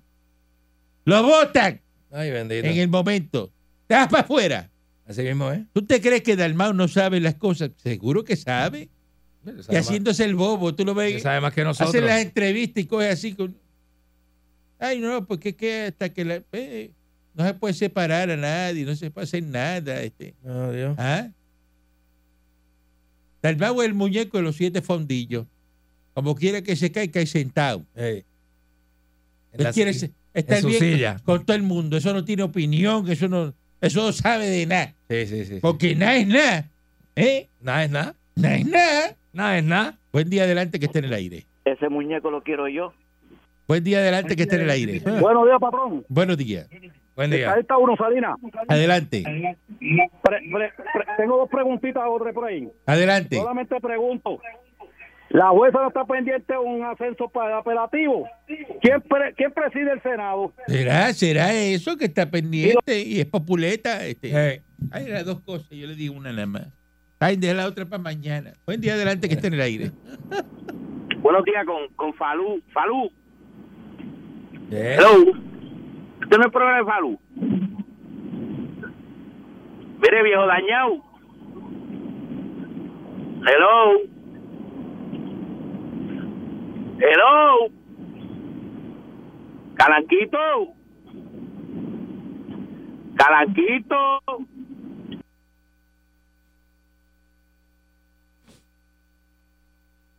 Lo 1.04 1.22
votan 1.24 1.82
Ay, 2.12 2.32
bendito. 2.32 2.66
en 2.68 2.78
el 2.78 2.88
momento. 2.88 3.52
Te 3.88 3.96
vas 3.96 4.08
para 4.08 4.24
afuera. 4.24 4.70
Así 5.06 5.22
mismo, 5.22 5.52
¿eh? 5.52 5.66
¿Tú 5.74 5.82
te 5.86 6.02
crees 6.02 6.22
que 6.22 6.36
Dalmau 6.36 6.74
no 6.74 6.88
sabe 6.88 7.20
las 7.20 7.36
cosas? 7.36 7.72
Seguro 7.78 8.24
que 8.24 8.36
sabe. 8.38 8.90
Y 9.56 9.58
más, 9.58 9.70
haciéndose 9.70 10.24
el 10.26 10.36
bobo, 10.36 10.74
tú 10.76 10.84
lo 10.86 10.94
ves. 10.94 11.22
sabe 11.22 11.42
más 11.42 11.54
que 11.54 11.64
nosotros. 11.64 11.90
Hace 11.90 12.02
las 12.02 12.22
entrevistas 12.22 12.84
y 12.84 12.88
coge 12.88 13.10
así 13.10 13.34
con. 13.34 13.56
Ay, 14.80 15.00
no, 15.00 15.26
porque 15.26 15.50
es 15.50 15.56
que 15.56 15.82
hasta 15.84 16.10
que 16.10 16.26
la. 16.26 16.42
eh, 16.52 16.92
no 17.34 17.46
se 17.46 17.54
puede 17.54 17.74
separar 17.74 18.30
a 18.30 18.38
nadie, 18.38 18.84
no 18.86 18.96
se 18.96 19.12
puede 19.12 19.26
hacer 19.26 19.44
nada. 19.44 20.02
Este. 20.02 20.34
Oh, 20.44 20.72
Dios. 20.72 20.96
¿Ah? 20.98 21.30
Es 23.42 23.58
el 23.86 23.94
muñeco 23.94 24.38
de 24.38 24.44
los 24.44 24.56
siete 24.56 24.82
fondillos. 24.82 25.46
Como 26.14 26.36
quiera 26.36 26.62
que 26.62 26.76
se 26.76 26.92
cae, 26.92 27.10
cae 27.10 27.26
sentado. 27.26 27.86
Ey. 27.96 28.26
En 29.54 29.60
Él 29.60 29.64
la- 29.64 29.72
quiere 29.72 29.92
estar 29.92 30.58
en 30.60 30.66
bien 30.68 30.80
silla. 30.80 31.22
con 31.24 31.46
todo 31.46 31.56
el 31.56 31.64
mundo. 31.64 31.98
Eso 31.98 32.14
no 32.14 32.26
tiene 32.26 32.44
opinión, 32.44 33.10
eso 33.10 33.28
no, 33.28 33.54
eso 33.80 34.02
no 34.02 34.12
sabe 34.12 34.48
de 34.50 34.66
nada. 34.66 34.96
Sí, 35.10 35.26
sí, 35.28 35.46
sí. 35.46 35.60
Porque 35.62 35.96
nada 35.96 36.18
es 36.18 36.28
nada. 36.28 36.70
¿Eh? 37.16 37.48
Nada 37.62 37.84
es 37.86 37.92
nada. 37.92 38.16
Nada 38.36 38.56
es 38.58 38.66
nada. 38.66 39.16
Nada 39.38 39.56
es 39.60 39.64
nada. 39.64 39.94
Buen 40.12 40.32
día 40.32 40.46
adelante 40.46 40.80
que 40.80 40.88
esté 40.88 40.98
en 40.98 41.06
el 41.06 41.14
aire. 41.14 41.46
Ese 41.64 41.90
muñeco 41.90 42.32
lo 42.32 42.42
quiero 42.42 42.68
yo. 42.68 42.92
Buen 43.68 43.84
día 43.84 44.00
adelante 44.00 44.36
que 44.36 44.42
esté 44.44 44.56
en 44.56 44.64
el 44.64 44.70
aire. 44.72 45.00
Buenos 45.22 45.46
días, 45.46 45.60
patrón. 45.62 46.04
Buenos 46.10 46.38
días. 46.38 46.68
Buen 47.16 47.30
día. 47.30 47.54
Ahí 47.54 47.62
está 47.62 47.78
uno, 47.78 47.96
Salina. 47.96 48.36
Adelante. 48.68 49.22
Pre- 50.24 50.42
pre- 50.52 50.72
pre- 50.92 51.06
tengo 51.18 51.38
dos 51.38 51.50
preguntitas 51.52 52.02
otra 52.08 52.34
por 52.34 52.46
ahí. 52.46 52.68
Adelante. 52.88 53.36
Solamente 53.36 53.80
pregunto. 53.80 54.40
La 55.30 55.50
jueza 55.50 55.82
no 55.82 55.90
está 55.90 56.04
pendiente 56.06 56.54
de 56.54 56.58
un 56.60 56.84
ascenso 56.84 57.30
para 57.30 57.50
el 57.50 57.54
apelativo. 57.60 58.28
¿Quién, 58.82 59.02
pre- 59.02 59.36
quién 59.36 59.52
preside 59.52 59.92
el 59.92 60.02
Senado? 60.02 60.52
¿Será, 60.66 61.14
será 61.14 61.54
eso 61.54 61.96
que 61.96 62.06
está 62.06 62.28
pendiente 62.32 63.02
y 63.02 63.20
es 63.20 63.28
populeta? 63.28 64.04
Este. 64.04 64.64
Hay 64.90 65.08
las 65.08 65.26
dos 65.26 65.42
cosas, 65.42 65.70
yo 65.70 65.86
le 65.86 65.94
digo 65.94 66.16
una 66.16 66.32
nada 66.32 66.48
más. 66.48 66.77
Ay, 67.20 67.36
deja 67.36 67.56
la 67.56 67.68
otra 67.68 67.86
para 67.86 68.02
mañana. 68.02 68.54
Buen 68.66 68.80
día 68.80 68.94
adelante 68.94 69.28
que 69.28 69.36
esté 69.36 69.48
en 69.48 69.56
el 69.56 69.62
aire. 69.62 69.92
Buenos 71.22 71.44
días 71.46 71.66
con, 71.66 71.88
con 71.96 72.14
Falú. 72.14 72.62
Falú. 72.72 73.10
Yeah. 74.70 74.96
Hello. 74.98 75.32
Este 76.22 76.38
no 76.38 76.46
es 76.46 76.52
programa 76.52 76.78
de 76.78 76.86
Falú. 76.86 77.20
Mire, 80.00 80.24
viejo 80.24 80.46
dañado. 80.46 81.04
Hello. 83.48 84.02
Hello. 87.00 87.72
Calanquito. 89.76 90.38
Calanquito. 93.16 94.22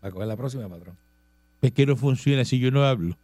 A 0.08 0.12
coger 0.12 0.28
la 0.28 0.36
próxima, 0.36 0.68
patrón. 0.68 0.96
Es 1.62 1.72
que 1.72 1.86
no 1.86 1.96
funciona 1.96 2.44
si 2.44 2.58
yo 2.58 2.70
no 2.70 2.84
hablo. 2.84 3.16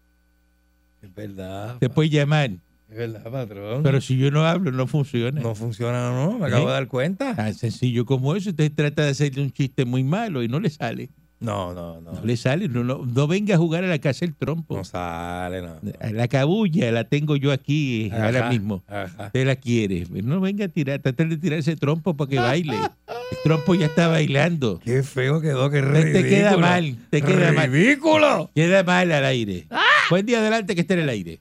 Es 1.02 1.14
verdad. 1.14 1.76
Te 1.78 1.88
puedes 1.90 2.10
llamar, 2.10 2.50
Es 2.90 2.96
verdad, 2.96 3.30
patrón. 3.30 3.82
pero 3.82 4.00
si 4.00 4.16
yo 4.16 4.30
no 4.30 4.44
hablo 4.46 4.70
no 4.72 4.86
funciona. 4.86 5.40
no 5.40 5.54
funciona, 5.54 6.10
no. 6.10 6.38
Me 6.38 6.46
acabo 6.46 6.64
¿Eh? 6.64 6.66
de 6.68 6.72
dar 6.72 6.88
cuenta. 6.88 7.34
Tan 7.36 7.54
sencillo 7.54 8.04
como 8.06 8.34
eso. 8.34 8.50
Usted 8.50 8.72
trata 8.74 9.02
de 9.04 9.10
hacerle 9.10 9.42
un 9.42 9.52
chiste 9.52 9.84
muy 9.84 10.02
malo 10.02 10.42
y 10.42 10.48
no 10.48 10.58
le 10.60 10.70
sale. 10.70 11.10
No, 11.40 11.74
no, 11.74 12.00
no. 12.00 12.12
No 12.12 12.24
le 12.24 12.36
sale. 12.38 12.68
No, 12.68 12.82
no, 12.84 13.04
no 13.04 13.26
venga 13.26 13.56
a 13.56 13.58
jugar 13.58 13.84
a 13.84 13.86
la 13.86 13.98
casa 13.98 14.24
el 14.24 14.34
trompo. 14.34 14.76
No 14.78 14.84
sale, 14.84 15.60
no. 15.60 15.76
La 16.12 16.26
cabulla 16.28 16.90
la 16.90 17.04
tengo 17.04 17.36
yo 17.36 17.52
aquí 17.52 18.08
Ajá, 18.12 18.26
ahora 18.26 18.48
mismo. 18.50 18.82
ajá. 18.88 19.26
Usted 19.26 19.46
la 19.46 19.56
quiere. 19.56 20.06
No 20.10 20.40
venga 20.40 20.64
a 20.64 20.68
tirar, 20.68 21.00
tratar 21.00 21.28
de 21.28 21.36
tirar 21.36 21.58
ese 21.58 21.76
trompo 21.76 22.16
para 22.16 22.30
que 22.30 22.38
baile. 22.38 22.76
El 23.30 23.38
trompo 23.42 23.74
ya 23.74 23.86
está 23.86 24.08
bailando. 24.08 24.80
Qué 24.84 25.02
feo 25.02 25.40
quedó, 25.40 25.68
qué 25.70 25.80
Te, 25.82 25.88
ridículo. 25.88 26.12
te 26.22 26.28
queda 26.28 26.56
mal, 26.56 26.96
te 27.10 27.22
queda 27.22 27.52
mal. 27.52 27.70
¡Ridículo! 27.70 28.50
Queda 28.54 28.82
mal 28.84 29.10
al 29.12 29.24
aire. 29.24 29.66
Buen 30.10 30.24
día 30.24 30.38
adelante 30.38 30.74
que 30.74 30.82
esté 30.82 30.94
en 30.94 31.00
el 31.00 31.08
aire. 31.08 31.40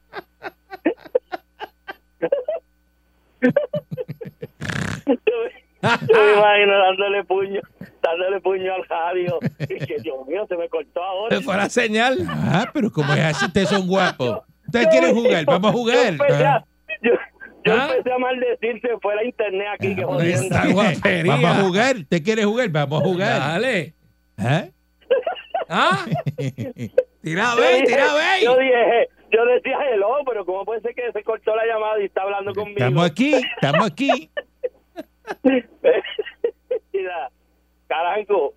Me 5.81 6.33
imagino 6.33 6.77
dándole 6.79 7.23
puño, 7.25 7.59
dándole 8.03 8.39
puño 8.41 8.73
al 8.73 8.85
radio. 8.87 9.39
Y 9.61 9.85
que 9.85 9.97
Dios 10.01 10.27
mío, 10.27 10.45
se 10.47 10.55
me 10.57 10.69
cortó 10.69 11.01
ahora. 11.03 11.37
Se 11.37 11.43
fue 11.43 11.55
la 11.57 11.69
señal. 11.69 12.17
Ah, 12.27 12.69
pero 12.73 12.91
como 12.91 13.13
es 13.13 13.19
así, 13.21 13.45
ustedes 13.45 13.69
son 13.69 13.87
guapos. 13.87 14.41
Ustedes 14.67 14.87
quieren 14.87 15.15
jugar, 15.15 15.45
vamos 15.45 15.69
a 15.71 15.73
Yo 15.73 15.77
jugar. 15.79 15.97
empecé 16.07 16.45
a, 16.45 16.65
yo, 17.01 17.11
yo 17.65 17.73
¿Ah? 17.73 17.89
empecé 17.91 18.11
a 18.13 18.17
maldecir, 18.17 18.81
se 18.81 18.97
fue 19.01 19.15
la 19.15 19.23
internet 19.23 19.67
aquí, 19.73 19.95
que 19.95 20.03
jodiendo. 20.03 20.43
Esta 20.43 20.67
guapería. 20.67 21.31
Vamos 21.35 21.51
a 21.57 21.61
jugar. 21.61 21.95
¿Usted 21.97 22.23
quiere 22.23 22.43
jugar? 22.43 22.69
Vamos 22.69 23.01
a 23.01 23.03
jugar. 23.05 23.39
Dale. 23.39 23.93
¿Ah? 24.37 24.65
¿Ah? 25.69 26.05
Tira, 27.21 27.55
ve, 27.57 27.83
tira, 27.85 28.07
Yo 28.43 28.57
ve. 28.57 28.63
dije, 28.63 29.09
yo 29.31 29.45
decía 29.45 29.77
hello, 29.91 30.07
pero 30.27 30.45
¿cómo 30.45 30.65
puede 30.65 30.81
ser 30.81 30.93
que 30.93 31.11
se 31.11 31.23
cortó 31.23 31.55
la 31.55 31.65
llamada 31.65 32.01
y 32.01 32.05
está 32.05 32.21
hablando 32.23 32.53
conmigo? 32.53 32.77
Estamos 32.79 33.05
aquí, 33.05 33.33
estamos 33.55 33.87
aquí. 33.87 34.29
Mira, 36.93 37.29
Caranco, 37.93 38.55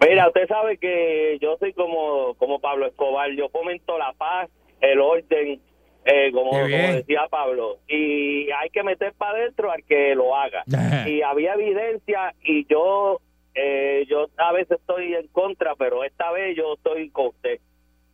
mira, 0.00 0.28
usted 0.28 0.46
sabe 0.46 0.78
que 0.78 1.38
yo 1.40 1.56
soy 1.58 1.72
como, 1.72 2.34
como 2.34 2.60
Pablo 2.60 2.86
Escobar, 2.86 3.28
yo 3.32 3.48
fomento 3.48 3.98
la 3.98 4.12
paz, 4.12 4.48
el 4.80 5.00
orden, 5.00 5.60
eh, 6.04 6.30
como, 6.32 6.50
como 6.50 6.68
decía 6.68 7.26
Pablo, 7.28 7.78
y 7.88 8.48
hay 8.52 8.70
que 8.70 8.84
meter 8.84 9.12
para 9.14 9.38
adentro 9.38 9.72
al 9.72 9.82
que 9.82 10.14
lo 10.14 10.36
haga. 10.36 10.62
Y 11.08 11.22
había 11.22 11.54
evidencia 11.54 12.32
y 12.44 12.64
yo, 12.66 13.20
eh, 13.56 14.06
yo 14.08 14.28
a 14.36 14.52
veces 14.52 14.78
estoy 14.78 15.16
en 15.16 15.26
contra, 15.28 15.74
pero 15.74 16.04
esta 16.04 16.30
vez 16.30 16.56
yo 16.56 16.74
estoy 16.74 17.10
con 17.10 17.26
usted. 17.26 17.58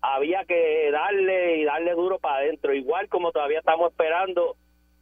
Había 0.01 0.47
que 0.47 0.91
darle 0.91 1.59
y 1.59 1.64
darle 1.64 1.93
duro 1.93 2.18
para 2.18 2.38
adentro, 2.38 2.72
igual 2.72 3.09
como 3.11 3.30
todavía 3.30 3.59
estamos 3.59 3.91
esperando 3.91 4.57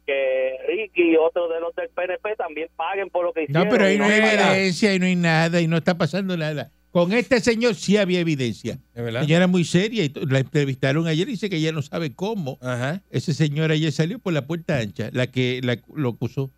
que 0.09 0.57
Ricky 0.67 1.11
y 1.11 1.15
otros 1.15 1.49
de 1.53 1.59
los 1.59 1.75
del 1.75 1.89
PNP 1.89 2.35
también 2.35 2.67
paguen 2.75 3.09
por 3.09 3.25
lo 3.25 3.33
que 3.33 3.43
hicieron. 3.43 3.65
No, 3.65 3.69
pero 3.69 3.85
ahí 3.85 3.97
no 3.97 4.05
hay 4.05 4.13
evidencia, 4.19 4.89
ahí 4.91 4.99
no 4.99 5.05
hay 5.05 5.15
nada, 5.15 5.61
y 5.61 5.67
no 5.67 5.77
está 5.77 5.97
pasando 5.97 6.35
nada. 6.35 6.71
Con 6.91 7.13
este 7.13 7.39
señor 7.39 7.75
sí 7.75 7.97
había 7.97 8.19
evidencia. 8.19 8.79
Ella 8.95 9.37
era 9.37 9.45
muy 9.45 9.63
seria 9.63 10.03
y 10.03 10.11
la 10.27 10.39
entrevistaron 10.39 11.05
ayer 11.07 11.27
y 11.27 11.31
dice 11.33 11.47
que 11.49 11.57
ella 11.57 11.71
no 11.71 11.83
sabe 11.83 12.11
cómo. 12.13 12.57
Ajá. 12.61 13.01
Ese 13.11 13.33
señor 13.35 13.71
ayer 13.71 13.91
salió 13.91 14.17
por 14.17 14.33
la 14.33 14.47
puerta 14.47 14.77
ancha, 14.79 15.09
la 15.13 15.27
que 15.27 15.61
la- 15.63 15.77
lo 15.93 16.09
acusó. 16.09 16.49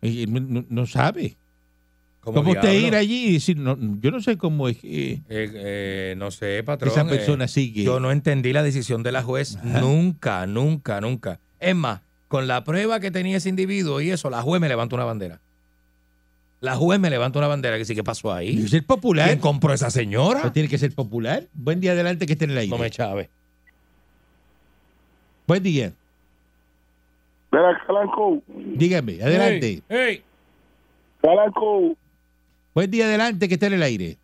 Y 0.00 0.26
no, 0.26 0.86
sabe. 0.86 1.36
¿Cómo 2.20 2.36
¿Cómo 2.38 2.52
usted 2.52 2.72
ir 2.72 2.94
allí 2.94 3.26
y 3.30 3.32
decir, 3.34 3.56
no, 3.56 3.76
yo 4.00 4.12
no 4.12 4.20
sé 4.22 4.36
cómo 4.36 4.68
es 4.68 4.78
que 4.78 5.12
Eh, 5.14 5.20
eh, 5.28 6.14
no 6.16 6.30
sé, 6.30 6.62
patrón. 6.62 6.92
esa 6.92 7.00
eh, 7.02 7.08
persona 7.08 7.48
sigue? 7.48 7.82
Yo 7.82 7.98
no 7.98 8.12
entendí 8.12 8.52
la 8.52 8.62
decisión 8.62 9.02
de 9.02 9.10
la 9.10 9.24
juez 9.24 9.56
Ajá. 9.56 9.80
nunca, 9.80 10.46
nunca, 10.46 11.00
nunca. 11.00 11.40
Es 11.58 11.74
más, 11.74 12.00
con 12.32 12.48
la 12.48 12.64
prueba 12.64 12.98
que 12.98 13.10
tenía 13.10 13.36
ese 13.36 13.50
individuo 13.50 14.00
y 14.00 14.10
eso, 14.10 14.30
la 14.30 14.40
juez 14.40 14.58
me 14.58 14.66
levantó 14.66 14.96
una 14.96 15.04
bandera. 15.04 15.38
La 16.60 16.76
juez 16.76 16.98
me 16.98 17.10
levantó 17.10 17.40
una 17.40 17.46
bandera 17.46 17.76
que 17.76 17.84
sí, 17.84 17.94
¿qué 17.94 18.02
pasó 18.02 18.32
ahí? 18.32 18.56
que 18.56 18.68
ser 18.68 18.86
popular. 18.86 19.26
¿Quién 19.26 19.38
compró 19.38 19.74
esa 19.74 19.90
señora? 19.90 20.40
No 20.42 20.50
tiene 20.50 20.66
que 20.66 20.78
ser 20.78 20.94
popular. 20.94 21.44
Buen 21.52 21.78
día 21.78 21.92
adelante 21.92 22.24
que 22.24 22.32
esté 22.32 22.46
en 22.46 22.52
el 22.52 22.56
aire. 22.56 22.70
No 22.70 22.78
me 22.78 22.88
chave. 22.88 23.28
Buen 25.46 25.62
día. 25.62 25.92
Mira, 27.50 27.82
Calanco, 27.86 28.42
Dígame, 28.48 29.22
adelante. 29.22 29.82
Ey, 29.90 29.98
ey. 29.98 30.22
Calanco, 31.20 31.94
Buen 32.74 32.90
día 32.90 33.04
adelante 33.04 33.46
que 33.46 33.54
esté 33.54 33.66
en 33.66 33.74
el 33.74 33.82
aire. 33.82 34.16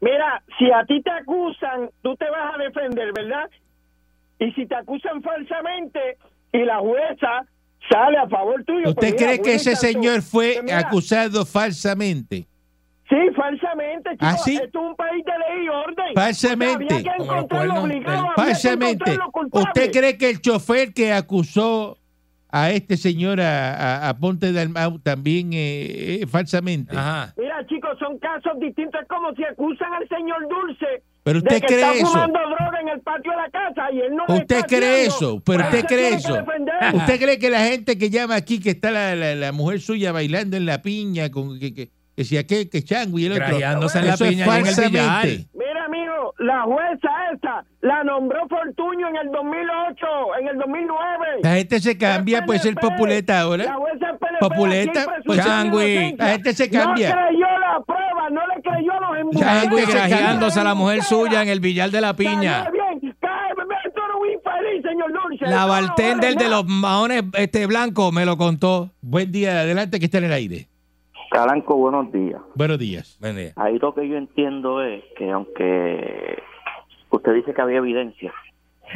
Mira, 0.00 0.42
si 0.58 0.72
a 0.72 0.82
ti 0.86 1.02
te 1.02 1.10
acusan, 1.10 1.90
tú 2.00 2.16
te 2.16 2.24
vas 2.30 2.54
a 2.54 2.56
defender, 2.56 3.12
¿verdad? 3.12 3.50
Y 4.38 4.50
si 4.52 4.64
te 4.64 4.76
acusan 4.76 5.20
falsamente 5.22 6.16
y 6.52 6.58
la 6.64 6.78
jueza 6.78 7.46
sale 7.90 8.18
a 8.18 8.28
favor 8.28 8.62
tuyo. 8.64 8.88
¿Usted 8.90 8.94
pues 8.94 9.12
mira, 9.12 9.24
cree 9.26 9.42
que 9.42 9.54
ese 9.54 9.76
señor 9.76 10.22
fue 10.22 10.52
pues 10.54 10.64
mira, 10.64 10.78
acusado 10.78 11.44
falsamente? 11.46 12.46
Sí, 13.08 13.16
falsamente. 13.34 14.10
chico. 14.12 14.24
¿Ah, 14.24 14.36
sí? 14.36 14.54
Esto 14.56 14.78
es 14.80 14.86
un 14.90 14.94
país 14.96 15.24
de 15.24 15.32
ley 15.32 15.64
y 15.64 15.68
orden. 15.68 16.14
Falsamente. 16.14 16.84
O 16.94 16.98
sea, 17.00 17.12
había 17.12 17.48
que 17.48 17.54
obligado, 17.54 17.86
del- 17.86 18.04
había 18.06 18.24
que 18.26 18.34
Falsamente. 18.36 19.18
¿Usted 19.52 19.90
cree 19.92 20.16
que 20.18 20.30
el 20.30 20.40
chofer 20.40 20.94
que 20.94 21.12
acusó 21.12 21.98
a 22.52 22.70
este 22.70 22.96
señor, 22.96 23.40
a, 23.40 23.74
a- 23.74 24.08
a 24.10 24.16
Ponte 24.18 24.52
Dalmau, 24.52 25.00
también 25.00 25.52
eh, 25.52 26.20
eh, 26.22 26.26
falsamente? 26.28 26.96
Ajá. 26.96 27.34
Mira, 27.36 27.66
chicos, 27.66 27.98
son 27.98 28.16
casos 28.18 28.52
distintos. 28.60 29.00
Es 29.02 29.08
como 29.08 29.34
si 29.34 29.42
acusan 29.44 29.92
al 29.92 30.08
señor 30.08 30.48
Dulce 30.48 31.02
¿Pero 31.22 31.40
de 31.40 31.46
usted 31.48 31.60
que 31.60 31.66
cree 31.66 31.80
está 31.80 31.94
eso? 31.94 32.06
fumando 32.06 32.38
droga 32.40 32.80
en 32.80 32.88
el 32.88 33.00
patio 33.00 33.30
de 33.32 33.36
la 33.36 33.50
casa 33.50 33.92
y 33.92 34.00
él 34.00 34.16
no 34.16 34.22
¿Usted 34.28 34.56
está 34.56 34.66
cree 34.66 35.06
haciendo. 35.06 35.14
eso? 35.16 35.42
¿Pero 35.44 35.62
usted 35.64 35.84
cree 35.86 36.08
eso? 36.14 36.38
¿Usted 36.94 37.20
cree 37.20 37.38
que 37.38 37.50
la 37.50 37.60
gente 37.64 37.98
que 37.98 38.10
llama 38.10 38.34
aquí, 38.36 38.58
que 38.60 38.70
está 38.70 38.90
la, 38.90 39.14
la- 39.14 39.34
la 39.34 39.52
mujer 39.52 39.80
suya 39.80 40.12
bailando 40.12 40.56
en 40.56 40.64
la 40.66 40.80
piña, 40.82 41.30
con 41.30 41.58
que, 41.60 41.74
que, 41.74 41.90
que 42.16 42.24
si 42.24 42.36
aquel, 42.38 42.70
que 42.70 42.82
chango 42.82 43.18
y 43.18 43.26
el 43.26 43.32
otro? 43.32 43.44
En 43.56 43.60
la 43.60 44.14
Eso 44.14 44.24
es 44.24 44.30
piña 44.30 44.46
y 44.46 44.48
en 44.48 44.66
el 44.66 44.74
falsamente. 44.74 44.88
billar. 44.88 45.26
Mira, 45.54 45.84
amigo, 45.84 46.29
la 46.40 46.62
jueza 46.62 47.08
esa 47.34 47.64
la 47.82 48.02
nombró 48.02 48.48
Fortuño 48.48 49.08
en 49.08 49.16
el 49.16 49.30
2008, 49.30 50.06
en 50.40 50.48
el 50.48 50.58
2009. 50.58 51.26
La 51.42 51.54
gente 51.54 51.80
se 51.80 51.96
cambia, 51.96 52.44
puede 52.44 52.58
ser 52.58 52.74
PNP. 52.74 52.88
populeta 52.88 53.32
La 53.34 53.40
ahora. 53.40 53.74
jueza 53.74 54.06
del 54.06 54.18
PNP 54.18 54.38
Populeta, 54.40 55.06
pues. 55.24 56.16
La 56.18 56.28
gente 56.30 56.52
se 56.54 56.70
cambia. 56.70 57.10
No 57.10 57.14
creyó 57.26 57.46
la 57.58 57.84
prueba, 57.86 58.30
no 58.30 58.40
le 58.46 58.62
creyó 58.62 58.92
a 58.92 59.00
los 59.00 59.18
embustes. 59.18 59.46
Changui 59.46 59.76
gente 59.78 59.86
se 59.86 59.98
grajeándose 59.98 60.60
a 60.60 60.64
la 60.64 60.74
mujer 60.74 61.02
suya 61.02 61.42
en 61.42 61.48
el 61.48 61.60
billar 61.60 61.90
de 61.90 62.00
la 62.00 62.14
piña. 62.14 62.68
Bien, 62.70 63.16
cállate, 63.20 63.90
tú 63.94 64.00
eres 64.02 64.16
un 64.20 64.30
infeliz, 64.30 64.82
señor 64.82 65.12
Dulce. 65.12 65.46
La 65.46 65.66
bartender 65.66 66.36
de 66.36 66.48
los 66.48 66.66
maones 66.66 67.22
este 67.34 67.66
blanco 67.66 68.12
me 68.12 68.24
lo 68.24 68.36
contó. 68.38 68.90
Buen 69.02 69.30
día, 69.30 69.60
adelante 69.60 69.98
que 69.98 70.06
está 70.06 70.18
en 70.18 70.24
el 70.24 70.32
aire. 70.32 70.68
Calanco, 71.30 71.76
buenos 71.76 72.10
días. 72.12 72.40
Buenos 72.54 72.78
días. 72.78 73.16
Buen 73.20 73.36
día. 73.36 73.52
Ahí 73.56 73.78
lo 73.78 73.94
que 73.94 74.08
yo 74.08 74.16
entiendo 74.16 74.82
es 74.82 75.02
que 75.16 75.30
aunque 75.30 76.38
usted 77.10 77.34
dice 77.34 77.54
que 77.54 77.62
había 77.62 77.78
evidencia, 77.78 78.32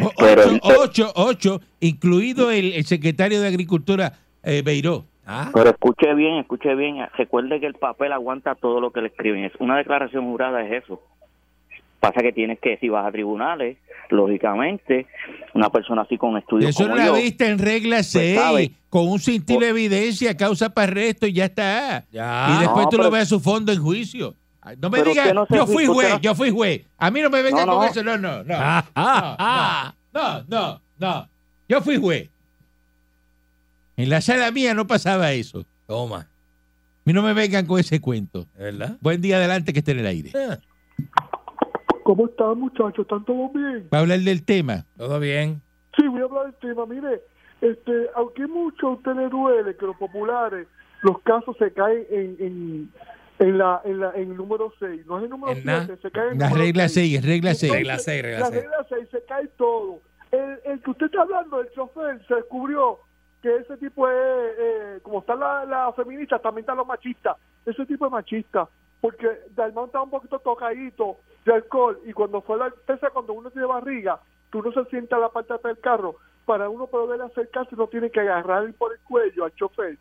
O- 0.02 0.10
Pero- 0.18 0.42
Ocho, 0.42 0.82
ocho, 0.82 1.12
ocho, 1.14 1.60
incluido 1.78 2.50
el, 2.50 2.72
el 2.72 2.84
secretario 2.84 3.40
de 3.40 3.46
Agricultura, 3.46 4.14
eh, 4.42 4.62
Beiró. 4.64 5.04
Ah, 5.24 5.50
pero 5.54 5.70
escuche 5.70 6.12
bien, 6.14 6.34
escuche 6.38 6.74
bien, 6.74 6.96
recuerde 7.16 7.60
que 7.60 7.66
el 7.66 7.74
papel 7.74 8.12
aguanta 8.12 8.56
todo 8.56 8.80
lo 8.80 8.90
que 8.90 9.00
le 9.02 9.06
escriben. 9.08 9.44
Es 9.44 9.52
una 9.60 9.76
declaración 9.76 10.24
jurada 10.24 10.62
es 10.66 10.82
eso. 10.82 11.00
Pasa 12.08 12.20
que 12.22 12.32
tienes 12.32 12.58
que, 12.60 12.76
si 12.78 12.88
vas 12.88 13.06
a 13.06 13.12
tribunales, 13.12 13.78
lógicamente, 14.10 15.06
una 15.54 15.70
persona 15.70 16.02
así 16.02 16.18
con 16.18 16.36
estudios 16.36 16.70
Eso 16.70 16.82
no 16.84 16.90
como 16.90 16.96
la 17.00 17.06
yo, 17.06 17.14
viste 17.14 17.46
en 17.48 17.58
regla 17.58 18.02
6, 18.02 18.38
sabe. 18.38 18.72
con 18.90 19.08
un 19.08 19.18
cintil 19.20 19.60
de 19.60 19.68
evidencia, 19.68 20.36
causa 20.36 20.68
para 20.70 20.92
arresto 20.92 21.26
y 21.26 21.32
ya 21.32 21.46
está. 21.46 22.04
ya. 22.10 22.56
y 22.56 22.60
después 22.60 22.84
No, 22.84 22.90
tú 22.90 22.98
lo 22.98 23.10
ves 23.10 23.22
a 23.22 23.26
su 23.26 23.40
fondo 23.40 23.72
en 23.72 23.80
juicio. 23.82 24.34
No 24.78 24.88
me 24.90 25.02
digas, 25.02 25.34
no 25.34 25.46
yo 25.48 25.66
fui 25.66 25.84
juez, 25.86 26.08
no- 26.10 26.20
yo 26.20 26.34
fui 26.34 26.50
juez. 26.50 26.82
A 26.98 27.10
mí 27.10 27.20
no 27.20 27.28
me 27.30 27.42
vengan 27.42 27.66
No, 27.66 27.72
con 27.74 27.84
no. 27.84 27.90
eso, 27.90 28.02
no, 28.02 28.16
no, 28.16 28.42
no. 28.44 28.54
Ah, 28.56 28.84
ah, 28.94 29.36
ah. 29.38 29.94
No, 30.12 30.44
no, 30.48 30.80
no. 30.98 31.28
Yo 31.68 31.80
fui 31.82 31.96
juez. 31.98 32.30
En 33.96 34.08
la 34.08 34.20
sala 34.20 34.50
mía 34.50 34.74
no 34.74 34.86
pasaba 34.86 35.32
eso. 35.32 35.60
A 35.60 35.64
Toma, 35.86 36.28
mí 37.04 37.12
no 37.12 37.22
me 37.22 37.32
vengan 37.34 37.66
con 37.66 37.78
ese 37.78 38.00
cuento. 38.00 38.46
¿verdad? 38.58 38.96
Buen 39.00 39.20
día 39.20 39.36
adelante 39.36 39.72
que 39.72 39.80
esté 39.80 39.92
en 39.92 39.98
el 40.00 40.06
aire. 40.06 40.32
¿Cómo 42.04 42.26
están, 42.26 42.58
muchachos? 42.60 43.00
¿Están 43.00 43.24
todos 43.24 43.52
bien? 43.52 43.88
Va 43.92 43.98
a 43.98 44.00
hablar 44.02 44.20
del 44.20 44.44
tema. 44.44 44.84
Todo 44.96 45.18
bien. 45.18 45.60
Sí, 45.96 46.06
voy 46.06 46.20
a 46.20 46.24
hablar 46.24 46.44
del 46.44 46.54
tema. 46.54 46.86
Mire, 46.86 47.22
este, 47.60 48.10
aunque 48.14 48.46
mucho 48.46 48.88
a 48.88 48.90
usted 48.92 49.14
le 49.14 49.28
duele 49.28 49.74
que 49.76 49.86
los 49.86 49.96
populares, 49.96 50.68
los 51.02 51.18
casos 51.22 51.56
se 51.58 51.72
caen 51.72 52.06
en, 52.10 52.36
en, 52.40 52.92
en 53.38 53.58
la, 53.58 53.80
en 53.84 54.00
la 54.00 54.10
en 54.14 54.30
el 54.32 54.36
número 54.36 54.72
6, 54.78 55.06
no 55.06 55.18
es 55.18 55.24
el 55.24 55.30
número 55.30 55.52
En 55.56 55.64
na- 55.64 55.86
7, 55.86 56.02
se 56.02 56.10
cae 56.10 56.30
el 56.32 56.38
La 56.38 56.50
regla 56.50 56.88
seis. 56.88 57.20
6, 57.20 57.24
regla 57.26 57.54
6. 57.54 57.72
Regla 57.72 57.98
6, 57.98 58.22
regla 58.22 58.38
La 58.40 58.46
6. 58.46 58.62
regla 58.62 58.86
6 58.88 59.08
se 59.10 59.22
cae 59.24 59.46
todo. 59.56 60.00
El, 60.30 60.58
el 60.72 60.80
que 60.82 60.90
usted 60.90 61.06
está 61.06 61.22
hablando, 61.22 61.60
el 61.60 61.70
chofer, 61.72 62.20
se 62.26 62.34
descubrió 62.34 62.98
que 63.40 63.56
ese 63.56 63.76
tipo 63.78 64.08
es, 64.08 64.14
eh, 64.58 64.98
como 65.02 65.20
están 65.20 65.40
las 65.40 65.66
la 65.68 65.92
feministas, 65.94 66.42
también 66.42 66.62
están 66.64 66.76
los 66.76 66.86
machistas. 66.86 67.36
Ese 67.64 67.86
tipo 67.86 68.06
es 68.06 68.12
machista, 68.12 68.68
porque 69.00 69.26
Dalmán 69.54 69.86
está 69.86 70.02
un 70.02 70.10
poquito 70.10 70.38
tocadito 70.38 71.16
de 71.44 71.52
alcohol 71.52 72.00
y 72.06 72.12
cuando 72.12 72.40
fue 72.42 72.58
la 72.58 72.72
pesa 72.86 73.10
cuando 73.10 73.32
uno 73.32 73.50
tiene 73.50 73.66
barriga, 73.66 74.20
que 74.50 74.58
uno 74.58 74.72
se 74.72 74.84
sienta 74.90 75.16
en 75.16 75.22
la 75.22 75.28
parte 75.28 75.52
de 75.52 75.58
atrás 75.58 75.74
del 75.74 75.82
carro, 75.82 76.16
para 76.44 76.68
uno 76.68 76.86
poder 76.86 77.20
acercarse 77.22 77.74
uno 77.74 77.86
tiene 77.86 78.10
que 78.10 78.20
agarrar 78.20 78.72
por 78.74 78.92
el 78.92 79.00
cuello 79.00 79.44
al 79.44 79.54
chofer 79.54 79.98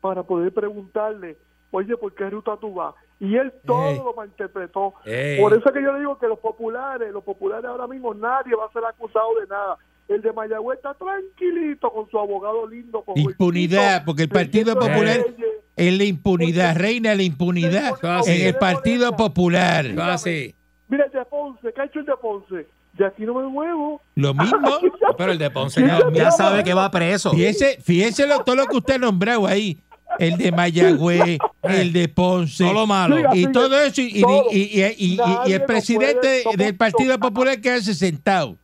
para 0.00 0.22
poder 0.22 0.52
preguntarle, 0.52 1.36
oye, 1.70 1.96
¿por 1.96 2.14
qué 2.14 2.30
ruta 2.30 2.56
tú 2.60 2.74
vas? 2.74 2.94
Y 3.18 3.34
él 3.36 3.52
todo 3.64 3.88
Ey. 3.88 3.96
lo 3.96 4.14
malinterpretó. 4.14 4.94
Ey. 5.04 5.40
Por 5.40 5.52
eso 5.52 5.66
es 5.66 5.72
que 5.72 5.82
yo 5.82 5.92
le 5.92 6.00
digo 6.00 6.18
que 6.18 6.28
los 6.28 6.38
populares, 6.38 7.12
los 7.12 7.24
populares 7.24 7.64
ahora 7.64 7.86
mismo 7.86 8.14
nadie 8.14 8.54
va 8.54 8.66
a 8.66 8.72
ser 8.72 8.84
acusado 8.84 9.40
de 9.40 9.46
nada. 9.46 9.78
El 10.06 10.22
de 10.22 10.32
Mayagüez 10.32 10.76
está 10.76 10.94
tranquilito 10.94 11.90
con 11.90 12.08
su 12.08 12.18
abogado 12.18 12.66
lindo. 12.68 13.02
Con 13.02 13.18
Impunidad, 13.18 14.04
porque 14.04 14.22
el 14.22 14.28
Partido 14.28 14.74
Popular 14.74 15.26
es 15.74 15.98
la 15.98 16.04
impunidad, 16.04 16.76
reina 16.76 17.14
la 17.14 17.22
impunidad 17.22 17.94
en 18.26 18.46
el 18.46 18.54
Partido 18.54 19.16
Popular. 19.16 19.86
Así. 19.98 20.55
Mira, 20.88 21.04
el 21.06 21.12
de 21.12 21.24
Ponce, 21.24 21.72
¿qué 21.74 21.80
ha 21.80 21.84
hecho 21.84 21.98
el 22.00 22.06
de 22.06 22.16
Ponce? 22.20 22.66
De 22.92 23.04
aquí 23.06 23.24
no 23.24 23.34
me 23.34 23.46
muevo. 23.48 24.00
Lo 24.14 24.32
mismo. 24.34 24.58
Pero 25.18 25.32
el 25.32 25.38
de 25.38 25.50
Ponce 25.50 25.80
ya, 25.86 25.98
Ya 26.14 26.30
sabe 26.30 26.64
que 26.64 26.72
va 26.74 26.90
preso. 26.90 27.30
Fíjese, 27.32 27.78
fíjese 27.82 28.26
lo- 28.26 28.42
todo 28.44 28.56
lo 28.56 28.66
que 28.66 28.76
usted 28.76 28.94
ha 28.94 28.98
nombrado 28.98 29.46
ahí. 29.46 29.78
El 30.18 30.38
de 30.38 30.52
Mayagüez, 30.52 31.38
el 31.62 31.92
de 31.92 32.08
Ponce. 32.08 32.64
Todo 32.64 32.72
lo 32.72 32.86
malo. 32.86 33.16
Siga, 33.16 33.30
Y 33.36 33.46
todo 33.52 33.80
eso. 33.82 34.00
Y, 34.00 34.18
y- 34.18 34.22
Todo. 34.22 34.46
y- 34.50 34.56
y- 34.56 34.82
y- 34.84 34.94
y- 34.98 35.12
y 35.14 35.16
Nadie 35.16 35.54
el 35.56 35.64
presidente 35.64 36.40
puede, 36.44 36.56
del 36.56 36.76
Partido 36.76 37.18
Popular 37.18 37.60
quedarse 37.60 37.94
sentado. 37.94 38.56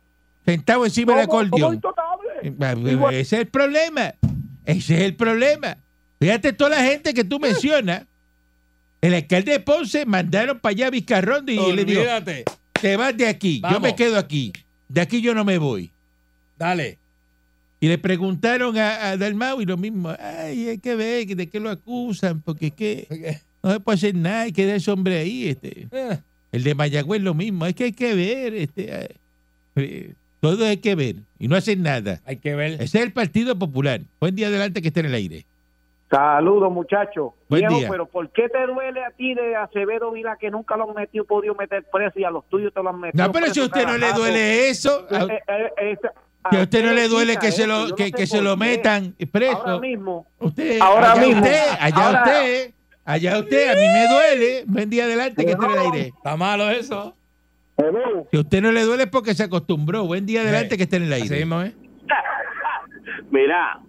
Sentado 0.45 0.83
encima 0.85 1.15
del 1.17 1.27
¿Cómo- 1.27 1.49
cómo 1.49 1.65
acordeón. 1.67 1.81
Eh, 2.41 2.91
Igual- 2.91 3.13
Ese 3.13 3.35
es 3.35 3.41
el 3.41 3.47
problema. 3.49 4.13
Ese 4.65 4.95
es 4.95 5.01
el 5.01 5.15
problema. 5.15 5.77
Fíjate 6.19 6.53
toda 6.53 6.71
la 6.71 6.83
gente 6.83 7.13
que 7.13 7.23
tú 7.23 7.39
mencionas. 7.39 8.05
El 9.03 9.13
alcalde 9.13 9.51
de 9.51 9.59
Ponce 9.59 10.05
mandaron 10.05 10.59
para 10.59 10.71
allá 10.71 10.87
a 10.87 10.89
Vizcarrondo 10.89 11.51
y 11.51 11.73
le 11.73 11.83
dijo, 11.83 12.01
te 12.81 12.95
vas 12.95 13.15
de 13.17 13.27
aquí, 13.27 13.61
yo 13.69 13.81
me 13.81 13.93
quedo 13.95 14.17
aquí. 14.17 14.53
De 14.87 15.01
aquí 15.01 15.21
yo 15.21 15.33
no 15.35 15.43
me 15.43 15.57
voy. 15.57 15.91
Dale. 16.57 16.97
Y 17.81 17.89
le 17.89 17.97
preguntaron 17.97 18.77
a, 18.77 19.09
a 19.09 19.17
Dalmau 19.17 19.59
y 19.59 19.65
lo 19.65 19.75
mismo. 19.75 20.15
Ay, 20.17 20.69
hay 20.69 20.77
que 20.77 20.95
ver 20.95 21.27
de 21.27 21.49
qué 21.49 21.59
lo 21.59 21.69
acusan, 21.69 22.41
porque 22.41 22.67
es 22.67 22.73
que 22.73 23.41
no 23.61 23.73
se 23.73 23.81
puede 23.81 23.97
hacer 23.97 24.15
nada, 24.15 24.43
hay 24.43 24.53
que 24.53 24.65
dar 24.65 24.77
ese 24.77 24.89
hombre 24.89 25.17
ahí. 25.17 25.49
Este. 25.49 25.89
Eh, 25.91 26.19
El 26.53 26.63
de 26.63 26.73
Mayagüez 26.73 27.21
lo 27.21 27.33
mismo, 27.33 27.65
es 27.65 27.75
que 27.75 27.83
hay 27.83 27.91
que 27.91 28.15
ver. 28.15 28.53
Este, 28.53 29.09
eh, 29.75 30.13
todo 30.39 30.65
hay 30.65 30.77
que 30.77 30.95
ver 30.95 31.17
y 31.39 31.49
no 31.49 31.57
hacen 31.57 31.81
nada. 31.81 32.21
Hay 32.25 32.37
que 32.37 32.55
ver. 32.55 32.81
Ese 32.81 32.99
es 32.99 33.03
el 33.03 33.11
Partido 33.11 33.59
Popular. 33.59 33.99
Buen 34.21 34.33
día 34.33 34.47
adelante 34.47 34.81
que 34.81 34.87
esté 34.87 35.01
en 35.01 35.07
el 35.07 35.15
aire. 35.15 35.45
Saludos, 36.13 36.71
muchachos. 36.71 37.31
Buen 37.49 37.61
Viejo, 37.61 37.75
día. 37.79 37.89
pero 37.89 38.05
¿por 38.05 38.29
qué 38.29 38.47
te 38.47 38.67
duele 38.67 39.03
a 39.03 39.09
ti 39.11 39.33
de 39.33 39.55
Acevedo 39.55 40.11
Vila 40.11 40.37
que 40.39 40.51
nunca 40.51 40.77
lo 40.77 40.87
han 40.87 40.93
metido, 40.95 41.25
podido 41.25 41.55
meter 41.55 41.83
preso 41.91 42.19
y 42.19 42.23
a 42.23 42.29
los 42.29 42.47
tuyos 42.49 42.71
te 42.71 42.83
lo 42.83 42.89
han 42.89 42.99
metido? 42.99 43.25
No, 43.25 43.31
pero 43.31 43.47
si 43.47 43.59
a 43.59 43.63
usted 43.63 43.87
no 43.87 43.97
le 43.97 44.13
duele 44.13 44.69
eso, 44.69 45.07
a, 45.09 45.23
Eh, 45.23 45.41
eh, 45.47 45.71
eh, 45.77 45.97
que 46.51 46.57
a 46.57 46.61
usted 46.61 46.85
no 46.85 46.91
le 46.93 47.07
duele 47.07 47.37
que 47.37 47.51
se 47.51 47.65
lo, 47.65 47.87
no 47.87 47.95
que, 47.95 48.05
sé 48.05 48.11
que 48.11 48.27
se 48.27 48.41
lo 48.43 48.55
metan 48.57 49.15
Ahora 49.17 49.31
preso. 49.31 49.79
mismo, 49.79 50.27
Usted, 50.39 50.79
Ahora 50.81 51.13
allá 51.13 51.21
mismo. 51.25 51.41
usted, 51.41 51.61
allá 51.79 52.05
Ahora- 52.05 52.23
usted, 52.25 52.73
allá 53.05 53.39
usted, 53.39 53.69
a 53.69 53.73
mí 53.73 53.87
me 53.87 54.07
duele. 54.07 54.63
Buen 54.67 54.89
día 54.91 55.05
adelante 55.05 55.45
que 55.45 55.51
esté 55.53 55.65
en 55.65 55.71
el 55.71 55.79
aire. 55.79 56.01
Está 56.15 56.37
malo 56.37 56.69
eso. 56.69 57.15
Hello. 57.75 58.27
Si 58.29 58.37
a 58.37 58.41
usted 58.41 58.61
no 58.61 58.71
le 58.71 58.83
duele 58.83 59.03
es 59.03 59.09
porque 59.09 59.33
se 59.33 59.41
acostumbró. 59.45 60.05
Buen 60.05 60.27
día 60.27 60.41
adelante 60.41 60.77
que 60.77 60.83
esté 60.83 60.97
en 60.97 61.03
el 61.03 61.13
aire. 61.13 61.41
¿eh? 61.41 61.45
Mira, 63.31 63.79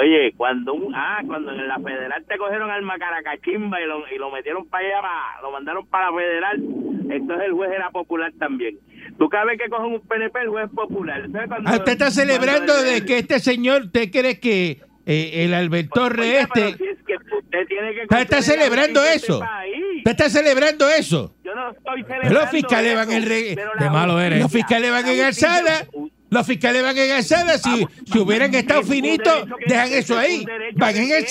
oye, 0.00 0.32
cuando 0.36 0.74
un, 0.74 0.94
ah, 0.94 1.20
cuando 1.26 1.52
en 1.52 1.66
la 1.68 1.78
federal 1.78 2.24
te 2.28 2.36
cogieron 2.38 2.70
al 2.70 2.82
Macaracachimba 2.82 3.80
y 3.80 3.86
lo, 3.86 4.04
y 4.14 4.18
lo 4.18 4.30
metieron 4.30 4.66
para 4.68 4.86
allá, 4.86 5.00
pa- 5.02 5.42
lo 5.42 5.50
mandaron 5.50 5.86
para 5.86 6.10
la 6.10 6.16
federal, 6.16 6.56
entonces 7.10 7.46
el 7.46 7.52
juez 7.52 7.70
era 7.72 7.90
popular 7.90 8.32
también. 8.38 8.78
Tú 9.18 9.28
cada 9.28 9.44
vez 9.44 9.58
que 9.60 9.68
cogen 9.68 9.92
un 9.92 10.00
PNP, 10.00 10.40
el 10.42 10.48
juez 10.48 10.66
es 10.66 10.70
popular. 10.72 11.20
Entonces, 11.24 11.48
cuando- 11.48 11.70
Ah, 11.70 11.74
usted 11.76 11.92
está 11.92 12.10
celebrando 12.10 12.78
el- 12.78 12.84
de 12.84 13.04
que 13.06 13.18
este 13.18 13.38
señor, 13.38 13.82
¿usted 13.84 14.10
cree 14.10 14.40
que 14.40 14.80
eh, 15.06 15.44
el 15.44 15.52
Albert 15.54 15.90
Torres 15.92 16.18
Oiga, 16.26 16.48
pero 16.52 16.68
este... 16.68 16.84
si 16.84 16.90
es 16.90 16.98
que 17.06 17.14
usted 17.36 17.66
tiene 17.68 17.94
que 17.94 18.02
Usted 18.04 18.18
está 18.20 18.40
celebrando 18.42 19.04
eso. 19.04 19.38
país- 19.38 19.84
Usted 19.98 20.10
está 20.10 20.30
celebrando 20.30 20.88
eso. 20.88 21.34
Yo 21.44 21.54
no 21.54 21.70
estoy 21.70 22.00
Los 22.00 22.08
celebrando 22.08 22.46
fiscales 22.50 22.96
van 22.96 23.12
en 23.12 23.26
re- 23.28 23.52
pero 23.54 23.70
Qué 23.78 23.90
malo 23.90 24.20
eres. 24.20 24.40
Los 24.40 24.50
fiscales 24.52 24.90
van 24.90 25.06
en 25.06 25.24
alzada. 25.24 25.86
Los 26.34 26.46
fiscales 26.48 26.82
van 26.82 26.98
en 26.98 27.12
alzada. 27.12 27.58
Si, 27.58 27.86
si 28.10 28.18
hubieran 28.18 28.52
estado 28.56 28.82
finitos, 28.82 29.46
dejan 29.68 29.86
es 29.86 30.04
eso 30.04 30.18
ahí. 30.18 30.44
Van 30.74 30.96
en. 30.96 31.12
El 31.12 31.26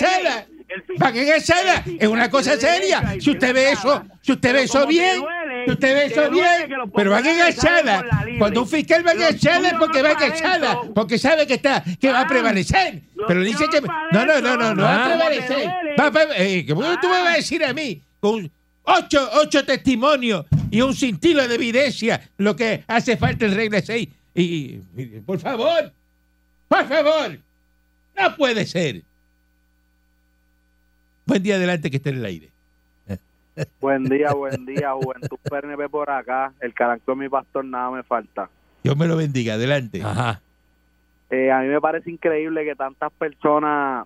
Van 0.98 1.16
en 1.16 1.28
el 1.28 1.98
Es 2.00 2.08
una 2.08 2.30
cosa 2.30 2.58
seria. 2.58 3.16
Si 3.20 3.32
usted 3.32 3.54
ve 3.54 3.72
eso, 3.72 4.02
si 4.22 4.32
usted 4.32 4.54
ve 4.54 4.64
eso 4.64 4.88
bien, 4.88 5.22
si 5.66 5.72
usted 5.74 5.94
ve 5.94 6.06
eso 6.06 6.32
bien, 6.32 6.70
pero 6.96 7.12
van 7.12 7.26
en 7.26 7.36
libre. 7.36 8.00
Cuando 8.40 8.62
un 8.62 8.68
fiscal 8.68 9.06
va 9.06 9.12
en 9.12 9.24
alzada 9.24 9.68
es 9.68 9.74
porque 9.74 10.02
va 10.02 10.12
en 10.12 10.18
adentro. 10.18 10.94
porque 10.94 11.18
sabe 11.18 11.46
que 11.46 11.56
está, 11.56 11.84
que 12.00 12.10
va 12.10 12.20
a 12.20 12.22
Ah, 12.22 12.28
prevalecer. 12.28 13.02
Pero 13.28 13.42
dice 13.42 13.66
que 13.70 13.82
no, 13.82 14.26
no, 14.26 14.40
no, 14.40 14.56
no, 14.56 14.74
no 14.74 14.84
va 14.84 14.94
a 14.96 15.06
adentro. 15.06 15.58
prevalecer. 15.58 15.68
Va 16.00 16.08
a 16.08 16.38
eh, 16.38 16.66
¿Cómo 16.66 16.82
tú 17.02 17.10
me 17.10 17.22
vas 17.22 17.34
a 17.34 17.36
decir 17.36 17.62
a 17.66 17.74
mí 17.74 18.02
con 18.22 18.50
ocho, 18.84 19.30
ocho 19.34 19.66
testimonios 19.66 20.46
y 20.72 20.80
un 20.80 20.96
cintilo 20.96 21.46
de 21.46 21.56
evidencia 21.56 22.22
lo 22.38 22.56
que 22.56 22.86
hace 22.88 23.18
falta 23.18 23.46
en 23.46 23.54
regla 23.54 23.82
6? 23.82 24.08
Y, 24.36 24.82
y- 24.96 25.22
por 25.26 25.40
favor, 25.40 25.92
por 26.68 26.86
favor, 26.86 27.38
no 28.18 28.36
puede 28.36 28.66
ser. 28.66 29.02
Buen 31.26 31.42
día 31.44 31.56
adelante 31.56 31.90
que 31.90 31.98
esté 31.98 32.10
en 32.10 32.18
el 32.18 32.26
aire. 32.26 32.50
Buen 33.80 34.06
día, 34.06 34.34
buen 34.34 34.66
día, 34.66 34.94
Juventud 34.94 35.38
PNP 35.44 35.88
por 35.90 36.10
acá. 36.10 36.52
El 36.60 36.74
carácter 36.74 37.16
mi 37.16 37.30
pastor, 37.30 37.64
nada 37.64 37.92
me 37.92 38.04
falta. 38.04 38.50
Dios 38.84 38.98
me 38.98 39.08
lo 39.08 39.16
bendiga, 39.16 39.54
adelante. 39.54 40.02
Ajá. 40.04 40.42
Eh, 41.30 41.52
a 41.52 41.60
mí 41.60 41.68
me 41.68 41.80
parece 41.80 42.10
increíble 42.12 42.66
que 42.66 42.76
tantas 42.76 43.12
personas 43.14 44.06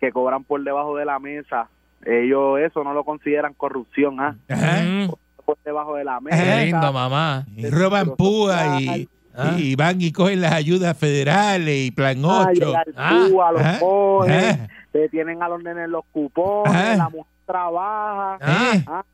que 0.00 0.10
cobran 0.12 0.44
por 0.44 0.62
debajo 0.62 0.96
de 0.96 1.04
la 1.04 1.18
mesa, 1.18 1.68
ellos 2.06 2.58
eso 2.60 2.82
no 2.84 2.94
lo 2.94 3.04
consideran 3.04 3.52
corrupción, 3.54 4.20
¿ah? 4.20 4.36
Ajá. 4.48 4.82
Mm, 4.82 5.10
Por 5.44 5.58
debajo 5.64 5.96
de 5.96 6.04
la 6.04 6.20
mesa. 6.20 6.42
Qué 6.42 6.64
lindo, 6.66 6.92
mamá. 6.92 7.44
Y 7.56 7.68
roban 7.68 8.14
púa 8.16 8.80
y, 8.80 9.08
Ah. 9.36 9.54
y 9.58 9.74
van 9.76 10.00
y 10.00 10.10
cogen 10.12 10.40
las 10.40 10.52
ayudas 10.52 10.96
federales 10.96 11.86
y 11.86 11.90
plan 11.90 12.20
Ah, 12.24 12.46
8. 12.50 12.52
llegar 12.66 12.86
Ah. 12.96 13.26
púa, 13.30 13.52
los 13.52 13.62
Ajá. 13.62 13.78
cogen, 13.80 14.32
Ajá. 14.32 14.68
le 14.92 15.08
tienen 15.08 15.42
a 15.42 15.48
los 15.48 15.62
nenes 15.62 15.88
los 15.88 16.04
cupones, 16.12 16.98
la 16.98 17.08
mujer 17.08 17.32
trabaja, 17.46 18.38
Ah. 18.40 18.72
Ah, 18.86 19.04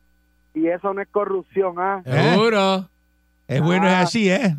y 0.53 0.67
eso 0.67 0.93
no 0.93 1.01
es 1.01 1.07
corrupción, 1.09 1.75
¿ah? 1.77 2.01
Seguro. 2.05 2.89
Es 3.47 3.61
bueno, 3.61 3.87
es 3.87 3.93
Ah. 3.93 4.01
así, 4.01 4.29
¿eh? 4.29 4.55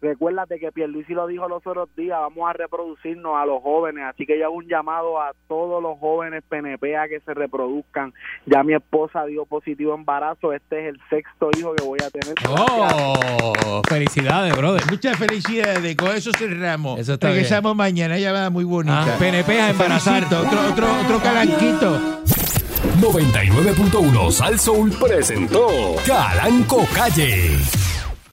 Recuérdate 0.00 0.60
que 0.60 0.70
Pierluisi 0.70 1.12
lo 1.12 1.26
dijo 1.26 1.48
los 1.48 1.66
otros 1.66 1.88
días, 1.96 2.18
vamos 2.20 2.48
a 2.48 2.52
reproducirnos 2.52 3.34
a 3.36 3.44
los 3.44 3.60
jóvenes, 3.62 4.04
así 4.04 4.26
que 4.26 4.38
yo 4.38 4.46
hago 4.46 4.54
un 4.54 4.68
llamado 4.68 5.20
a 5.20 5.32
todos 5.48 5.82
los 5.82 5.98
jóvenes 5.98 6.44
PNP 6.48 6.96
a 6.96 7.08
que 7.08 7.18
se 7.20 7.34
reproduzcan. 7.34 8.14
Ya 8.46 8.62
mi 8.62 8.74
esposa 8.74 9.24
dio 9.26 9.44
positivo 9.44 9.94
embarazo, 9.94 10.52
este 10.52 10.80
es 10.88 10.94
el 10.94 11.00
sexto 11.10 11.50
hijo 11.58 11.74
que 11.74 11.84
voy 11.84 11.98
a 12.04 12.10
tener. 12.10 12.34
Oh, 12.48 13.82
felicidades, 13.88 14.56
brother. 14.56 14.82
Muchas 14.88 15.16
felicidades, 15.16 15.96
con 15.96 16.10
eso 16.10 16.30
cerramos. 16.38 17.00
Eso 17.00 17.14
está 17.14 17.30
Regresamos 17.30 17.74
mañana, 17.74 18.16
ella 18.16 18.32
va 18.32 18.50
muy 18.50 18.64
bonita. 18.64 19.14
Ah, 19.14 19.18
PNP 19.18 19.60
a 19.60 19.70
embarazar. 19.70 20.24
Otro, 20.24 20.40
otro, 20.70 20.86
otro 21.02 21.18
calanquito. 21.20 21.98
99.1 23.00 24.30
Sal 24.30 24.58
Soul 24.58 24.92
presentó 25.00 25.96
Calanco 26.06 26.86
Calle. 26.94 27.87